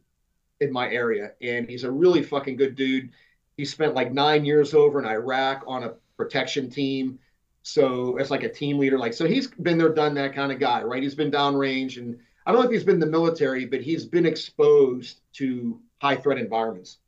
in 0.60 0.72
my 0.72 0.90
area, 0.90 1.32
and 1.40 1.68
he's 1.68 1.84
a 1.84 1.90
really 1.90 2.22
fucking 2.22 2.56
good 2.56 2.74
dude. 2.74 3.10
He 3.56 3.64
spent 3.64 3.94
like 3.94 4.12
nine 4.12 4.44
years 4.44 4.74
over 4.74 4.98
in 4.98 5.06
Iraq 5.06 5.64
on 5.66 5.84
a 5.84 5.94
protection 6.16 6.70
team. 6.70 7.18
So 7.62 8.18
it's 8.18 8.30
like 8.30 8.42
a 8.42 8.48
team 8.48 8.78
leader. 8.78 8.98
Like, 8.98 9.14
so 9.14 9.26
he's 9.26 9.46
been 9.46 9.78
there, 9.78 9.88
done 9.88 10.14
that 10.14 10.34
kind 10.34 10.52
of 10.52 10.58
guy, 10.60 10.82
right? 10.82 11.02
He's 11.02 11.14
been 11.14 11.30
downrange. 11.30 11.96
And 11.96 12.18
I 12.44 12.52
don't 12.52 12.60
know 12.60 12.66
if 12.66 12.72
he's 12.72 12.84
been 12.84 12.96
in 12.96 13.00
the 13.00 13.06
military, 13.06 13.64
but 13.64 13.80
he's 13.80 14.04
been 14.04 14.26
exposed 14.26 15.20
to 15.34 15.80
high 16.00 16.16
threat 16.16 16.38
environments. 16.38 16.98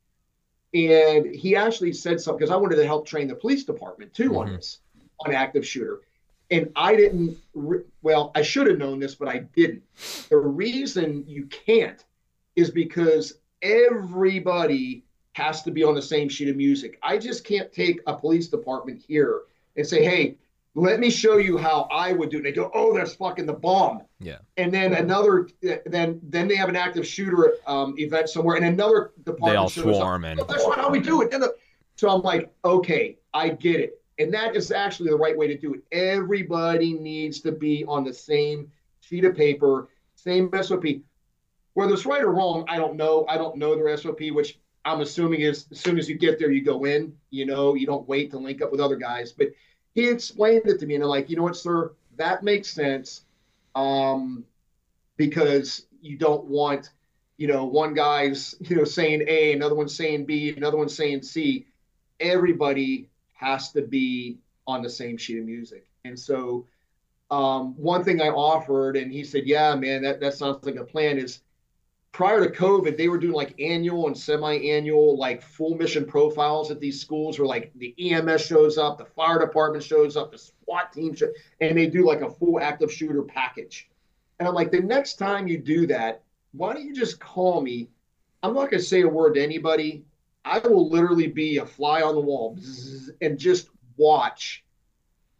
And 0.77 1.33
he 1.33 1.55
actually 1.55 1.91
said 1.91 2.21
something 2.21 2.37
because 2.39 2.51
I 2.51 2.55
wanted 2.55 2.75
to 2.75 2.85
help 2.85 3.07
train 3.07 3.27
the 3.27 3.33
police 3.35 3.63
department 3.63 4.13
too 4.13 4.37
on 4.37 4.47
Mhm. 4.49 4.57
this, 4.57 4.79
on 5.25 5.33
active 5.33 5.65
shooter. 5.65 6.01
And 6.51 6.71
I 6.75 6.95
didn't, 6.95 7.37
re- 7.55 7.83
well, 8.03 8.31
I 8.35 8.43
should 8.43 8.67
have 8.67 8.77
known 8.77 8.99
this, 8.99 9.15
but 9.15 9.27
I 9.27 9.39
didn't. 9.55 9.81
The 10.29 10.37
reason 10.37 11.25
you 11.27 11.45
can't 11.47 12.05
is 12.55 12.69
because 12.69 13.39
everybody 13.61 15.03
has 15.33 15.63
to 15.63 15.71
be 15.71 15.83
on 15.83 15.95
the 15.95 16.01
same 16.01 16.29
sheet 16.29 16.47
of 16.49 16.55
music. 16.55 16.99
I 17.01 17.17
just 17.17 17.43
can't 17.43 17.71
take 17.73 18.01
a 18.07 18.15
police 18.15 18.47
department 18.47 19.01
here 19.07 19.41
and 19.75 19.85
say, 19.85 20.03
hey, 20.03 20.37
let 20.77 20.99
me 20.99 21.09
show 21.09 21.37
you 21.37 21.57
how 21.57 21.87
I 21.91 22.13
would 22.13 22.29
do 22.29 22.37
it. 22.37 22.43
They 22.43 22.51
go, 22.51 22.69
oh, 22.75 22.95
that's 22.95 23.15
fucking 23.15 23.47
the 23.47 23.53
bomb. 23.53 24.03
Yeah. 24.19 24.37
And 24.57 24.71
then 24.71 24.93
another, 24.93 25.49
then 25.87 26.19
then 26.21 26.47
they 26.47 26.55
have 26.55 26.69
an 26.69 26.75
active 26.75 27.05
shooter 27.05 27.55
um, 27.65 27.95
event 27.97 28.29
somewhere, 28.29 28.57
and 28.57 28.65
another 28.65 29.11
department 29.23 29.51
they 29.53 29.55
all 29.55 29.69
shows 29.69 29.95
up. 29.95 30.01
swarm 30.01 30.23
and 30.25 30.39
"Oh, 30.39 30.43
that's 30.43 30.63
not 30.67 30.77
how 30.77 30.89
we 30.89 30.99
do 30.99 31.23
it. 31.23 31.33
And 31.33 31.41
the- 31.41 31.55
so 31.95 32.09
I'm 32.09 32.21
like, 32.21 32.53
okay, 32.63 33.17
I 33.33 33.49
get 33.49 33.79
it. 33.79 33.99
And 34.19 34.31
that 34.35 34.55
is 34.55 34.71
actually 34.71 35.09
the 35.09 35.15
right 35.17 35.35
way 35.35 35.47
to 35.47 35.57
do 35.57 35.73
it. 35.73 35.81
Everybody 35.91 36.93
needs 36.93 37.39
to 37.41 37.51
be 37.51 37.83
on 37.85 38.03
the 38.03 38.13
same 38.13 38.71
sheet 39.01 39.25
of 39.25 39.35
paper, 39.35 39.89
same 40.15 40.51
SOP. 40.61 40.83
Whether 41.73 41.93
it's 41.93 42.05
right 42.05 42.21
or 42.21 42.31
wrong, 42.31 42.65
I 42.67 42.77
don't 42.77 42.95
know. 42.97 43.25
I 43.27 43.37
don't 43.37 43.57
know 43.57 43.73
their 43.75 43.95
SOP, 43.97 44.29
which 44.31 44.59
I'm 44.85 45.01
assuming 45.01 45.41
is 45.41 45.65
as 45.71 45.79
soon 45.79 45.97
as 45.97 46.07
you 46.07 46.17
get 46.19 46.37
there, 46.37 46.51
you 46.51 46.63
go 46.63 46.85
in. 46.85 47.13
You 47.31 47.47
know, 47.47 47.73
you 47.73 47.87
don't 47.87 48.07
wait 48.07 48.29
to 48.31 48.37
link 48.37 48.61
up 48.61 48.71
with 48.71 48.79
other 48.79 48.95
guys. 48.95 49.31
But 49.31 49.47
he 49.97 50.07
explained 50.07 50.61
it 50.65 50.79
to 50.79 50.85
me, 50.85 50.93
and 50.93 51.03
I'm 51.03 51.09
like, 51.09 51.27
you 51.27 51.35
know 51.35 51.41
what, 51.41 51.57
sir, 51.57 51.91
that 52.17 52.43
makes 52.43 52.69
sense. 52.69 53.25
Um, 53.73 54.45
because 55.17 55.87
you 56.03 56.19
don't 56.19 56.45
want, 56.45 56.91
you 57.37 57.47
know, 57.47 57.65
one 57.65 57.95
guy's, 57.95 58.53
you 58.59 58.75
know, 58.75 58.83
saying 58.83 59.25
A, 59.27 59.53
another 59.53 59.73
one's 59.73 59.95
saying 59.95 60.27
B, 60.27 60.53
another 60.55 60.77
one's 60.77 60.95
saying 60.95 61.23
C. 61.23 61.65
Everybody 62.19 63.09
has 63.33 63.71
to 63.71 63.81
be 63.81 64.37
on 64.67 64.83
the 64.83 64.89
same 64.89 65.17
sheet 65.17 65.39
of 65.39 65.45
music. 65.45 65.87
And 66.05 66.17
so 66.19 66.67
um, 67.31 67.73
one 67.75 68.03
thing 68.03 68.21
I 68.21 68.29
offered, 68.29 68.97
and 68.97 69.11
he 69.11 69.23
said, 69.23 69.47
yeah, 69.47 69.73
man, 69.73 70.03
that, 70.03 70.19
that 70.19 70.35
sounds 70.35 70.63
like 70.63 70.75
a 70.75 70.83
plan 70.83 71.17
is 71.17 71.39
prior 72.11 72.43
to 72.43 72.51
COVID, 72.51 72.97
they 72.97 73.09
were 73.09 73.17
doing 73.17 73.33
like 73.33 73.59
annual 73.59 74.07
and 74.07 74.17
semi-annual, 74.17 75.17
like 75.17 75.41
full 75.41 75.75
mission 75.75 76.05
profiles 76.05 76.71
at 76.71 76.79
these 76.79 76.99
schools 76.99 77.37
where 77.37 77.47
like 77.47 77.71
the 77.75 77.93
EMS 77.99 78.45
shows 78.45 78.77
up, 78.77 78.97
the 78.97 79.05
fire 79.05 79.39
department 79.39 79.83
shows 79.83 80.17
up, 80.17 80.31
the 80.31 80.37
SWAT 80.37 80.91
team, 80.91 81.13
show, 81.13 81.27
and 81.61 81.77
they 81.77 81.87
do 81.87 82.05
like 82.05 82.21
a 82.21 82.29
full 82.29 82.59
active 82.59 82.91
shooter 82.91 83.21
package. 83.21 83.89
And 84.39 84.47
I'm 84.47 84.55
like, 84.55 84.71
the 84.71 84.81
next 84.81 85.15
time 85.15 85.47
you 85.47 85.57
do 85.57 85.87
that, 85.87 86.23
why 86.53 86.73
don't 86.73 86.85
you 86.85 86.93
just 86.93 87.19
call 87.19 87.61
me? 87.61 87.89
I'm 88.43 88.53
not 88.53 88.71
to 88.71 88.79
say 88.79 89.01
a 89.01 89.07
word 89.07 89.35
to 89.35 89.43
anybody. 89.43 90.03
I 90.45 90.59
will 90.59 90.89
literally 90.89 91.27
be 91.27 91.57
a 91.57 91.65
fly 91.65 92.01
on 92.01 92.15
the 92.15 92.21
wall 92.21 92.57
and 93.21 93.37
just 93.37 93.69
watch 93.97 94.63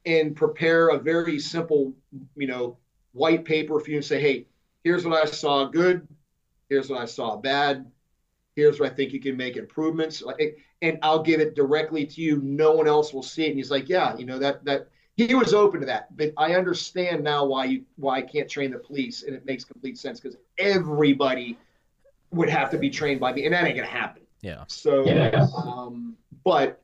and 0.06 0.36
prepare 0.36 0.90
a 0.90 1.00
very 1.00 1.40
simple, 1.40 1.94
you 2.36 2.48
know, 2.48 2.78
white 3.14 3.46
paper 3.46 3.80
for 3.80 3.90
you 3.90 3.98
and 3.98 4.06
say, 4.06 4.20
hey, 4.20 4.46
here's 4.84 5.06
what 5.06 5.22
I 5.22 5.26
saw 5.26 5.66
good. 5.66 6.08
Here's 6.70 6.90
what 6.90 7.02
I 7.02 7.06
saw 7.06 7.38
bad. 7.38 7.90
Here's 8.56 8.80
where 8.80 8.90
I 8.90 8.94
think 8.94 9.14
you 9.14 9.20
can 9.20 9.38
make 9.38 9.56
improvements. 9.56 10.22
Like, 10.22 10.58
and 10.82 10.98
I'll 11.02 11.22
give 11.22 11.40
it 11.40 11.56
directly 11.56 12.06
to 12.06 12.22
you. 12.22 12.42
No 12.42 12.72
one 12.74 12.88
else 12.88 13.14
will 13.14 13.24
see 13.24 13.46
it. 13.46 13.50
And 13.50 13.58
he's 13.58 13.72
like, 13.72 13.88
yeah, 13.88 14.18
you 14.18 14.26
know, 14.26 14.40
that, 14.40 14.66
that, 14.66 14.90
he 15.18 15.34
was 15.34 15.52
open 15.52 15.80
to 15.80 15.86
that, 15.88 16.16
but 16.16 16.32
I 16.38 16.54
understand 16.54 17.24
now 17.24 17.44
why 17.44 17.66
you 17.66 17.86
why 17.96 18.18
I 18.18 18.22
can't 18.22 18.48
train 18.48 18.70
the 18.70 18.78
police, 18.78 19.24
and 19.24 19.36
it 19.36 19.48
makes 19.48 19.64
complete 19.64 19.98
sense 19.98 20.20
because 20.20 20.38
everybody 20.60 21.58
would 22.30 22.50
have 22.50 22.70
to 22.70 22.78
be 22.78 22.92
trained 22.92 23.20
by 23.20 23.34
me, 23.34 23.46
and 23.46 23.54
that 23.56 23.66
ain't 23.66 23.76
gonna 23.76 23.88
happen. 23.88 24.22
yeah. 24.42 24.64
So, 24.68 25.06
Yeah. 25.06 25.48
um, 25.56 26.16
but 26.44 26.84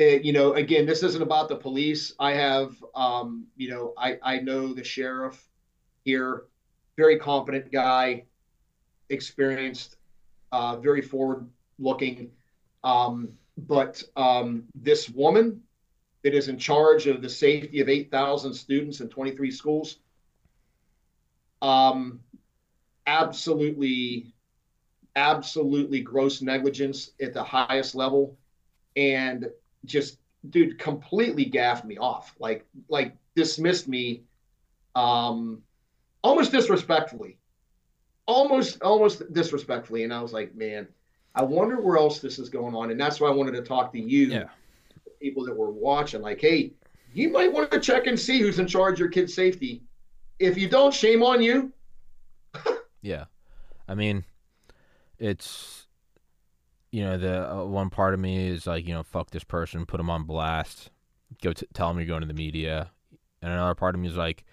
uh, 0.00 0.04
you 0.04 0.32
know, 0.32 0.54
again, 0.54 0.86
this 0.86 1.02
isn't 1.02 1.20
about 1.20 1.50
the 1.50 1.56
police. 1.56 2.14
I 2.18 2.32
have, 2.32 2.82
um, 2.94 3.46
you 3.58 3.68
know, 3.68 3.92
I 3.98 4.18
I 4.22 4.38
know 4.38 4.72
the 4.72 4.82
sheriff 4.82 5.46
here, 6.02 6.44
very 6.96 7.18
competent 7.18 7.70
guy, 7.70 8.24
experienced, 9.08 9.96
uh, 10.52 10.76
very 10.76 11.02
forward 11.02 11.48
looking. 11.78 12.30
Um, 12.82 13.30
but 13.56 14.02
um, 14.16 14.64
this 14.74 15.08
woman 15.08 15.62
that 16.22 16.34
is 16.34 16.48
in 16.48 16.58
charge 16.58 17.06
of 17.06 17.22
the 17.22 17.28
safety 17.28 17.80
of 17.80 17.88
8,000 17.88 18.52
students 18.54 19.00
in 19.00 19.08
23 19.08 19.50
schools, 19.50 19.98
um, 21.62 22.20
absolutely 23.06 24.32
absolutely 25.16 26.00
gross 26.00 26.42
negligence 26.42 27.10
at 27.20 27.32
the 27.32 27.42
highest 27.42 27.94
level 27.94 28.36
and 28.96 29.46
just 29.84 30.18
dude 30.50 30.78
completely 30.78 31.44
gaffed 31.44 31.84
me 31.84 31.96
off 31.98 32.34
like 32.40 32.66
like 32.88 33.14
dismissed 33.36 33.86
me 33.86 34.24
um 34.96 35.62
almost 36.22 36.50
disrespectfully 36.50 37.38
almost 38.26 38.80
almost 38.82 39.32
disrespectfully 39.32 40.04
and 40.04 40.12
i 40.12 40.20
was 40.20 40.32
like 40.32 40.54
man 40.54 40.86
i 41.34 41.42
wonder 41.42 41.80
where 41.80 41.96
else 41.96 42.20
this 42.20 42.38
is 42.38 42.48
going 42.48 42.74
on 42.74 42.90
and 42.90 42.98
that's 42.98 43.20
why 43.20 43.28
i 43.28 43.32
wanted 43.32 43.52
to 43.52 43.62
talk 43.62 43.92
to 43.92 43.98
you 44.00 44.28
Yeah. 44.28 44.44
people 45.20 45.44
that 45.46 45.56
were 45.56 45.70
watching, 45.70 46.20
like, 46.20 46.40
hey, 46.40 46.72
you 47.14 47.30
might 47.30 47.50
want 47.52 47.70
to 47.70 47.80
check 47.80 48.06
and 48.06 48.18
see 48.18 48.40
who's 48.40 48.58
in 48.58 48.66
charge 48.66 48.94
of 48.94 48.98
your 48.98 49.08
kid's 49.08 49.32
safety. 49.34 49.82
If 50.38 50.58
you 50.58 50.68
don't, 50.68 50.92
shame 50.92 51.22
on 51.22 51.40
you. 51.42 51.72
yeah, 53.02 53.24
I 53.88 53.94
mean, 53.94 54.24
it's 55.18 55.86
you 56.90 57.02
know 57.04 57.16
the 57.18 57.52
uh, 57.52 57.64
one 57.64 57.88
part 57.90 58.14
of 58.14 58.20
me 58.20 58.48
is 58.48 58.66
like 58.66 58.86
you 58.86 58.92
know 58.94 59.02
fuck 59.02 59.30
this 59.30 59.44
person, 59.44 59.86
put 59.86 59.96
them 59.98 60.10
on 60.10 60.24
blast, 60.24 60.90
go 61.42 61.52
t- 61.52 61.66
tell 61.72 61.88
them 61.88 61.98
you're 61.98 62.06
going 62.06 62.20
to 62.22 62.26
the 62.26 62.34
media, 62.34 62.90
and 63.42 63.52
another 63.52 63.74
part 63.74 63.94
of 63.94 64.00
me 64.00 64.08
is 64.08 64.16
like, 64.16 64.44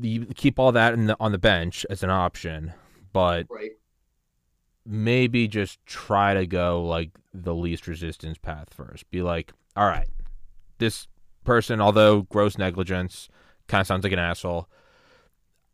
you 0.00 0.26
keep 0.26 0.58
all 0.58 0.72
that 0.72 0.96
the, 0.96 1.16
on 1.20 1.32
the 1.32 1.38
bench 1.38 1.84
as 1.90 2.02
an 2.02 2.10
option, 2.10 2.72
but 3.12 3.46
right. 3.50 3.72
maybe 4.86 5.48
just 5.48 5.84
try 5.86 6.34
to 6.34 6.46
go 6.46 6.82
like 6.84 7.10
the 7.34 7.54
least 7.54 7.86
resistance 7.86 8.38
path 8.38 8.68
first. 8.74 9.10
Be 9.10 9.22
like, 9.22 9.52
all 9.76 9.86
right, 9.86 10.08
this 10.78 11.08
person, 11.44 11.80
although 11.80 12.22
gross 12.22 12.58
negligence, 12.58 13.28
kind 13.68 13.80
of 13.80 13.86
sounds 13.86 14.04
like 14.04 14.12
an 14.12 14.18
asshole. 14.18 14.68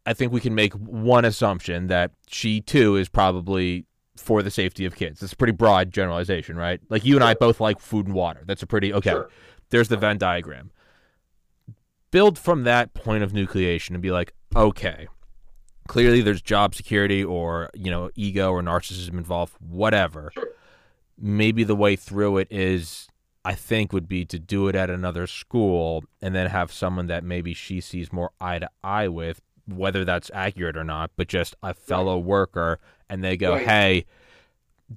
I 0.06 0.14
think 0.14 0.32
we 0.32 0.40
can 0.40 0.54
make 0.54 0.72
one 0.72 1.24
assumption 1.24 1.88
that 1.88 2.12
she 2.28 2.60
too 2.60 2.96
is 2.96 3.08
probably 3.08 3.84
for 4.16 4.42
the 4.42 4.50
safety 4.50 4.84
of 4.84 4.96
kids. 4.96 5.22
It's 5.22 5.32
a 5.32 5.36
pretty 5.36 5.52
broad 5.52 5.92
generalization, 5.92 6.56
right? 6.56 6.80
Like 6.88 7.04
you 7.04 7.14
and 7.14 7.24
I 7.24 7.34
both 7.34 7.60
like 7.60 7.78
food 7.78 8.06
and 8.06 8.14
water. 8.14 8.42
That's 8.46 8.62
a 8.62 8.66
pretty 8.66 8.92
okay. 8.92 9.10
Sure. 9.10 9.30
There's 9.70 9.88
the 9.88 9.96
Venn 9.98 10.16
diagram. 10.18 10.70
Build 12.10 12.38
from 12.38 12.64
that 12.64 12.94
point 12.94 13.22
of 13.22 13.32
nucleation 13.32 13.90
and 13.90 14.02
be 14.02 14.10
like, 14.10 14.32
okay, 14.56 15.08
clearly 15.88 16.20
there's 16.20 16.40
job 16.40 16.74
security 16.74 17.24
or 17.24 17.70
you 17.74 17.90
know 17.90 18.10
ego 18.14 18.52
or 18.52 18.62
narcissism 18.62 19.14
involved, 19.14 19.54
whatever. 19.58 20.30
Sure. 20.32 20.48
Maybe 21.20 21.64
the 21.64 21.74
way 21.74 21.96
through 21.96 22.38
it 22.38 22.48
is 22.50 23.08
I 23.44 23.54
think 23.54 23.92
would 23.92 24.08
be 24.08 24.24
to 24.26 24.38
do 24.38 24.68
it 24.68 24.74
at 24.74 24.90
another 24.90 25.26
school 25.26 26.04
and 26.22 26.34
then 26.34 26.48
have 26.48 26.72
someone 26.72 27.06
that 27.08 27.24
maybe 27.24 27.54
she 27.54 27.80
sees 27.80 28.12
more 28.12 28.30
eye 28.40 28.58
to 28.58 28.70
eye 28.84 29.08
with, 29.08 29.40
whether 29.66 30.04
that's 30.04 30.30
accurate 30.32 30.76
or 30.76 30.84
not, 30.84 31.10
but 31.16 31.28
just 31.28 31.56
a 31.62 31.74
fellow 31.74 32.16
right. 32.16 32.24
worker, 32.24 32.78
and 33.08 33.24
they 33.24 33.36
go, 33.36 33.54
right. 33.54 33.66
"Hey, 33.66 34.06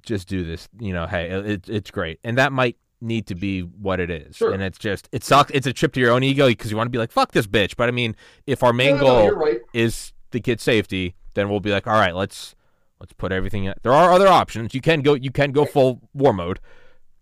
just 0.02 0.28
do 0.28 0.44
this," 0.44 0.68
you 0.78 0.92
know, 0.92 1.06
"Hey, 1.06 1.30
it, 1.30 1.68
it's 1.68 1.90
great," 1.90 2.20
and 2.22 2.38
that 2.38 2.52
might 2.52 2.76
need 3.02 3.26
to 3.26 3.34
be 3.34 3.60
what 3.60 4.00
it 4.00 4.10
is, 4.10 4.36
sure. 4.36 4.52
and 4.52 4.62
it's 4.62 4.78
just 4.78 5.08
it 5.12 5.24
sucks. 5.24 5.50
It's 5.52 5.66
a 5.66 5.72
trip 5.72 5.92
to 5.94 6.00
your 6.00 6.12
own 6.12 6.22
ego 6.22 6.46
because 6.48 6.70
you 6.70 6.76
want 6.76 6.86
to 6.86 6.90
be 6.90 6.98
like, 6.98 7.12
"Fuck 7.12 7.32
this 7.32 7.46
bitch," 7.46 7.76
but 7.76 7.88
I 7.88 7.92
mean, 7.92 8.16
if 8.46 8.62
our 8.62 8.72
main 8.72 8.96
no, 8.96 9.00
goal 9.00 9.26
no, 9.28 9.34
right. 9.34 9.60
is 9.74 10.12
the 10.30 10.40
kid's 10.40 10.62
safety, 10.62 11.14
then 11.34 11.50
we'll 11.50 11.60
be 11.60 11.70
like, 11.70 11.86
"All 11.86 11.94
right, 11.94 12.14
let's." 12.14 12.54
Let's 13.00 13.14
put 13.14 13.32
everything. 13.32 13.64
In. 13.64 13.74
There 13.82 13.92
are 13.92 14.12
other 14.12 14.28
options. 14.28 14.74
You 14.74 14.80
can 14.80 15.02
go. 15.02 15.14
You 15.14 15.32
can 15.32 15.50
go 15.50 15.64
full 15.64 16.00
war 16.14 16.32
mode, 16.32 16.60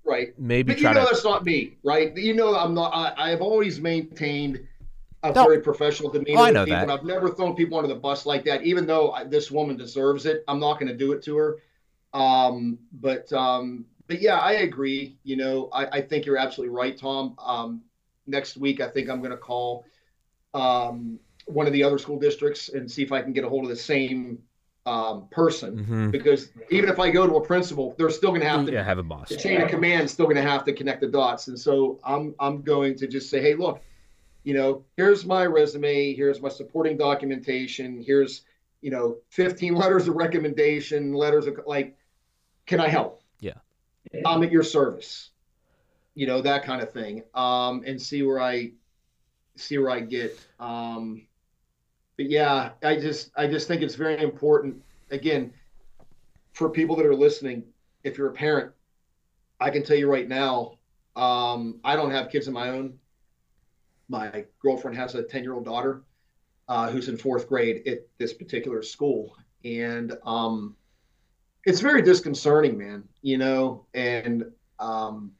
right? 0.04 0.38
Maybe, 0.38 0.74
but 0.74 0.78
you 0.78 0.84
know 0.84 0.92
to... 0.92 1.06
that's 1.10 1.24
not 1.24 1.42
me, 1.42 1.78
right? 1.82 2.14
You 2.14 2.34
know 2.34 2.54
I'm 2.54 2.74
not. 2.74 2.92
I, 2.92 3.14
I 3.16 3.30
have 3.30 3.40
always 3.40 3.80
maintained 3.80 4.60
a 5.22 5.32
no. 5.32 5.44
very 5.44 5.60
professional 5.60 6.10
demeanor. 6.10 6.38
Oh, 6.38 6.42
I 6.42 6.50
know 6.50 6.64
people. 6.66 6.86
that. 6.86 6.90
I've 6.90 7.04
never 7.04 7.30
thrown 7.30 7.54
people 7.54 7.78
under 7.78 7.88
the 7.88 7.98
bus 7.98 8.26
like 8.26 8.44
that. 8.44 8.62
Even 8.62 8.86
though 8.86 9.12
I, 9.12 9.24
this 9.24 9.50
woman 9.50 9.78
deserves 9.78 10.26
it, 10.26 10.44
I'm 10.48 10.60
not 10.60 10.74
going 10.74 10.88
to 10.88 10.96
do 10.96 11.12
it 11.12 11.22
to 11.24 11.36
her. 11.38 11.56
Um, 12.12 12.78
but 12.92 13.32
um, 13.32 13.86
but 14.10 14.20
yeah, 14.20 14.38
I 14.38 14.54
agree. 14.54 15.16
You 15.22 15.36
know, 15.36 15.68
I, 15.72 15.86
I 15.86 16.00
think 16.00 16.26
you're 16.26 16.36
absolutely 16.36 16.74
right, 16.74 16.98
Tom. 16.98 17.36
Um, 17.38 17.82
next 18.26 18.56
week, 18.56 18.80
I 18.80 18.88
think 18.88 19.08
I'm 19.08 19.20
going 19.20 19.30
to 19.30 19.36
call 19.36 19.84
um, 20.52 21.20
one 21.46 21.68
of 21.68 21.72
the 21.72 21.84
other 21.84 21.96
school 21.96 22.18
districts 22.18 22.70
and 22.70 22.90
see 22.90 23.04
if 23.04 23.12
I 23.12 23.22
can 23.22 23.32
get 23.32 23.44
a 23.44 23.48
hold 23.48 23.62
of 23.62 23.70
the 23.70 23.76
same 23.76 24.40
um, 24.84 25.28
person 25.30 25.76
mm-hmm. 25.76 26.10
because 26.10 26.48
even 26.70 26.90
if 26.90 26.98
I 26.98 27.08
go 27.10 27.24
to 27.24 27.36
a 27.36 27.40
principal, 27.40 27.94
they're 27.98 28.10
still 28.10 28.30
going 28.30 28.40
to 28.40 28.48
have 28.48 28.66
to 28.66 28.72
yeah, 28.72 28.82
have 28.82 28.98
a 28.98 29.04
boss. 29.04 29.28
The 29.28 29.36
chain 29.36 29.60
of 29.60 29.68
command 29.68 30.06
is 30.06 30.10
still 30.10 30.26
going 30.26 30.34
to 30.36 30.42
have 30.42 30.64
to 30.64 30.72
connect 30.72 31.02
the 31.02 31.06
dots, 31.06 31.46
and 31.46 31.56
so 31.56 32.00
I'm 32.02 32.34
I'm 32.40 32.62
going 32.62 32.96
to 32.96 33.06
just 33.06 33.30
say, 33.30 33.40
hey, 33.40 33.54
look, 33.54 33.80
you 34.42 34.54
know, 34.54 34.84
here's 34.96 35.24
my 35.24 35.46
resume, 35.46 36.14
here's 36.14 36.40
my 36.42 36.48
supporting 36.48 36.96
documentation, 36.96 38.02
here's 38.04 38.42
you 38.80 38.90
know, 38.90 39.18
15 39.28 39.74
letters 39.76 40.08
of 40.08 40.16
recommendation, 40.16 41.12
letters 41.12 41.46
of 41.46 41.60
like, 41.64 41.96
can 42.66 42.80
I 42.80 42.88
help? 42.88 43.19
I'm 44.24 44.42
at 44.42 44.50
your 44.50 44.62
service, 44.62 45.30
you 46.14 46.26
know, 46.26 46.40
that 46.42 46.64
kind 46.64 46.82
of 46.82 46.92
thing, 46.92 47.22
um, 47.34 47.82
and 47.86 48.00
see 48.00 48.22
where 48.22 48.40
I 48.40 48.72
see 49.56 49.78
where 49.78 49.90
I 49.90 50.00
get. 50.00 50.38
Um, 50.58 51.26
but 52.16 52.28
yeah, 52.28 52.70
I 52.82 52.96
just 52.96 53.30
I 53.36 53.46
just 53.46 53.68
think 53.68 53.82
it's 53.82 53.94
very 53.94 54.20
important. 54.22 54.82
Again, 55.10 55.52
for 56.52 56.68
people 56.68 56.96
that 56.96 57.06
are 57.06 57.14
listening, 57.14 57.64
if 58.04 58.18
you're 58.18 58.28
a 58.28 58.32
parent, 58.32 58.72
I 59.60 59.70
can 59.70 59.82
tell 59.82 59.96
you 59.96 60.10
right 60.10 60.28
now, 60.28 60.78
um, 61.16 61.80
I 61.84 61.96
don't 61.96 62.10
have 62.10 62.30
kids 62.30 62.46
of 62.46 62.54
my 62.54 62.70
own. 62.70 62.98
My 64.08 64.44
girlfriend 64.60 64.96
has 64.96 65.14
a 65.14 65.22
10 65.22 65.42
year 65.42 65.54
old 65.54 65.64
daughter 65.64 66.02
uh, 66.68 66.90
who's 66.90 67.08
in 67.08 67.16
fourth 67.16 67.48
grade 67.48 67.86
at 67.86 68.06
this 68.18 68.32
particular 68.32 68.82
school. 68.82 69.36
And 69.64 70.16
um, 70.24 70.76
it's 71.64 71.80
very 71.80 72.02
disconcerting, 72.02 72.78
man, 72.78 73.04
you 73.22 73.38
know. 73.38 73.86
And 73.94 74.44
um, 74.78 75.32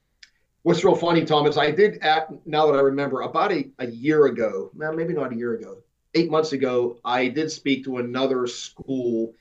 what's 0.63 0.85
real 0.85 0.95
funny, 0.95 1.25
Tom, 1.25 1.47
is 1.47 1.57
I 1.57 1.71
did 1.71 1.99
at 1.99 2.29
now 2.47 2.67
that 2.67 2.77
I 2.77 2.81
remember, 2.81 3.23
about 3.23 3.53
a, 3.53 3.69
a 3.79 3.87
year 3.87 4.27
ago, 4.27 4.71
maybe 4.75 5.15
not 5.15 5.33
a 5.33 5.37
year 5.37 5.55
ago, 5.55 5.79
eight 6.15 6.31
months 6.31 6.53
ago, 6.53 6.99
I 7.05 7.29
did 7.29 7.51
speak 7.51 7.85
to 7.85 7.99
another 7.99 8.47
school 8.47 9.35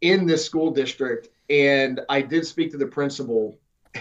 in 0.00 0.26
this 0.26 0.44
school 0.44 0.70
district, 0.70 1.28
and 1.50 2.00
I 2.08 2.22
did 2.22 2.46
speak 2.46 2.70
to 2.72 2.76
the 2.76 2.86
principal, 2.86 3.58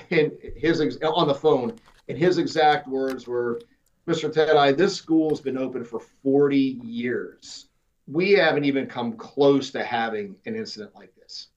and 0.09 0.31
his 0.55 0.81
on 1.01 1.27
the 1.27 1.35
phone, 1.35 1.75
and 2.07 2.17
his 2.17 2.37
exact 2.37 2.87
words 2.87 3.27
were, 3.27 3.61
"Mr. 4.07 4.31
Ted, 4.31 4.55
I 4.55 4.71
this 4.71 4.95
school's 4.95 5.41
been 5.41 5.57
open 5.57 5.83
for 5.83 5.99
40 5.99 6.79
years. 6.83 7.67
We 8.07 8.31
haven't 8.31 8.63
even 8.65 8.87
come 8.87 9.13
close 9.13 9.69
to 9.71 9.83
having 9.83 10.35
an 10.45 10.55
incident 10.55 10.95
like 10.95 11.13
this." 11.15 11.49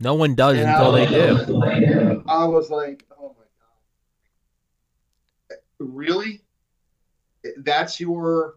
No 0.00 0.14
one 0.14 0.34
does 0.34 0.58
and 0.58 0.68
until 0.68 0.92
they 0.92 1.06
do. 1.06 2.22
I 2.26 2.44
was 2.44 2.70
like, 2.70 3.04
"Oh 3.18 3.34
my 3.38 3.44
god, 5.50 5.58
really? 5.78 6.42
That's 7.58 8.00
your 8.00 8.56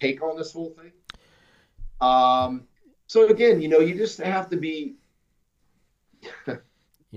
take 0.00 0.22
on 0.22 0.36
this 0.36 0.52
whole 0.52 0.70
thing. 0.70 0.92
Um, 2.00 2.64
so 3.06 3.28
again, 3.28 3.60
you 3.60 3.68
know, 3.68 3.80
you 3.80 3.94
just 3.94 4.18
have 4.18 4.48
to 4.50 4.56
be. 4.56 4.94
you 6.46 6.54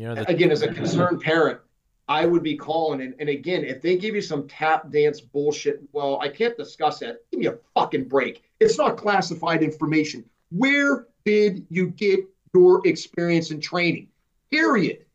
know, 0.08 0.16
the- 0.16 0.26
again, 0.30 0.52
as 0.52 0.62
a 0.62 0.68
concerned 0.74 1.22
parent, 1.22 1.60
I 2.08 2.26
would 2.26 2.44
be 2.44 2.56
calling, 2.56 3.02
and, 3.02 3.16
and 3.20 3.30
again, 3.30 3.64
if 3.64 3.82
they 3.82 3.98
give 3.98 4.14
you 4.14 4.22
some 4.22 4.48
tap 4.48 4.92
dance 4.92 5.22
bullshit, 5.22 5.82
well, 5.92 6.20
I 6.22 6.28
can't 6.30 6.56
discuss 6.58 7.00
that. 7.00 7.18
Give 7.32 7.40
me 7.40 7.48
a 7.48 7.58
fucking 7.74 8.08
break. 8.08 8.44
It's 8.60 8.78
not 8.78 8.98
classified 8.98 9.64
information. 9.64 10.24
Where 10.52 11.08
did 11.26 11.66
you 11.70 11.88
get 11.88 12.20
your 12.56 12.88
experience 12.88 13.52
and 13.52 13.62
training? 13.62 14.08
Period. 14.50 15.06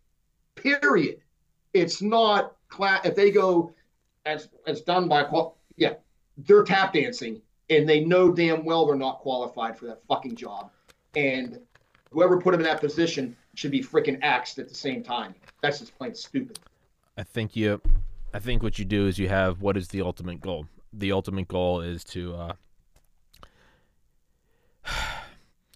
Period. 0.57 1.20
It's 1.72 2.03
not 2.03 2.57
class. 2.68 3.07
If 3.07 3.16
they 3.16 3.30
go, 3.30 3.72
as 4.26 4.49
as 4.66 4.82
done 4.82 5.09
by 5.09 5.26
yeah, 5.76 5.95
they're 6.36 6.64
tap 6.64 6.93
dancing 6.93 7.41
and 7.70 7.88
they 7.88 8.01
know 8.01 8.30
damn 8.30 8.64
well 8.64 8.86
they're 8.86 8.97
not 8.97 9.20
qualified 9.20 9.78
for 9.78 9.86
that 9.86 10.03
fucking 10.07 10.36
job. 10.36 10.70
And 11.16 11.59
whoever 12.11 12.41
put 12.41 12.51
them 12.51 12.61
in 12.61 12.66
that 12.66 12.80
position 12.80 13.36
should 13.55 13.70
be 13.70 13.82
freaking 13.82 14.18
axed 14.22 14.59
at 14.59 14.68
the 14.68 14.74
same 14.74 15.03
time. 15.03 15.34
That's 15.62 15.78
just 15.78 15.97
plain 15.97 16.14
stupid. 16.14 16.59
I 17.16 17.22
think 17.22 17.57
you, 17.57 17.80
I 18.34 18.38
think 18.38 18.62
what 18.62 18.78
you 18.78 18.84
do 18.84 19.07
is 19.07 19.18
you 19.18 19.28
have 19.28 19.62
what 19.62 19.76
is 19.76 19.88
the 19.88 20.03
ultimate 20.03 20.41
goal. 20.41 20.66
The 20.93 21.12
ultimate 21.12 21.49
goal 21.49 21.80
is 21.80 22.05
to. 22.05 22.34
Uh, 24.84 25.12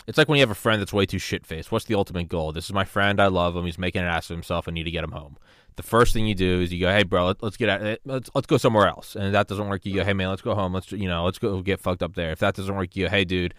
it's 0.07 0.19
like 0.19 0.29
when 0.29 0.37
you 0.37 0.43
have 0.43 0.51
a 0.51 0.55
friend 0.55 0.81
that's 0.81 0.93
way 0.93 1.07
too 1.07 1.19
shit 1.19 1.47
faced. 1.47 1.73
What's 1.73 1.87
the 1.87 1.95
ultimate 1.95 2.29
goal? 2.29 2.53
This 2.53 2.67
is 2.67 2.73
my 2.73 2.85
friend. 2.85 3.21
I 3.21 3.27
love 3.27 3.57
him. 3.57 3.65
He's 3.65 3.79
making 3.79 4.03
an 4.03 4.09
ass 4.09 4.31
of 4.31 4.37
himself. 4.37 4.69
I 4.69 4.73
need 4.73 4.85
to 4.85 4.91
get 4.91 5.05
him 5.05 5.13
home 5.13 5.39
the 5.77 5.83
first 5.83 6.13
thing 6.13 6.27
you 6.27 6.35
do 6.35 6.61
is 6.61 6.73
you 6.73 6.81
go, 6.81 6.91
hey, 6.91 7.03
bro, 7.03 7.27
let, 7.27 7.43
us 7.43 7.57
get 7.57 7.69
out, 7.69 7.83
eh, 7.83 7.97
let's 8.05 8.31
let's 8.35 8.47
go 8.47 8.57
somewhere 8.57 8.87
else. 8.87 9.17
And 9.17 9.27
if 9.27 9.33
that 9.33 9.49
doesn't 9.49 9.69
work, 9.69 9.85
you 9.85 9.95
go, 9.95 10.05
hey, 10.05 10.13
man, 10.13 10.29
let's 10.29 10.43
go 10.43 10.55
home. 10.55 10.73
Let's 10.73 10.93
you 10.93 11.09
know, 11.09 11.25
let's 11.25 11.39
go 11.39 11.61
get 11.63 11.81
fucked 11.81 12.03
up 12.03 12.15
there. 12.15 12.31
If 12.31 12.39
that 12.41 12.55
doesn't 12.55 12.75
work, 12.75 12.95
you 12.95 13.05
go, 13.05 13.11
hey, 13.11 13.25
dude, 13.25 13.55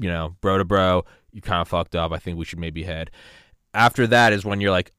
you 0.00 0.08
know, 0.08 0.36
bro 0.40 0.58
to 0.58 0.64
bro, 0.64 1.04
you 1.32 1.42
kind 1.42 1.60
of 1.60 1.68
fucked 1.68 1.96
up. 1.96 2.12
I 2.12 2.18
think 2.18 2.38
we 2.38 2.44
should 2.44 2.60
maybe 2.60 2.84
head. 2.84 3.10
After 3.74 4.06
that 4.06 4.32
is 4.32 4.44
when 4.44 4.60
you're 4.60 4.70
like, 4.70 4.92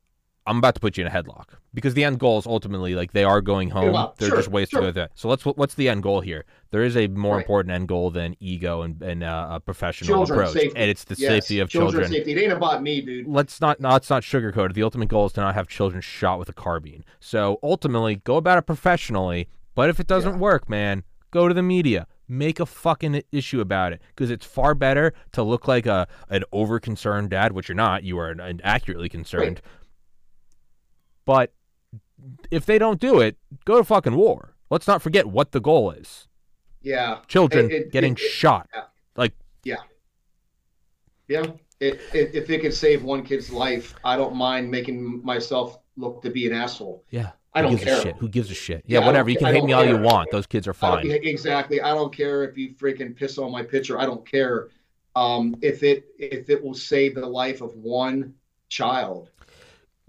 I'm 0.49 0.57
about 0.57 0.73
to 0.75 0.81
put 0.81 0.97
you 0.97 1.05
in 1.05 1.07
a 1.07 1.11
headlock 1.11 1.45
because 1.73 1.93
the 1.93 2.03
end 2.03 2.19
goal 2.19 2.39
is 2.39 2.47
ultimately 2.47 2.95
like 2.95 3.11
they 3.13 3.23
are 3.23 3.39
going 3.39 3.69
home. 3.69 3.93
Well, 3.93 4.15
They're 4.17 4.29
sure, 4.29 4.37
just 4.37 4.49
ways 4.49 4.69
sure. 4.69 4.81
to 4.81 4.87
go 4.87 4.91
there. 4.91 5.09
So 5.13 5.29
let's 5.29 5.45
what's 5.45 5.75
the 5.75 5.87
end 5.87 6.01
goal 6.03 6.21
here? 6.21 6.45
There 6.71 6.83
is 6.83 6.97
a 6.97 7.07
more 7.07 7.35
right. 7.35 7.41
important 7.41 7.71
end 7.73 7.87
goal 7.87 8.09
than 8.09 8.35
ego 8.39 8.81
and, 8.81 9.01
and 9.01 9.23
uh, 9.23 9.47
a 9.51 9.59
professional 9.59 10.07
children 10.25 10.39
approach, 10.39 10.53
safety. 10.53 10.73
and 10.75 10.89
it's 10.89 11.03
the 11.03 11.15
yes. 11.17 11.29
safety 11.29 11.59
of 11.59 11.69
children. 11.69 12.03
children. 12.03 12.11
Safety. 12.11 12.31
It 12.31 12.43
ain't 12.43 12.53
about 12.53 12.81
me, 12.81 13.01
dude. 13.01 13.27
Let's 13.27 13.61
not, 13.61 13.79
not 13.79 13.93
let's 13.93 14.09
not 14.09 14.23
sugarcoat 14.23 14.71
it. 14.71 14.73
The 14.73 14.83
ultimate 14.83 15.07
goal 15.07 15.27
is 15.27 15.33
to 15.33 15.41
not 15.41 15.53
have 15.53 15.67
children 15.67 16.01
shot 16.01 16.39
with 16.39 16.49
a 16.49 16.53
carbine. 16.53 17.05
So 17.19 17.59
ultimately, 17.61 18.15
go 18.17 18.35
about 18.37 18.57
it 18.57 18.63
professionally. 18.63 19.47
But 19.75 19.89
if 19.89 19.99
it 19.99 20.07
doesn't 20.07 20.33
Yeah. 20.33 20.39
work, 20.39 20.69
man, 20.69 21.03
go 21.31 21.47
to 21.47 21.53
the 21.53 21.63
media. 21.63 22.07
Make 22.31 22.59
a 22.59 22.67
fucking 22.67 23.23
issue 23.31 23.59
about 23.59 23.91
it 23.91 24.01
because 24.09 24.29
it's 24.29 24.45
far 24.45 24.75
better 24.75 25.13
to 25.31 25.41
look 25.41 25.67
like 25.67 25.87
a 25.87 26.07
an 26.29 26.43
over 26.51 26.79
concerned 26.79 27.31
dad, 27.31 27.53
which 27.53 27.67
you're 27.69 27.75
not. 27.75 28.03
You 28.03 28.19
are 28.19 28.29
an, 28.29 28.39
an 28.39 28.61
accurately 28.63 29.09
concerned, 29.09 29.61
but 31.29 31.53
if 32.49 32.65
they 32.65 32.79
don't 32.79 32.99
do 32.99 33.19
it, 33.19 33.37
go 33.63 33.77
to 33.77 33.83
fucking 33.83 34.15
war. 34.15 34.55
Let's 34.71 34.87
not 34.87 34.99
forget 34.99 35.27
what 35.27 35.51
the 35.51 35.59
goal 35.59 35.91
is. 35.91 36.27
Yeah. 36.81 37.19
Children 37.27 37.65
It- 37.69 37.71
it- 37.73 37.91
getting 37.91 38.13
it- 38.13 38.19
shot. 38.19 38.67
yeah. 38.73 38.85
Like 39.15 39.33
Yeah. 39.63 39.75
It, 41.79 42.01
it, 42.13 42.33
if 42.33 42.49
it 42.49 42.61
could 42.61 42.73
save 42.73 43.03
one 43.03 43.23
kid's 43.23 43.51
life, 43.51 43.93
I 44.03 44.17
don't 44.17 44.35
mind 44.35 44.71
making 44.71 45.23
myself 45.23 45.77
look 45.97 46.23
to 46.23 46.31
be 46.31 46.47
an 46.47 46.53
asshole. 46.53 47.03
yeah. 47.11 47.31
I 47.53 47.61
Who 47.61 47.67
don't 47.67 47.71
gives 47.77 47.83
care. 47.83 47.97
a 47.97 48.01
shit? 48.01 48.15
Who 48.17 48.27
gives 48.29 48.51
a 48.51 48.53
shit? 48.53 48.83
Yeah, 48.85 48.99
Yeah, 48.99 49.05
whatever. 49.07 49.29
You 49.29 49.37
can 49.37 49.53
hate 49.53 49.63
me 49.63 49.73
all 49.73 49.83
you 49.85 49.97
want. 49.97 50.29
Those 50.31 50.45
kids 50.47 50.67
are 50.67 50.71
I 50.71 50.73
fine. 50.73 51.11
exactly. 51.11 51.81
I 51.81 51.95
don't 51.95 52.15
care 52.15 52.43
if 52.43 52.55
you 52.57 52.73
freaking 52.75 53.15
piss 53.15 53.37
on 53.39 53.51
my 53.51 53.63
picture. 53.63 53.99
I 53.99 54.05
don't 54.05 54.23
care. 54.27 54.69
Um, 55.15 55.55
if 55.61 55.81
it 55.83 56.05
if 56.19 56.49
it 56.51 56.63
will 56.63 56.75
save 56.75 57.15
the 57.15 57.25
life 57.25 57.61
of 57.61 57.75
one 57.75 58.35
child, 58.69 59.31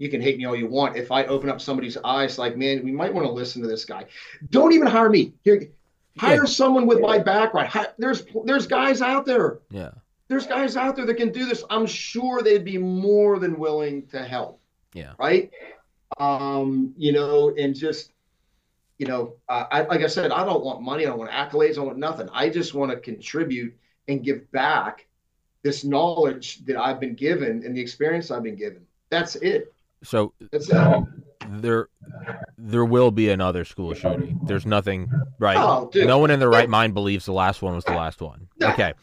you 0.01 0.09
can 0.09 0.19
hate 0.19 0.37
me 0.39 0.45
all 0.45 0.55
you 0.55 0.67
want. 0.67 0.97
If 0.97 1.11
I 1.11 1.25
open 1.25 1.47
up 1.47 1.61
somebody's 1.61 1.95
eyes, 2.03 2.39
like 2.39 2.57
man, 2.57 2.83
we 2.83 2.91
might 2.91 3.13
want 3.13 3.27
to 3.27 3.31
listen 3.31 3.61
to 3.61 3.67
this 3.67 3.85
guy. 3.85 4.05
Don't 4.49 4.73
even 4.73 4.87
hire 4.87 5.09
me. 5.09 5.33
Here, 5.43 5.67
hire 6.17 6.37
Yeah. 6.37 6.45
someone 6.45 6.87
with 6.87 6.99
my 7.01 7.19
background. 7.19 7.67
Hi- 7.69 7.89
There's 7.99 8.23
there's 8.45 8.65
guys 8.65 9.01
out 9.03 9.25
there. 9.27 9.59
Yeah. 9.69 9.91
There's 10.27 10.47
guys 10.47 10.75
out 10.75 10.95
there 10.95 11.05
that 11.05 11.15
can 11.17 11.31
do 11.31 11.45
this. 11.45 11.63
I'm 11.69 11.85
sure 11.85 12.41
they'd 12.41 12.65
be 12.65 12.79
more 12.79 13.37
than 13.37 13.59
willing 13.59 14.07
to 14.07 14.23
help. 14.23 14.59
Yeah. 14.93 15.13
Right. 15.19 15.51
Um, 16.17 16.93
you 16.97 17.11
know, 17.11 17.53
and 17.57 17.75
just 17.75 18.11
you 18.97 19.07
know, 19.07 19.33
uh, 19.49 19.65
I, 19.71 19.81
like 19.83 20.01
I 20.01 20.07
said, 20.07 20.31
I 20.31 20.43
don't 20.45 20.63
want 20.63 20.81
money. 20.81 21.05
I 21.05 21.09
don't 21.09 21.17
want 21.19 21.31
accolades. 21.31 21.71
I 21.71 21.73
don't 21.75 21.87
want 21.87 21.97
nothing. 21.99 22.27
I 22.33 22.49
just 22.49 22.73
want 22.73 22.91
to 22.91 22.97
contribute 22.99 23.75
and 24.07 24.23
give 24.23 24.51
back 24.51 25.07
this 25.63 25.83
knowledge 25.83 26.65
that 26.65 26.75
I've 26.75 26.99
been 26.99 27.13
given 27.15 27.63
and 27.65 27.75
the 27.75 27.81
experience 27.81 28.29
I've 28.31 28.43
been 28.43 28.55
given. 28.55 28.85
That's 29.09 29.35
it. 29.37 29.73
So 30.03 30.33
it. 30.39 31.07
there 31.49 31.89
there 32.57 32.85
will 32.85 33.11
be 33.11 33.29
another 33.29 33.65
school 33.65 33.93
shooting. 33.93 34.39
There's 34.45 34.65
nothing 34.65 35.09
right. 35.39 35.57
Oh. 35.57 35.89
No 35.93 36.17
one 36.17 36.31
in 36.31 36.39
their 36.39 36.49
right 36.49 36.69
mind 36.69 36.93
believes 36.93 37.25
the 37.25 37.33
last 37.33 37.61
one 37.61 37.75
was 37.75 37.85
the 37.85 37.93
last 37.93 38.21
one. 38.21 38.47
Okay. 38.61 38.93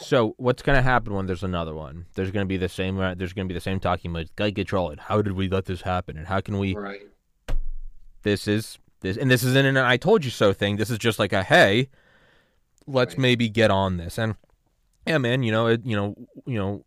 So 0.00 0.34
what's 0.36 0.62
going 0.62 0.76
to 0.76 0.82
happen 0.82 1.14
when 1.14 1.26
there's 1.26 1.44
another 1.44 1.74
one? 1.74 2.06
There's 2.14 2.30
going 2.30 2.44
to 2.44 2.48
be 2.48 2.56
the 2.56 2.68
same. 2.68 2.96
There's 2.96 3.32
going 3.32 3.46
to 3.46 3.52
be 3.52 3.54
the 3.54 3.60
same 3.60 3.78
talking 3.80 4.10
about 4.10 4.26
gotta 4.36 4.52
control 4.52 4.90
it. 4.90 4.98
How 5.00 5.22
did 5.22 5.32
we 5.32 5.48
let 5.48 5.66
this 5.66 5.82
happen? 5.82 6.16
And 6.16 6.26
how 6.26 6.40
can 6.40 6.58
we? 6.58 6.74
Right. 6.74 7.02
This 8.22 8.48
is 8.48 8.78
this, 9.00 9.16
and 9.16 9.30
this 9.30 9.44
isn't 9.44 9.64
an 9.66 9.76
"I 9.76 9.96
told 9.96 10.24
you 10.24 10.30
so" 10.30 10.52
thing. 10.52 10.76
This 10.76 10.90
is 10.90 10.98
just 10.98 11.18
like 11.18 11.32
a 11.32 11.42
hey, 11.44 11.88
let's 12.86 13.14
Right. 13.14 13.18
maybe 13.20 13.48
get 13.48 13.70
on 13.70 13.96
this. 13.96 14.18
And 14.18 14.34
yeah, 15.06 15.18
man, 15.18 15.42
you 15.42 15.52
know, 15.52 15.68
it, 15.68 15.84
you 15.84 15.96
know, 15.96 16.14
you 16.44 16.58
know, 16.58 16.84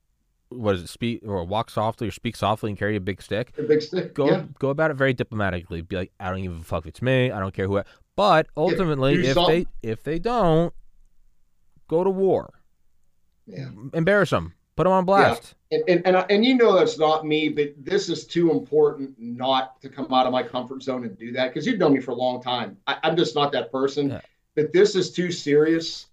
what 0.52 0.76
is 0.76 0.84
it? 0.84 0.90
Speak 0.90 1.22
or 1.26 1.44
walk 1.44 1.70
softly 1.70 2.08
or 2.08 2.12
speak 2.12 2.36
softly 2.36 2.70
and 2.72 2.78
carry 2.78 2.96
a 2.96 3.00
big 3.02 3.22
stick. 3.22 3.54
The 3.56 3.64
big 3.64 3.82
stick. 3.82 4.14
go 4.14 4.28
Yeah. 4.30 4.44
go 4.60 4.70
about 4.70 4.92
it 4.92 4.96
very 4.96 5.14
diplomatically. 5.14 5.82
Be 5.82 5.96
like, 5.96 6.12
I 6.20 6.30
don't 6.30 6.40
even 6.40 6.62
fuck 6.62 6.84
if 6.84 6.88
it's 6.90 7.02
me. 7.02 7.32
I 7.32 7.40
don't 7.40 7.54
care 7.54 7.68
who. 7.68 7.82
But 8.16 8.48
ultimately, 8.58 9.16
do 9.16 9.22
if 9.24 9.34
something. 9.34 9.66
they 9.82 9.90
if 9.90 10.04
they 10.04 10.20
don't, 10.20 10.74
go 11.88 12.04
to 12.04 12.10
war. 12.10 12.54
Yeah. 13.48 13.70
Embarrass 13.94 14.30
them. 14.30 14.54
Put 14.76 14.84
them 14.86 14.94
on 14.94 15.06
blast. 15.06 15.56
And, 15.72 15.84
and, 15.88 16.08
and, 16.08 16.18
I- 16.18 16.26
and 16.30 16.46
you 16.46 16.56
know 16.56 16.74
that's 16.76 16.98
not 16.98 17.26
me, 17.26 17.50
but 17.50 17.74
this 17.78 18.10
is 18.10 18.26
too 18.26 18.52
important 18.52 19.14
not 19.18 19.82
to 19.82 19.90
come 19.90 20.14
out 20.14 20.26
of 20.26 20.32
my 20.32 20.44
comfort 20.44 20.82
zone 20.84 21.04
and 21.04 21.18
do 21.18 21.32
that 21.34 21.50
because 21.50 21.66
you've 21.68 21.78
known 21.80 21.94
me 21.94 22.00
for 22.00 22.12
a 22.12 22.16
long 22.16 22.42
time. 22.42 22.78
I, 22.88 22.98
I'm 23.04 23.16
just 23.18 23.36
not 23.36 23.52
that 23.52 23.72
person. 23.72 24.10
Yeah. 24.10 24.22
But 24.56 24.74
this 24.74 24.96
is 24.96 25.12
too 25.12 25.32
serious. 25.32 26.08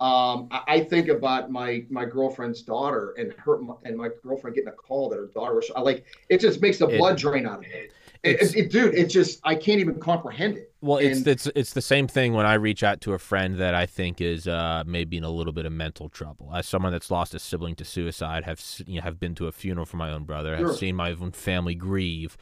Um, 0.00 0.46
I, 0.52 0.62
I 0.68 0.80
think 0.84 1.08
about 1.08 1.50
my 1.50 1.84
my 1.90 2.04
girlfriend's 2.04 2.62
daughter 2.62 3.14
and 3.18 3.32
her 3.38 3.58
and 3.84 3.96
my 3.96 4.10
girlfriend 4.22 4.54
getting 4.54 4.68
a 4.68 4.72
call 4.72 5.08
that 5.08 5.16
her 5.16 5.26
daughter 5.26 5.56
was 5.56 5.70
I 5.74 5.80
like 5.80 6.04
it 6.28 6.38
just 6.40 6.62
makes 6.62 6.78
the 6.78 6.86
It- 6.88 6.98
blood 6.98 7.16
drain 7.18 7.46
out 7.46 7.54
of 7.56 7.60
me. 7.62 7.68
It, 7.72 7.90
It's- 8.22 8.54
it, 8.54 8.66
it- 8.66 8.70
dude, 8.70 8.94
it 8.94 9.06
just 9.08 9.40
I 9.44 9.54
can't 9.56 9.80
even 9.80 9.98
comprehend 9.98 10.56
it. 10.56 10.72
Well, 10.80 10.98
it's 10.98 11.18
And- 11.18 11.26
it's 11.26 11.46
it's 11.56 11.72
the 11.72 11.82
same 11.82 12.06
thing 12.06 12.32
when 12.32 12.46
I 12.46 12.54
reach 12.54 12.84
out 12.84 13.00
to 13.02 13.12
a 13.14 13.18
friend 13.18 13.58
that 13.58 13.74
I 13.74 13.86
think 13.86 14.20
is 14.20 14.46
uh, 14.46 14.84
maybe 14.86 15.16
in 15.16 15.24
a 15.24 15.30
little 15.30 15.52
bit 15.52 15.66
of 15.66 15.72
mental 15.72 16.08
trouble. 16.08 16.52
As 16.54 16.68
someone 16.68 16.92
that's 16.92 17.10
lost 17.10 17.34
a 17.34 17.40
sibling 17.40 17.74
to 17.76 17.84
suicide, 17.84 18.44
have 18.44 18.62
you 18.86 18.96
know, 18.96 19.02
have 19.02 19.18
been 19.18 19.34
to 19.34 19.48
a 19.48 19.52
funeral 19.52 19.84
for 19.86 19.96
my 19.96 20.12
own 20.12 20.22
brother, 20.24 20.56
Sure. 20.56 20.68
have 20.68 20.76
seen 20.76 20.94
my 20.94 21.10
own 21.10 21.32
family 21.32 21.74
grieve. 21.74 22.36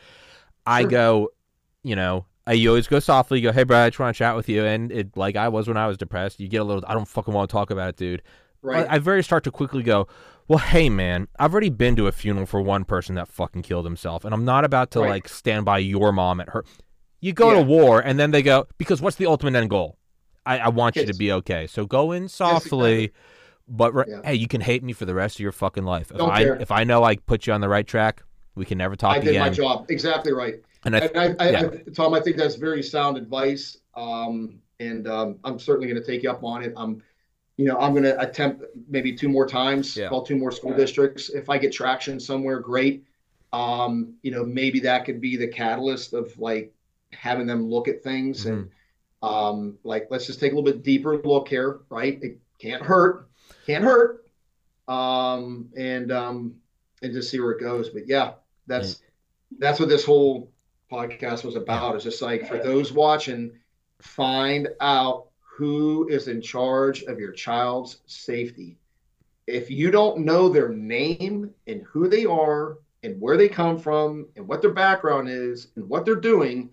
I 0.67 0.85
go, 0.85 1.31
you 1.83 1.97
know, 1.97 2.27
I, 2.47 2.53
you 2.53 2.69
always 2.69 2.87
go 2.87 3.01
softly. 3.01 3.41
You 3.41 3.49
go, 3.49 3.53
hey, 3.53 3.65
bro, 3.65 3.79
I 3.79 3.91
just 3.91 3.99
want 3.99 4.15
to 4.15 4.19
chat 4.19 4.37
with 4.37 4.49
you, 4.49 4.65
and 4.65 4.93
it 4.93 5.17
like 5.17 5.37
I 5.37 5.49
was 5.49 5.67
when 5.69 5.77
I 5.77 5.87
was 5.87 5.97
depressed. 5.97 6.39
You 6.41 6.49
get 6.49 6.61
a 6.61 6.65
little, 6.65 6.85
I 6.87 6.95
don't 6.95 7.09
fucking 7.09 7.35
want 7.35 7.49
to 7.51 7.53
talk 7.53 7.71
about 7.71 7.89
it, 7.91 7.97
dude. 7.97 8.23
Right. 8.63 8.87
I, 8.89 8.95
I 8.95 8.99
very 8.99 9.23
start 9.23 9.45
to 9.45 9.51
quickly 9.51 9.83
go, 9.83 10.07
well, 10.49 10.59
hey, 10.61 10.89
man, 10.89 11.27
I've 11.39 11.53
already 11.53 11.71
been 11.71 11.97
to 11.97 12.07
a 12.07 12.13
funeral 12.13 12.47
for 12.47 12.63
one 12.63 12.85
person 12.85 13.17
that 13.17 13.29
fucking 13.29 13.63
killed 13.63 13.85
himself, 13.85 14.25
and 14.25 14.33
I'm 14.33 14.45
not 14.45 14.65
about 14.65 14.91
to 14.93 15.01
Right. 15.01 15.11
like 15.11 15.29
stand 15.29 15.65
by 15.65 15.79
your 15.79 16.13
mom 16.13 16.41
at 16.41 16.51
her. 16.51 16.65
You 17.21 17.33
go 17.33 17.51
Yeah. 17.51 17.57
to 17.61 17.63
war, 17.63 18.01
and 18.01 18.19
then 18.19 18.31
they 18.31 18.43
go 18.43 18.67
because 18.79 19.01
what's 19.03 19.17
the 19.17 19.27
ultimate 19.27 19.57
end 19.57 19.71
goal? 19.71 19.99
I, 20.45 20.59
I 20.59 20.69
want 20.69 20.95
you 20.95 21.05
to 21.07 21.15
be 21.15 21.33
okay. 21.33 21.67
So 21.67 21.85
go 21.87 22.13
in 22.13 22.29
softly, 22.29 23.11
but 23.67 23.93
re- 23.93 24.05
Yeah. 24.07 24.21
hey, 24.25 24.35
you 24.37 24.47
can 24.47 24.61
hate 24.61 24.85
me 24.85 24.93
for 24.93 25.05
the 25.05 25.15
rest 25.15 25.37
of 25.37 25.41
your 25.41 25.51
fucking 25.51 25.85
life. 25.85 26.13
If 26.13 26.19
Don't 26.19 26.31
I 26.31 26.45
care. 26.45 26.55
if 26.61 26.71
I 26.71 26.85
know 26.85 27.03
I 27.03 27.17
put 27.17 27.49
you 27.49 27.53
on 27.53 27.61
the 27.61 27.69
right 27.69 27.87
track, 27.87 28.23
we 28.57 28.65
can 28.65 28.79
never 28.79 28.97
talk 28.97 29.17
I 29.17 29.21
did 29.21 29.29
again. 29.31 29.41
my 29.43 29.51
job 29.51 29.87
exactly 29.91 30.33
right. 30.33 30.57
And 30.85 30.97
I, 30.97 30.99
And 31.01 31.19
I, 31.41 31.45
I, 31.45 31.51
yeah. 31.51 31.63
I, 31.63 31.91
Tom, 31.95 32.15
I 32.15 32.21
think 32.21 32.37
that's 32.37 32.57
very 32.57 32.83
sound 32.83 33.17
advice. 33.17 33.79
Um, 33.95 34.59
and 34.81 35.07
um, 35.07 35.39
I'm 35.45 35.59
certainly 35.59 35.89
going 35.89 36.01
to 36.01 36.07
take 36.07 36.23
you 36.23 36.31
up 36.31 36.43
on 36.43 36.63
it. 36.63 36.73
I'm, 36.77 37.03
you 37.57 37.67
know, 37.67 37.79
I'm 37.79 37.93
going 37.93 38.05
to 38.05 38.19
attempt 38.21 38.65
maybe 38.89 39.15
two 39.15 39.29
more 39.29 39.47
times, 39.47 39.97
Yeah. 39.97 40.09
call 40.09 40.23
two 40.23 40.37
more 40.37 40.51
school 40.51 40.75
districts. 40.75 41.31
If 41.31 41.49
I 41.49 41.59
get 41.59 41.73
traction 41.73 42.19
somewhere, 42.21 42.61
great. 42.61 43.05
Um, 43.53 44.15
you 44.23 44.31
know, 44.31 44.45
maybe 44.45 44.81
that 44.81 45.05
could 45.05 45.21
be 45.21 45.37
the 45.37 45.49
catalyst 45.49 46.13
of 46.13 46.37
like 46.39 46.75
having 47.13 47.47
them 47.47 47.71
look 47.71 47.89
at 47.89 48.03
things 48.03 48.45
and 48.47 48.71
um, 49.23 49.79
like 49.83 50.09
let's 50.11 50.27
just 50.27 50.41
take 50.41 50.53
a 50.53 50.55
little 50.55 50.71
bit 50.71 50.83
deeper 50.83 51.19
look 51.23 51.49
here, 51.49 51.81
right? 51.89 52.19
It 52.23 52.39
can't 52.59 52.83
hurt, 52.83 53.29
can't 53.67 53.83
hurt, 53.85 54.27
um, 54.89 55.71
and 55.77 56.13
um, 56.13 56.57
and 57.03 57.13
just 57.13 57.31
see 57.31 57.41
where 57.41 57.53
it 57.53 57.61
goes. 57.61 57.89
But 57.89 58.07
yeah, 58.07 58.33
that's 58.67 59.03
that's 59.59 59.81
what 59.81 59.89
this 59.89 60.05
whole 60.05 60.51
podcast 60.91 61.45
was 61.45 61.57
about. 61.57 61.95
It's 61.95 62.05
just 62.05 62.23
like 62.23 62.49
for 62.49 62.59
those 62.59 62.93
watching, 62.93 63.53
find 64.01 64.69
out 64.81 65.29
who 65.41 66.07
is 66.09 66.29
in 66.29 66.41
charge 66.41 67.03
of 67.05 67.19
your 67.19 67.33
child's 67.33 67.99
safety. 68.07 68.77
If 69.47 69.71
you 69.71 69.91
don't 69.91 70.19
know 70.19 70.49
their 70.49 70.69
name 70.69 71.51
and 71.67 71.83
who 71.83 72.09
they 72.09 72.27
are 72.27 72.79
and 73.03 73.21
where 73.21 73.37
they 73.37 73.49
come 73.49 73.79
from 73.79 74.27
and 74.37 74.47
what 74.47 74.61
their 74.61 74.73
background 74.73 75.29
is 75.29 75.69
and 75.77 75.89
what 75.89 76.05
they're 76.05 76.17
doing, 76.17 76.71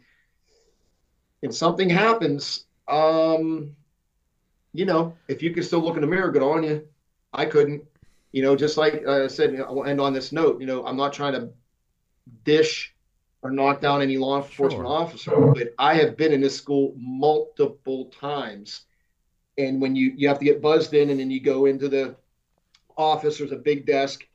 and 1.43 1.53
something 1.53 1.89
happens, 1.89 2.65
um, 2.87 3.75
you 4.73 4.85
know, 4.85 5.15
if 5.27 5.43
you 5.43 5.53
can 5.53 5.63
still 5.63 5.81
look 5.81 5.95
in 5.95 6.01
the 6.01 6.07
mirror, 6.07 6.31
good 6.31 6.41
on 6.41 6.63
you. 6.63 6.87
I 7.33 7.45
couldn't. 7.45 7.83
You 8.31 8.41
know, 8.41 8.55
just 8.55 8.77
like 8.77 9.03
uh, 9.05 9.25
I 9.25 9.27
said, 9.27 9.59
I'll 9.59 9.85
end 9.85 10.01
on 10.01 10.13
this 10.13 10.31
note. 10.31 10.59
You 10.59 10.65
know, 10.65 10.85
I'm 10.85 10.97
not 10.97 11.13
trying 11.13 11.33
to 11.33 11.49
dish 12.43 12.95
or 13.41 13.51
knock 13.51 13.81
down 13.81 14.01
any 14.01 14.17
law 14.17 14.37
enforcement 14.37 14.85
Sure. 14.85 14.87
officer, 14.87 15.31
but 15.53 15.73
I 15.77 15.95
have 15.95 16.15
been 16.15 16.31
in 16.31 16.41
this 16.41 16.55
school 16.55 16.93
multiple 16.97 18.05
times. 18.05 18.85
And 19.57 19.81
when 19.81 19.95
you 19.95 20.13
you 20.15 20.27
have 20.27 20.39
to 20.39 20.45
get 20.45 20.61
buzzed 20.61 20.93
in, 20.93 21.09
and 21.09 21.19
then 21.19 21.29
you 21.29 21.41
go 21.41 21.65
into 21.65 21.89
the 21.89 22.15
office, 22.97 23.37
there's 23.37 23.51
a 23.51 23.57
big 23.57 23.85
desk. 23.85 24.25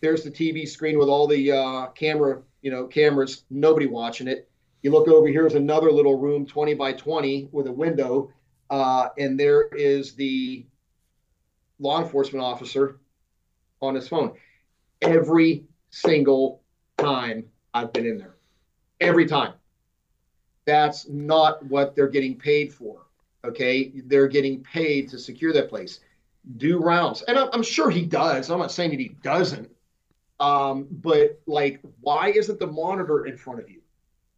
There's 0.00 0.24
the 0.24 0.30
TV 0.30 0.66
screen 0.66 0.98
with 0.98 1.08
all 1.08 1.26
the 1.26 1.52
uh, 1.52 1.86
camera, 1.88 2.42
you 2.60 2.70
know, 2.70 2.86
cameras. 2.86 3.44
Nobody 3.50 3.86
watching 3.86 4.26
it. 4.28 4.48
You 4.82 4.90
look 4.90 5.08
over 5.08 5.28
here's 5.28 5.54
another 5.54 5.92
little 5.92 6.18
room, 6.18 6.44
20 6.44 6.74
by 6.74 6.92
20, 6.92 7.48
with 7.52 7.68
a 7.68 7.72
window, 7.72 8.32
uh, 8.68 9.10
and 9.16 9.38
there 9.38 9.68
is 9.68 10.14
the 10.14 10.66
law 11.78 12.02
enforcement 12.02 12.44
officer 12.44 12.98
on 13.80 13.94
his 13.94 14.08
phone. 14.08 14.34
Every 15.00 15.64
single 15.90 16.61
time 17.02 17.44
I've 17.74 17.92
been 17.92 18.06
in 18.06 18.18
there, 18.18 18.36
every 19.00 19.26
time. 19.26 19.54
That's 20.64 21.08
not 21.08 21.64
what 21.66 21.96
they're 21.96 22.08
getting 22.08 22.36
paid 22.36 22.72
for. 22.72 23.06
Okay, 23.44 23.92
they're 24.06 24.28
getting 24.28 24.62
paid 24.62 25.08
to 25.08 25.18
secure 25.18 25.52
that 25.52 25.68
place, 25.68 25.98
do 26.58 26.78
rounds, 26.78 27.22
and 27.22 27.36
I'm, 27.36 27.62
sure 27.62 27.90
he 27.90 28.06
does. 28.06 28.50
I'm 28.50 28.60
not 28.60 28.70
saying 28.70 28.90
that 28.90 29.00
he 29.00 29.16
doesn't, 29.22 29.68
um, 30.38 30.86
but 30.90 31.40
like, 31.46 31.80
why 32.00 32.28
isn't 32.28 32.60
the 32.60 32.68
monitor 32.68 33.26
in 33.26 33.36
front 33.36 33.58
of 33.58 33.68
you? 33.68 33.80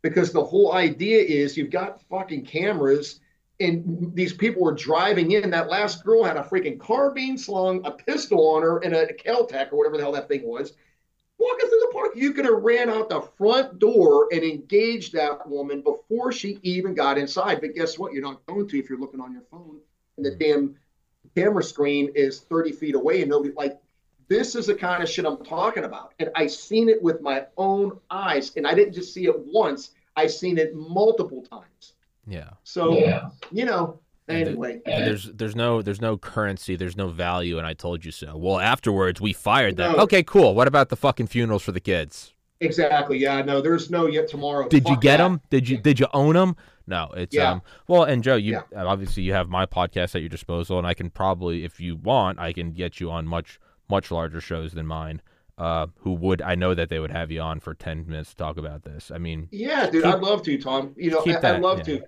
Because 0.01 0.33
the 0.33 0.43
whole 0.43 0.73
idea 0.73 1.21
is 1.21 1.57
you've 1.57 1.71
got 1.71 2.01
fucking 2.09 2.47
cameras, 2.47 3.21
and 3.61 4.11
these 4.15 4.33
people 4.33 4.62
were 4.62 4.73
driving 4.73 5.33
in. 5.33 5.51
That 5.51 5.69
last 5.69 6.03
girl 6.03 6.25
had 6.25 6.39
a 6.39 6.43
freaking 6.43 6.81
carbine 6.81 7.37
slung, 7.37 7.85
a 7.85 7.91
pistol 7.91 8.55
on 8.55 8.62
her, 8.62 8.79
and 8.79 8.95
a 8.95 9.12
Kel-Tec 9.12 9.71
or 9.71 9.77
whatever 9.77 9.99
the 9.99 10.03
hell 10.03 10.12
that 10.12 10.29
thing 10.29 10.47
was 10.47 10.73
walking 11.45 11.68
through 11.68 11.80
the 11.80 11.90
park. 11.92 12.12
You 12.16 12.32
could 12.32 12.45
have 12.45 12.62
ran 12.62 12.90
out 12.90 13.09
the 13.09 13.20
front 13.36 13.78
door 13.78 14.28
and 14.32 14.42
engaged 14.42 15.12
that 15.12 15.47
woman 15.49 15.82
before 15.82 16.32
she 16.32 16.59
even 16.62 16.95
got 16.95 17.18
inside. 17.18 17.61
But 17.61 17.74
guess 17.74 17.99
what? 17.99 18.12
You're 18.12 18.22
not 18.22 18.45
going 18.47 18.68
to 18.68 18.78
if 18.78 18.88
you're 18.88 18.99
looking 18.99 19.20
on 19.20 19.32
your 19.32 19.42
phone 19.51 19.78
and 20.16 20.24
the 20.24 20.30
hmm. 20.30 20.38
damn 20.38 20.76
camera 21.34 21.62
screen 21.62 22.11
is 22.14 22.40
30 22.40 22.72
feet 22.72 22.95
away 22.95 23.22
and 23.22 23.30
nobody 23.30 23.53
like 23.55 23.80
this 24.28 24.55
is 24.55 24.66
the 24.66 24.74
kind 24.74 25.03
of 25.03 25.09
shit 25.09 25.26
I'm 25.26 25.45
talking 25.45 25.84
about. 25.84 26.14
And 26.18 26.30
I 26.34 26.47
seen 26.47 26.88
it 26.88 27.03
with 27.03 27.20
my 27.20 27.47
own 27.57 27.99
eyes. 28.11 28.53
And 28.57 28.66
I 28.66 28.74
didn't 28.74 28.95
just 28.95 29.12
see 29.12 29.26
it 29.26 29.34
once. 29.38 29.90
I've 30.16 30.32
seen 30.32 30.59
it 30.59 30.74
multiple 30.74 31.42
times. 31.42 31.95
Yeah. 32.26 32.51
So 32.62 32.99
Yeah. 32.99 33.30
you 33.53 33.64
know, 33.66 34.01
And 34.27 34.47
the- 34.47 34.81
there's 34.87 35.25
there's 35.33 35.55
no 35.57 35.83
there's 35.83 36.01
no 36.01 36.16
currency, 36.16 36.77
there's 36.77 36.97
no 36.97 37.09
value, 37.09 37.59
and 37.59 37.66
I 37.66 37.75
told 37.75 38.05
you 38.05 38.11
so. 38.11 38.37
Well, 38.37 38.59
afterwards 38.59 39.20
we 39.20 39.33
fired 39.33 39.77
them. 39.77 39.93
No. 39.93 39.99
Okay, 40.05 40.22
cool. 40.22 40.55
What 40.55 40.66
about 40.68 40.89
the 40.89 40.97
fucking 40.97 41.27
funerals 41.27 41.62
for 41.62 41.72
the 41.72 41.81
kids? 41.81 42.31
exactly. 42.61 43.18
Yeah, 43.18 43.43
no, 43.43 43.61
there's 43.61 43.91
no 43.91 44.07
yet 44.07 44.27
tomorrow. 44.29 44.66
Did 44.68 44.89
you 44.89 44.97
get 44.99 45.18
that. 45.18 45.25
them? 45.25 45.41
Did 45.51 45.68
you 45.68 45.77
did 45.77 46.01
you 46.01 46.07
own 46.14 46.35
them? 46.35 46.57
No, 46.87 47.11
it's 47.16 47.35
Yeah. 47.35 47.53
um. 47.53 47.62
Well, 47.89 48.05
and 48.05 48.22
Joe, 48.22 48.37
you 48.37 48.61
obviously 48.75 49.22
you 49.25 49.33
have 49.35 49.49
my 49.51 49.66
podcast 49.66 50.14
at 50.14 50.22
your 50.22 50.29
disposal, 50.31 50.79
and 50.79 50.87
I 50.87 50.95
can 50.95 51.11
probably, 51.11 51.64
if 51.64 51.79
you 51.81 51.97
want, 51.97 52.39
I 52.39 52.53
can 52.55 52.72
get 52.72 53.01
you 53.01 53.11
on 53.11 53.27
much 53.27 53.59
much 53.91 54.11
larger 54.11 54.41
shows 54.41 54.72
than 54.72 54.87
mine. 54.87 55.20
Uh, 55.59 55.87
who 55.99 56.12
would 56.14 56.41
I 56.43 56.55
know 56.57 56.75
that 56.75 56.89
they 56.89 56.99
would 56.99 57.11
have 57.12 57.31
you 57.31 57.41
on 57.41 57.61
for 57.61 57.75
ten 57.75 58.07
minutes 58.07 58.31
to 58.31 58.37
talk 58.37 58.57
about 58.57 58.83
this? 58.83 59.11
I 59.14 59.18
mean, 59.18 59.49
Yeah, 59.53 59.89
dude, 59.91 60.03
Keep- 60.05 60.14
I'd 60.14 60.20
love 60.20 60.43
to, 60.45 60.59
Tom. 60.59 60.95
You 60.97 61.11
know, 61.12 61.22
I, 61.27 61.55
I'd 61.55 61.61
love 61.62 61.79
yeah. 61.87 61.99
to. 61.99 62.05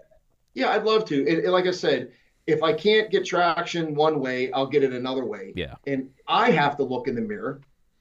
Yeah, 0.56 0.70
I'd 0.70 0.84
love 0.84 1.04
to. 1.06 1.18
And, 1.28 1.38
and 1.44 1.52
like 1.52 1.66
I 1.66 1.70
said, 1.70 2.10
if 2.46 2.62
I 2.62 2.72
can't 2.72 3.10
get 3.10 3.24
traction 3.24 3.94
one 3.94 4.20
way, 4.20 4.50
I'll 4.52 4.66
get 4.66 4.82
it 4.82 4.92
another 4.92 5.24
way. 5.24 5.52
yeah, 5.54 5.74
And 5.86 6.10
I 6.26 6.50
have 6.50 6.76
to 6.78 6.82
look 6.82 7.06
in 7.06 7.14
the 7.14 7.20
mirror. 7.20 7.60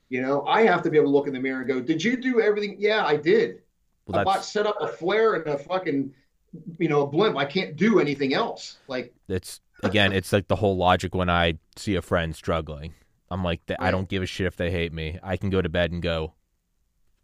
You 0.09 0.21
know, 0.21 0.45
I 0.45 0.61
have 0.63 0.81
to 0.83 0.89
be 0.89 0.97
able 0.97 1.11
to 1.11 1.15
look 1.17 1.27
in 1.27 1.33
the 1.33 1.39
mirror 1.39 1.59
and 1.59 1.67
go, 1.67 1.81
"Did 1.81 2.03
you 2.03 2.15
do 2.15 2.39
everything?" 2.39 2.77
Yeah, 2.79 3.05
I 3.05 3.17
did. 3.17 3.61
well, 4.07 4.19
I 4.19 4.23
bought, 4.23 4.45
set 4.45 4.65
up 4.67 4.77
a 4.79 4.87
flare 4.87 5.33
and 5.33 5.47
a 5.47 5.57
fucking, 5.57 6.13
you 6.77 6.87
know, 6.87 7.01
a 7.01 7.07
blimp. 7.07 7.35
I 7.35 7.45
can't 7.45 7.75
do 7.75 7.99
anything 7.99 8.33
else. 8.33 8.77
Like, 8.87 9.13
it's 9.27 9.61
again, 9.83 10.13
it's 10.13 10.31
like 10.31 10.47
the 10.47 10.55
whole 10.55 10.77
logic 10.77 11.13
when 11.15 11.29
I 11.29 11.57
see 11.75 11.95
a 11.95 12.01
friend 12.01 12.35
struggling. 12.35 12.93
I'm 13.31 13.43
like, 13.43 13.61
I 13.79 13.89
don't 13.91 14.07
give 14.07 14.21
a 14.21 14.27
shit 14.27 14.45
if 14.45 14.55
they 14.55 14.69
hate 14.69 14.93
me. 14.93 15.19
I 15.23 15.35
can 15.37 15.49
go 15.49 15.61
to 15.61 15.69
bed 15.69 15.91
and 15.91 16.01
go. 16.01 16.35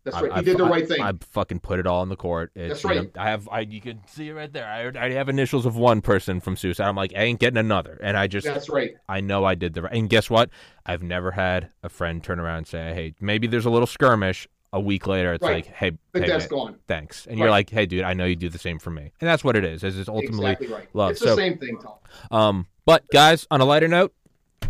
That's 0.04 0.20
right. 0.22 0.32
I- 0.32 0.40
you 0.40 0.46
did 0.46 0.58
the 0.58 0.66
I- 0.66 0.70
right 0.70 0.88
thing. 0.88 1.02
I 1.02 1.14
fucking 1.32 1.60
put 1.60 1.80
it 1.80 1.88
all 1.88 2.02
in 2.04 2.10
the 2.10 2.16
court. 2.16 2.52
It's, 2.56 2.82
That's 2.82 2.84
you 2.84 2.90
know, 3.02 3.08
right. 3.08 3.18
I 3.18 3.30
have, 3.30 3.50
I 3.50 3.60
you 3.62 3.82
can 3.82 4.02
see 4.08 4.30
it 4.30 4.34
right 4.34 4.52
there. 4.52 4.66
I 4.66 4.84
already 4.84 5.16
have 5.16 5.30
initials 5.30 5.66
of 5.66 5.76
one 5.76 6.02
person 6.02 6.40
from 6.40 6.56
suicide. 6.56 6.88
I'm 6.88 6.96
like, 6.96 7.14
I 7.16 7.22
ain't 7.24 7.40
getting 7.40 7.58
another, 7.58 8.00
and 8.02 8.18
I 8.18 8.28
just, 8.28 8.46
that's 8.46 8.70
right. 8.70 8.96
I 9.08 9.22
know 9.22 9.46
I 9.46 9.56
did 9.56 9.74
the 9.74 9.84
right. 9.84 9.94
And 9.94 10.10
guess 10.10 10.30
what? 10.30 10.50
I've 10.86 11.04
never 11.04 11.32
had 11.32 11.70
a 11.84 11.90
friend 11.90 12.24
turn 12.24 12.40
around 12.40 12.58
and 12.58 12.68
say, 12.68 12.94
"Hey, 12.94 13.14
maybe 13.22 13.48
there's 13.48 13.66
a 13.66 13.70
little 13.70 13.88
skirmish." 13.88 14.48
A 14.74 14.80
week 14.80 15.06
later, 15.06 15.34
it's 15.34 15.44
Right. 15.44 15.56
like, 15.56 15.66
"Hey, 15.66 15.92
hey, 16.14 16.28
that's 16.28 16.44
man, 16.44 16.50
gone. 16.50 16.76
thanks," 16.88 17.26
and 17.28 17.38
you're 17.38 17.50
like, 17.50 17.70
"Hey, 17.70 17.86
dude, 17.86 18.04
I 18.04 18.14
know 18.14 18.24
you 18.24 18.38
do 18.38 18.48
the 18.48 18.58
same 18.58 18.80
for 18.80 18.90
me," 18.90 19.02
and 19.20 19.28
that's 19.30 19.44
what 19.44 19.58
it 19.58 19.66
is. 19.66 19.84
Is 19.84 20.00
it's 20.00 20.08
ultimately 20.08 20.46
exactly 20.46 20.68
right. 20.68 20.88
love. 20.94 21.12
It's 21.12 21.20
the 21.20 21.28
So- 21.28 21.36
same 21.36 21.58
thing, 21.58 21.78
Tom. 21.78 21.96
um, 22.32 22.68
but 22.86 23.04
guys, 23.12 23.46
on 23.52 23.60
a 23.60 23.66
lighter 23.66 23.90
note, 23.90 24.14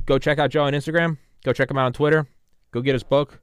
go 0.07 0.17
check 0.17 0.39
out 0.39 0.49
Joe 0.49 0.63
on 0.63 0.73
Instagram. 0.73 1.17
Go 1.45 1.53
check 1.53 1.69
him 1.69 1.77
out 1.77 1.85
on 1.85 1.93
Twitter. 1.93 2.25
Go 2.71 2.81
get 2.81 2.93
his 2.93 3.03
book, 3.03 3.41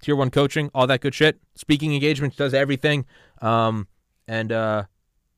Tier 0.00 0.16
One 0.16 0.30
Coaching, 0.30 0.70
all 0.74 0.86
that 0.86 1.00
good 1.00 1.14
shit. 1.14 1.38
Speaking 1.54 1.94
engagements 1.94 2.36
does 2.36 2.54
everything. 2.54 3.04
Um, 3.42 3.86
and 4.28 4.50
uh, 4.52 4.84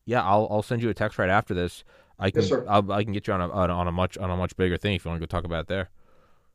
yeah, 0.06 0.22
I'll 0.22 0.46
I'll 0.50 0.62
send 0.62 0.82
you 0.82 0.88
a 0.90 0.94
text 0.94 1.18
right 1.18 1.30
after 1.30 1.54
this. 1.54 1.84
I 2.18 2.30
can 2.30 2.42
Yes. 2.42 2.52
I'll, 2.68 2.92
I 2.92 3.02
can 3.04 3.12
get 3.12 3.26
you 3.26 3.32
on 3.34 3.40
a, 3.40 3.50
on 3.50 3.88
a 3.88 3.92
much 3.92 4.16
on 4.18 4.30
a 4.30 4.36
much 4.36 4.56
bigger 4.56 4.76
thing 4.76 4.94
if 4.94 5.04
you 5.04 5.10
want 5.10 5.20
to 5.20 5.26
go 5.26 5.30
talk 5.30 5.44
about 5.44 5.62
it 5.62 5.68
there. 5.68 5.90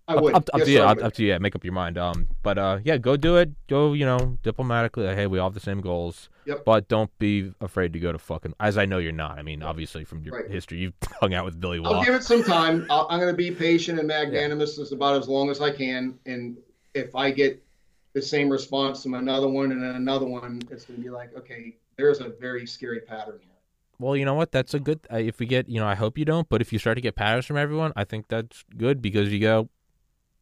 I 0.10 0.16
would. 0.16 0.34
up, 0.36 0.44
up 0.54 0.60
Yes, 0.60 0.68
to 0.68 0.72
you. 0.72 0.80
I 0.82 0.92
Up, 0.94 1.04
up 1.04 1.14
to 1.16 1.22
you. 1.24 1.30
Yeah, 1.30 1.38
make 1.40 1.54
up 1.54 1.66
your 1.66 1.74
mind. 1.74 1.98
Um, 1.98 2.30
but 2.42 2.58
uh, 2.58 2.80
yeah, 2.86 2.96
go 2.98 3.18
do 3.18 3.36
it. 3.36 3.50
Go, 3.68 3.92
you 3.92 4.06
know, 4.06 4.38
diplomatically. 4.42 5.06
Like, 5.06 5.18
hey, 5.18 5.28
we 5.28 5.38
all 5.38 5.50
have 5.50 5.54
the 5.54 5.60
same 5.60 5.82
goals. 5.82 6.30
Yep. 6.46 6.64
But 6.64 6.88
don't 6.88 7.12
be 7.20 7.54
afraid 7.60 7.92
to 7.92 8.00
go 8.00 8.14
to 8.14 8.18
fucking. 8.18 8.54
As 8.62 8.78
I 8.78 8.86
know 8.86 9.00
you're 9.00 9.12
not. 9.12 9.38
I 9.38 9.42
mean, 9.42 9.62
obviously 9.62 10.06
from 10.06 10.24
your 10.24 10.36
Right. 10.36 10.50
history, 10.50 10.78
you've 10.78 10.94
hung 11.20 11.34
out 11.34 11.44
with 11.44 11.60
Billy 11.60 11.82
I'll 11.84 11.92
Waugh. 11.96 12.04
give 12.06 12.14
it 12.16 12.24
some 12.24 12.42
time. 12.42 12.86
I'll, 12.90 13.06
I'm 13.10 13.20
going 13.20 13.34
to 13.34 13.36
be 13.38 13.52
patient 13.52 14.00
and 14.00 14.08
magnanimous 14.08 14.80
as 14.80 14.94
about 14.94 15.18
as 15.20 15.28
long 15.28 15.50
as 15.50 15.60
I 15.60 15.72
can. 15.72 16.18
And 16.26 16.56
if 16.94 17.14
I 17.14 17.30
get 17.32 17.62
the 18.18 18.26
same 18.26 18.50
response 18.50 19.04
from 19.04 19.14
another 19.14 19.48
one 19.48 19.72
and 19.72 19.82
then 19.82 19.92
another 19.96 20.26
one, 20.26 20.60
it's 20.72 20.86
going 20.86 20.98
to 20.98 21.04
be 21.04 21.10
like, 21.12 21.36
okay, 21.38 21.76
there's 21.98 22.20
a 22.20 22.30
very 22.30 22.66
scary 22.66 23.00
pattern 23.00 23.38
here. 23.40 23.52
Well, 24.00 24.16
you 24.16 24.26
know 24.26 24.34
what? 24.34 24.52
That's 24.52 24.74
a 24.74 24.80
good. 24.80 25.00
Uh, 25.12 25.18
if 25.18 25.40
we 25.40 25.46
get, 25.46 25.70
you 25.70 25.80
know, 25.80 25.88
I 25.88 25.94
hope 25.96 26.18
you 26.18 26.26
don't. 26.26 26.50
But 26.50 26.62
if 26.62 26.74
you 26.74 26.80
start 26.80 26.98
to 26.98 27.02
get 27.02 27.16
patterns 27.16 27.46
from 27.46 27.58
everyone, 27.58 27.94
I 27.96 28.04
think 28.06 28.28
that's 28.28 28.64
good 28.76 29.02
because 29.02 29.32
you 29.32 29.40
go, 29.40 29.70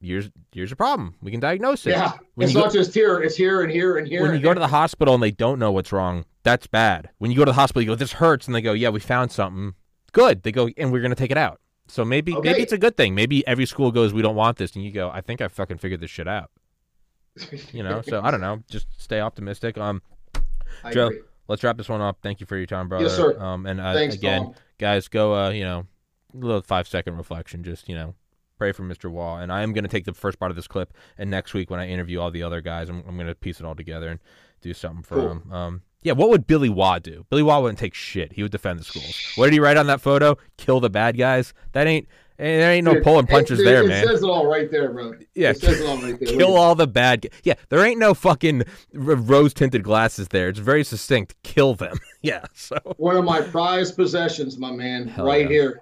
here's 0.01 0.30
here's 0.53 0.71
a 0.71 0.76
problem. 0.76 1.15
We 1.21 1.32
can 1.32 1.39
diagnose 1.39 1.86
it. 1.86 1.91
Yeah, 1.91 2.13
When 2.36 2.45
it's 2.45 2.53
you 2.53 2.59
go- 2.59 2.65
not 2.65 2.73
just 2.73 2.93
here; 2.93 3.21
it's 3.21 3.36
here 3.36 3.61
and 3.61 3.71
here 3.71 3.97
and 3.97 4.07
here. 4.07 4.21
when 4.23 4.34
you 4.34 4.39
go 4.41 4.53
to 4.53 4.59
the 4.59 4.67
hospital 4.67 5.13
and 5.13 5.23
they 5.23 5.32
don't 5.32 5.57
know 5.59 5.71
what's 5.71 5.91
wrong, 5.93 6.26
that's 6.43 6.67
bad. 6.67 7.09
When 7.17 7.32
you 7.32 7.38
go 7.38 7.45
to 7.45 7.51
the 7.51 7.55
hospital, 7.55 7.82
you 7.82 7.88
go, 7.88 7.95
this 7.95 8.13
hurts, 8.13 8.45
and 8.47 8.53
they 8.55 8.61
go, 8.61 8.73
yeah, 8.73 8.89
we 8.89 8.99
found 8.99 9.32
something. 9.32 9.73
Good. 10.11 10.43
They 10.43 10.51
go, 10.51 10.69
and 10.78 10.91
we're 10.91 11.01
gonna 11.01 11.15
take 11.15 11.32
it 11.32 11.38
out. 11.38 11.59
So 11.88 12.03
maybe 12.03 12.34
maybe 12.41 12.61
it's 12.61 12.73
a 12.73 12.78
good 12.78 12.97
thing. 12.97 13.15
Maybe 13.15 13.45
every 13.47 13.65
school 13.65 13.91
goes, 13.91 14.13
we 14.13 14.21
don't 14.21 14.36
want 14.36 14.57
this, 14.57 14.76
and 14.76 14.84
you 14.84 14.91
go, 14.91 15.09
I 15.11 15.21
think 15.21 15.39
I 15.41 15.47
fucking 15.47 15.78
figured 15.78 16.01
this 16.01 16.11
shit 16.11 16.28
out. 16.28 16.51
You 17.74 17.84
know. 17.84 18.02
so 18.02 18.22
I 18.24 18.32
don't 18.32 18.42
know. 18.42 18.64
Just 18.70 18.88
stay 18.98 19.20
optimistic. 19.20 19.78
Um, 19.78 20.02
I 20.84 20.94
Joe, 20.94 21.08
agree. 21.08 21.22
let's 21.48 21.64
wrap 21.64 21.78
this 21.78 21.90
one 21.90 22.02
up. 22.02 22.18
Thank 22.22 22.40
you 22.40 22.46
for 22.46 22.58
your 22.58 22.66
time, 22.66 22.88
brother. 22.90 23.06
Yes, 23.06 23.16
sir. 23.16 23.40
Um, 23.40 23.66
and 23.66 23.80
uh, 23.82 23.94
Thanks, 23.94 24.16
again, 24.16 24.44
Tom. 24.44 24.56
guys, 24.78 25.08
go. 25.08 25.36
Uh, 25.36 25.50
you 25.50 25.64
know, 25.64 25.86
a 26.34 26.38
little 26.38 26.62
five 26.62 26.88
second 26.88 27.18
reflection. 27.18 27.64
Just 27.64 27.88
you 27.90 27.96
know, 27.96 28.16
pray 28.58 28.72
for 28.72 28.84
Mr. 28.84 29.10
Waugh. 29.12 29.38
And 29.38 29.52
I 29.52 29.64
am 29.64 29.74
going 29.74 29.84
to 29.84 29.90
take 29.90 30.06
the 30.06 30.14
first 30.14 30.40
part 30.40 30.52
of 30.52 30.56
this 30.56 30.68
clip, 30.68 30.94
and 31.18 31.30
next 31.30 31.54
week 31.54 31.70
when 31.70 31.80
I 31.80 31.88
interview 31.90 32.20
all 32.22 32.32
the 32.32 32.44
other 32.44 32.62
guys, 32.62 32.90
I'm, 32.90 33.04
I'm 33.08 33.16
going 33.16 33.28
to 33.28 33.36
piece 33.36 33.60
it 33.60 33.66
all 33.66 33.76
together 33.76 34.10
and 34.10 34.20
do 34.62 34.74
something 34.74 35.04
for 35.04 35.16
Cool. 35.16 35.32
him. 35.32 35.52
Um, 35.52 35.82
yeah, 36.04 36.14
what 36.14 36.30
would 36.30 36.46
Billy 36.46 36.70
Waugh 36.70 37.00
do? 37.00 37.26
Billy 37.32 37.42
Waugh 37.44 37.60
wouldn't 37.62 37.80
take 37.80 37.96
shit. 37.96 38.34
He 38.34 38.44
would 38.44 38.52
defend 38.52 38.80
the 38.80 38.84
schools. 38.84 39.20
What 39.36 39.46
did 39.48 39.54
he 39.54 39.60
write 39.60 39.76
on 39.78 39.88
that 39.88 40.02
photo? 40.02 40.38
Kill 40.58 40.80
the 40.80 40.90
bad 40.90 41.18
guys. 41.18 41.54
That 41.72 41.88
ain't. 41.88 42.08
Eh, 42.40 42.58
There 42.58 42.72
ain't 42.72 42.86
no 42.86 42.96
Dude, 42.96 43.04
pulling 43.04 43.28
punches 43.28 43.60
it, 43.60 43.64
there, 43.64 43.84
it 43.84 43.88
man. 43.88 44.06
says 44.06 44.24
it 44.24 44.28
all 44.30 44.46
right 44.48 44.70
there, 44.70 44.92
bro. 44.92 45.14
Yeah, 45.34 45.52
it 45.52 45.60
says 45.60 45.80
it 45.80 45.88
all 45.88 45.98
right 45.98 46.20
there. 46.20 46.38
Kill 46.38 46.56
all 46.56 46.76
the 46.76 46.88
bad. 46.88 47.28
Yeah, 47.44 47.56
there 47.70 47.84
ain't 47.86 48.00
no 48.00 48.14
fucking 48.14 48.64
rose 48.94 49.54
tinted 49.54 49.84
glasses 49.84 50.28
there. 50.30 50.50
It's 50.50 50.60
very 50.60 50.84
succinct. 50.84 51.36
Kill 51.44 51.76
them. 51.76 51.98
yeah. 52.22 52.46
So 52.54 52.78
One 52.98 53.16
of 53.18 53.26
my 53.26 53.42
prized 53.42 53.96
possessions, 53.96 54.58
my 54.58 54.72
man, 54.72 55.08
Hell 55.08 55.26
right 55.26 55.42
yeah. 55.44 55.48
here. 55.50 55.82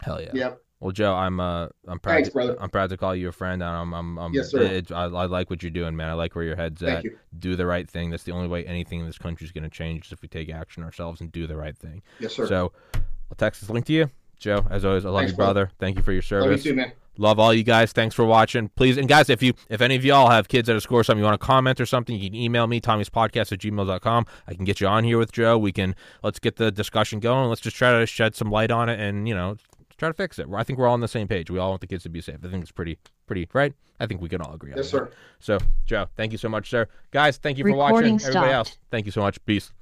hell 0.00 0.20
yeah. 0.20 0.30
Yep. 0.32 0.62
Well, 0.80 0.92
Joe, 0.92 1.12
I'm 1.12 1.40
uh, 1.40 1.66
I'm 1.88 1.98
proud. 1.98 2.14
Thanks, 2.14 2.28
to, 2.28 2.32
brother. 2.34 2.56
I'm 2.60 2.70
proud 2.70 2.90
to 2.90 2.96
call 2.96 3.12
you 3.16 3.28
a 3.28 3.32
friend, 3.32 3.60
and 3.64 3.70
I'm, 3.70 3.92
I'm, 3.92 4.16
I'm 4.16 4.32
Yes, 4.32 4.52
sir. 4.52 4.62
It, 4.62 4.92
I, 4.92 5.06
I 5.06 5.26
like 5.26 5.50
what 5.50 5.60
you're 5.60 5.70
doing, 5.70 5.96
man. 5.96 6.08
I 6.08 6.12
like 6.12 6.36
where 6.36 6.44
your 6.44 6.54
head's 6.54 6.80
Thank 6.80 6.98
at. 6.98 7.04
you. 7.04 7.18
Do 7.36 7.56
the 7.56 7.66
right 7.66 7.90
thing. 7.90 8.10
That's 8.10 8.22
the 8.22 8.30
only 8.30 8.46
way 8.46 8.64
anything 8.64 9.00
in 9.00 9.06
this 9.06 9.18
country 9.18 9.44
is 9.44 9.50
going 9.50 9.64
to 9.64 9.70
change 9.70 10.06
is 10.06 10.12
if 10.12 10.22
we 10.22 10.28
take 10.28 10.50
action 10.50 10.84
ourselves 10.84 11.20
and 11.20 11.32
do 11.32 11.48
the 11.48 11.56
right 11.56 11.76
thing. 11.76 12.00
Yes, 12.20 12.34
sir. 12.34 12.46
So, 12.46 12.70
I'll 12.94 13.36
text 13.36 13.60
this 13.60 13.70
link 13.70 13.86
to 13.86 13.92
you, 13.92 14.08
Joe. 14.38 14.66
As 14.70 14.84
always, 14.84 15.04
I 15.04 15.10
love 15.10 15.20
Thanks, 15.20 15.32
you, 15.32 15.36
brother. 15.36 15.66
brother. 15.66 15.72
Thank 15.78 15.96
you 15.96 16.02
for 16.02 16.12
your 16.12 16.22
service. 16.22 16.44
Love 16.44 16.52
you 16.52 16.58
service. 16.58 16.64
too, 16.64 16.74
man. 16.74 16.92
Love 17.20 17.40
all 17.40 17.52
you 17.52 17.64
guys. 17.64 17.92
Thanks 17.92 18.14
for 18.14 18.24
watching. 18.24 18.68
Please, 18.76 18.96
and 18.96 19.08
guys, 19.08 19.28
if 19.28 19.42
you, 19.42 19.52
if 19.68 19.80
any 19.80 19.96
of 19.96 20.04
y'all 20.04 20.30
have 20.30 20.46
kids 20.46 20.68
at 20.68 20.76
a 20.76 20.80
school 20.80 20.98
or 20.98 21.04
something, 21.04 21.18
you 21.18 21.24
want 21.24 21.40
to 21.40 21.44
comment 21.44 21.80
or 21.80 21.86
something, 21.86 22.16
you 22.16 22.30
can 22.30 22.38
email 22.38 22.68
me, 22.68 22.80
Tommy's 22.80 23.10
podcast 23.10 23.50
at 23.50 23.58
gmail.com. 23.58 24.26
I 24.46 24.54
can 24.54 24.64
get 24.64 24.80
you 24.80 24.86
on 24.86 25.02
here 25.02 25.18
with 25.18 25.32
Joe. 25.32 25.58
We 25.58 25.72
can, 25.72 25.96
let's 26.22 26.38
get 26.38 26.56
the 26.56 26.70
discussion 26.70 27.18
going. 27.18 27.48
Let's 27.48 27.60
just 27.60 27.76
try 27.76 27.98
to 27.98 28.06
shed 28.06 28.36
some 28.36 28.52
light 28.52 28.70
on 28.70 28.88
it 28.88 29.00
and, 29.00 29.26
you 29.26 29.34
know, 29.34 29.56
try 29.96 30.08
to 30.08 30.14
fix 30.14 30.38
it. 30.38 30.46
I 30.54 30.62
think 30.62 30.78
we're 30.78 30.86
all 30.86 30.94
on 30.94 31.00
the 31.00 31.08
same 31.08 31.26
page. 31.26 31.50
We 31.50 31.58
all 31.58 31.70
want 31.70 31.80
the 31.80 31.88
kids 31.88 32.04
to 32.04 32.08
be 32.08 32.20
safe. 32.20 32.36
I 32.44 32.48
think 32.48 32.62
it's 32.62 32.70
pretty, 32.70 32.98
pretty, 33.26 33.48
right? 33.52 33.74
I 33.98 34.06
think 34.06 34.20
we 34.20 34.28
can 34.28 34.40
all 34.40 34.54
agree 34.54 34.70
on 34.70 34.76
that. 34.76 34.84
Yes, 34.84 34.92
that. 34.92 35.10
sir. 35.10 35.10
So, 35.40 35.58
Joe, 35.86 36.06
thank 36.16 36.30
you 36.30 36.38
so 36.38 36.48
much, 36.48 36.70
sir. 36.70 36.86
Guys, 37.10 37.36
thank 37.36 37.58
you 37.58 37.64
for 37.64 37.72
Recording 37.72 38.14
watching. 38.14 38.28
Everybody 38.28 38.52
else, 38.52 38.78
thank 38.92 39.06
you 39.06 39.12
so 39.12 39.22
much. 39.22 39.44
Peace. 39.44 39.72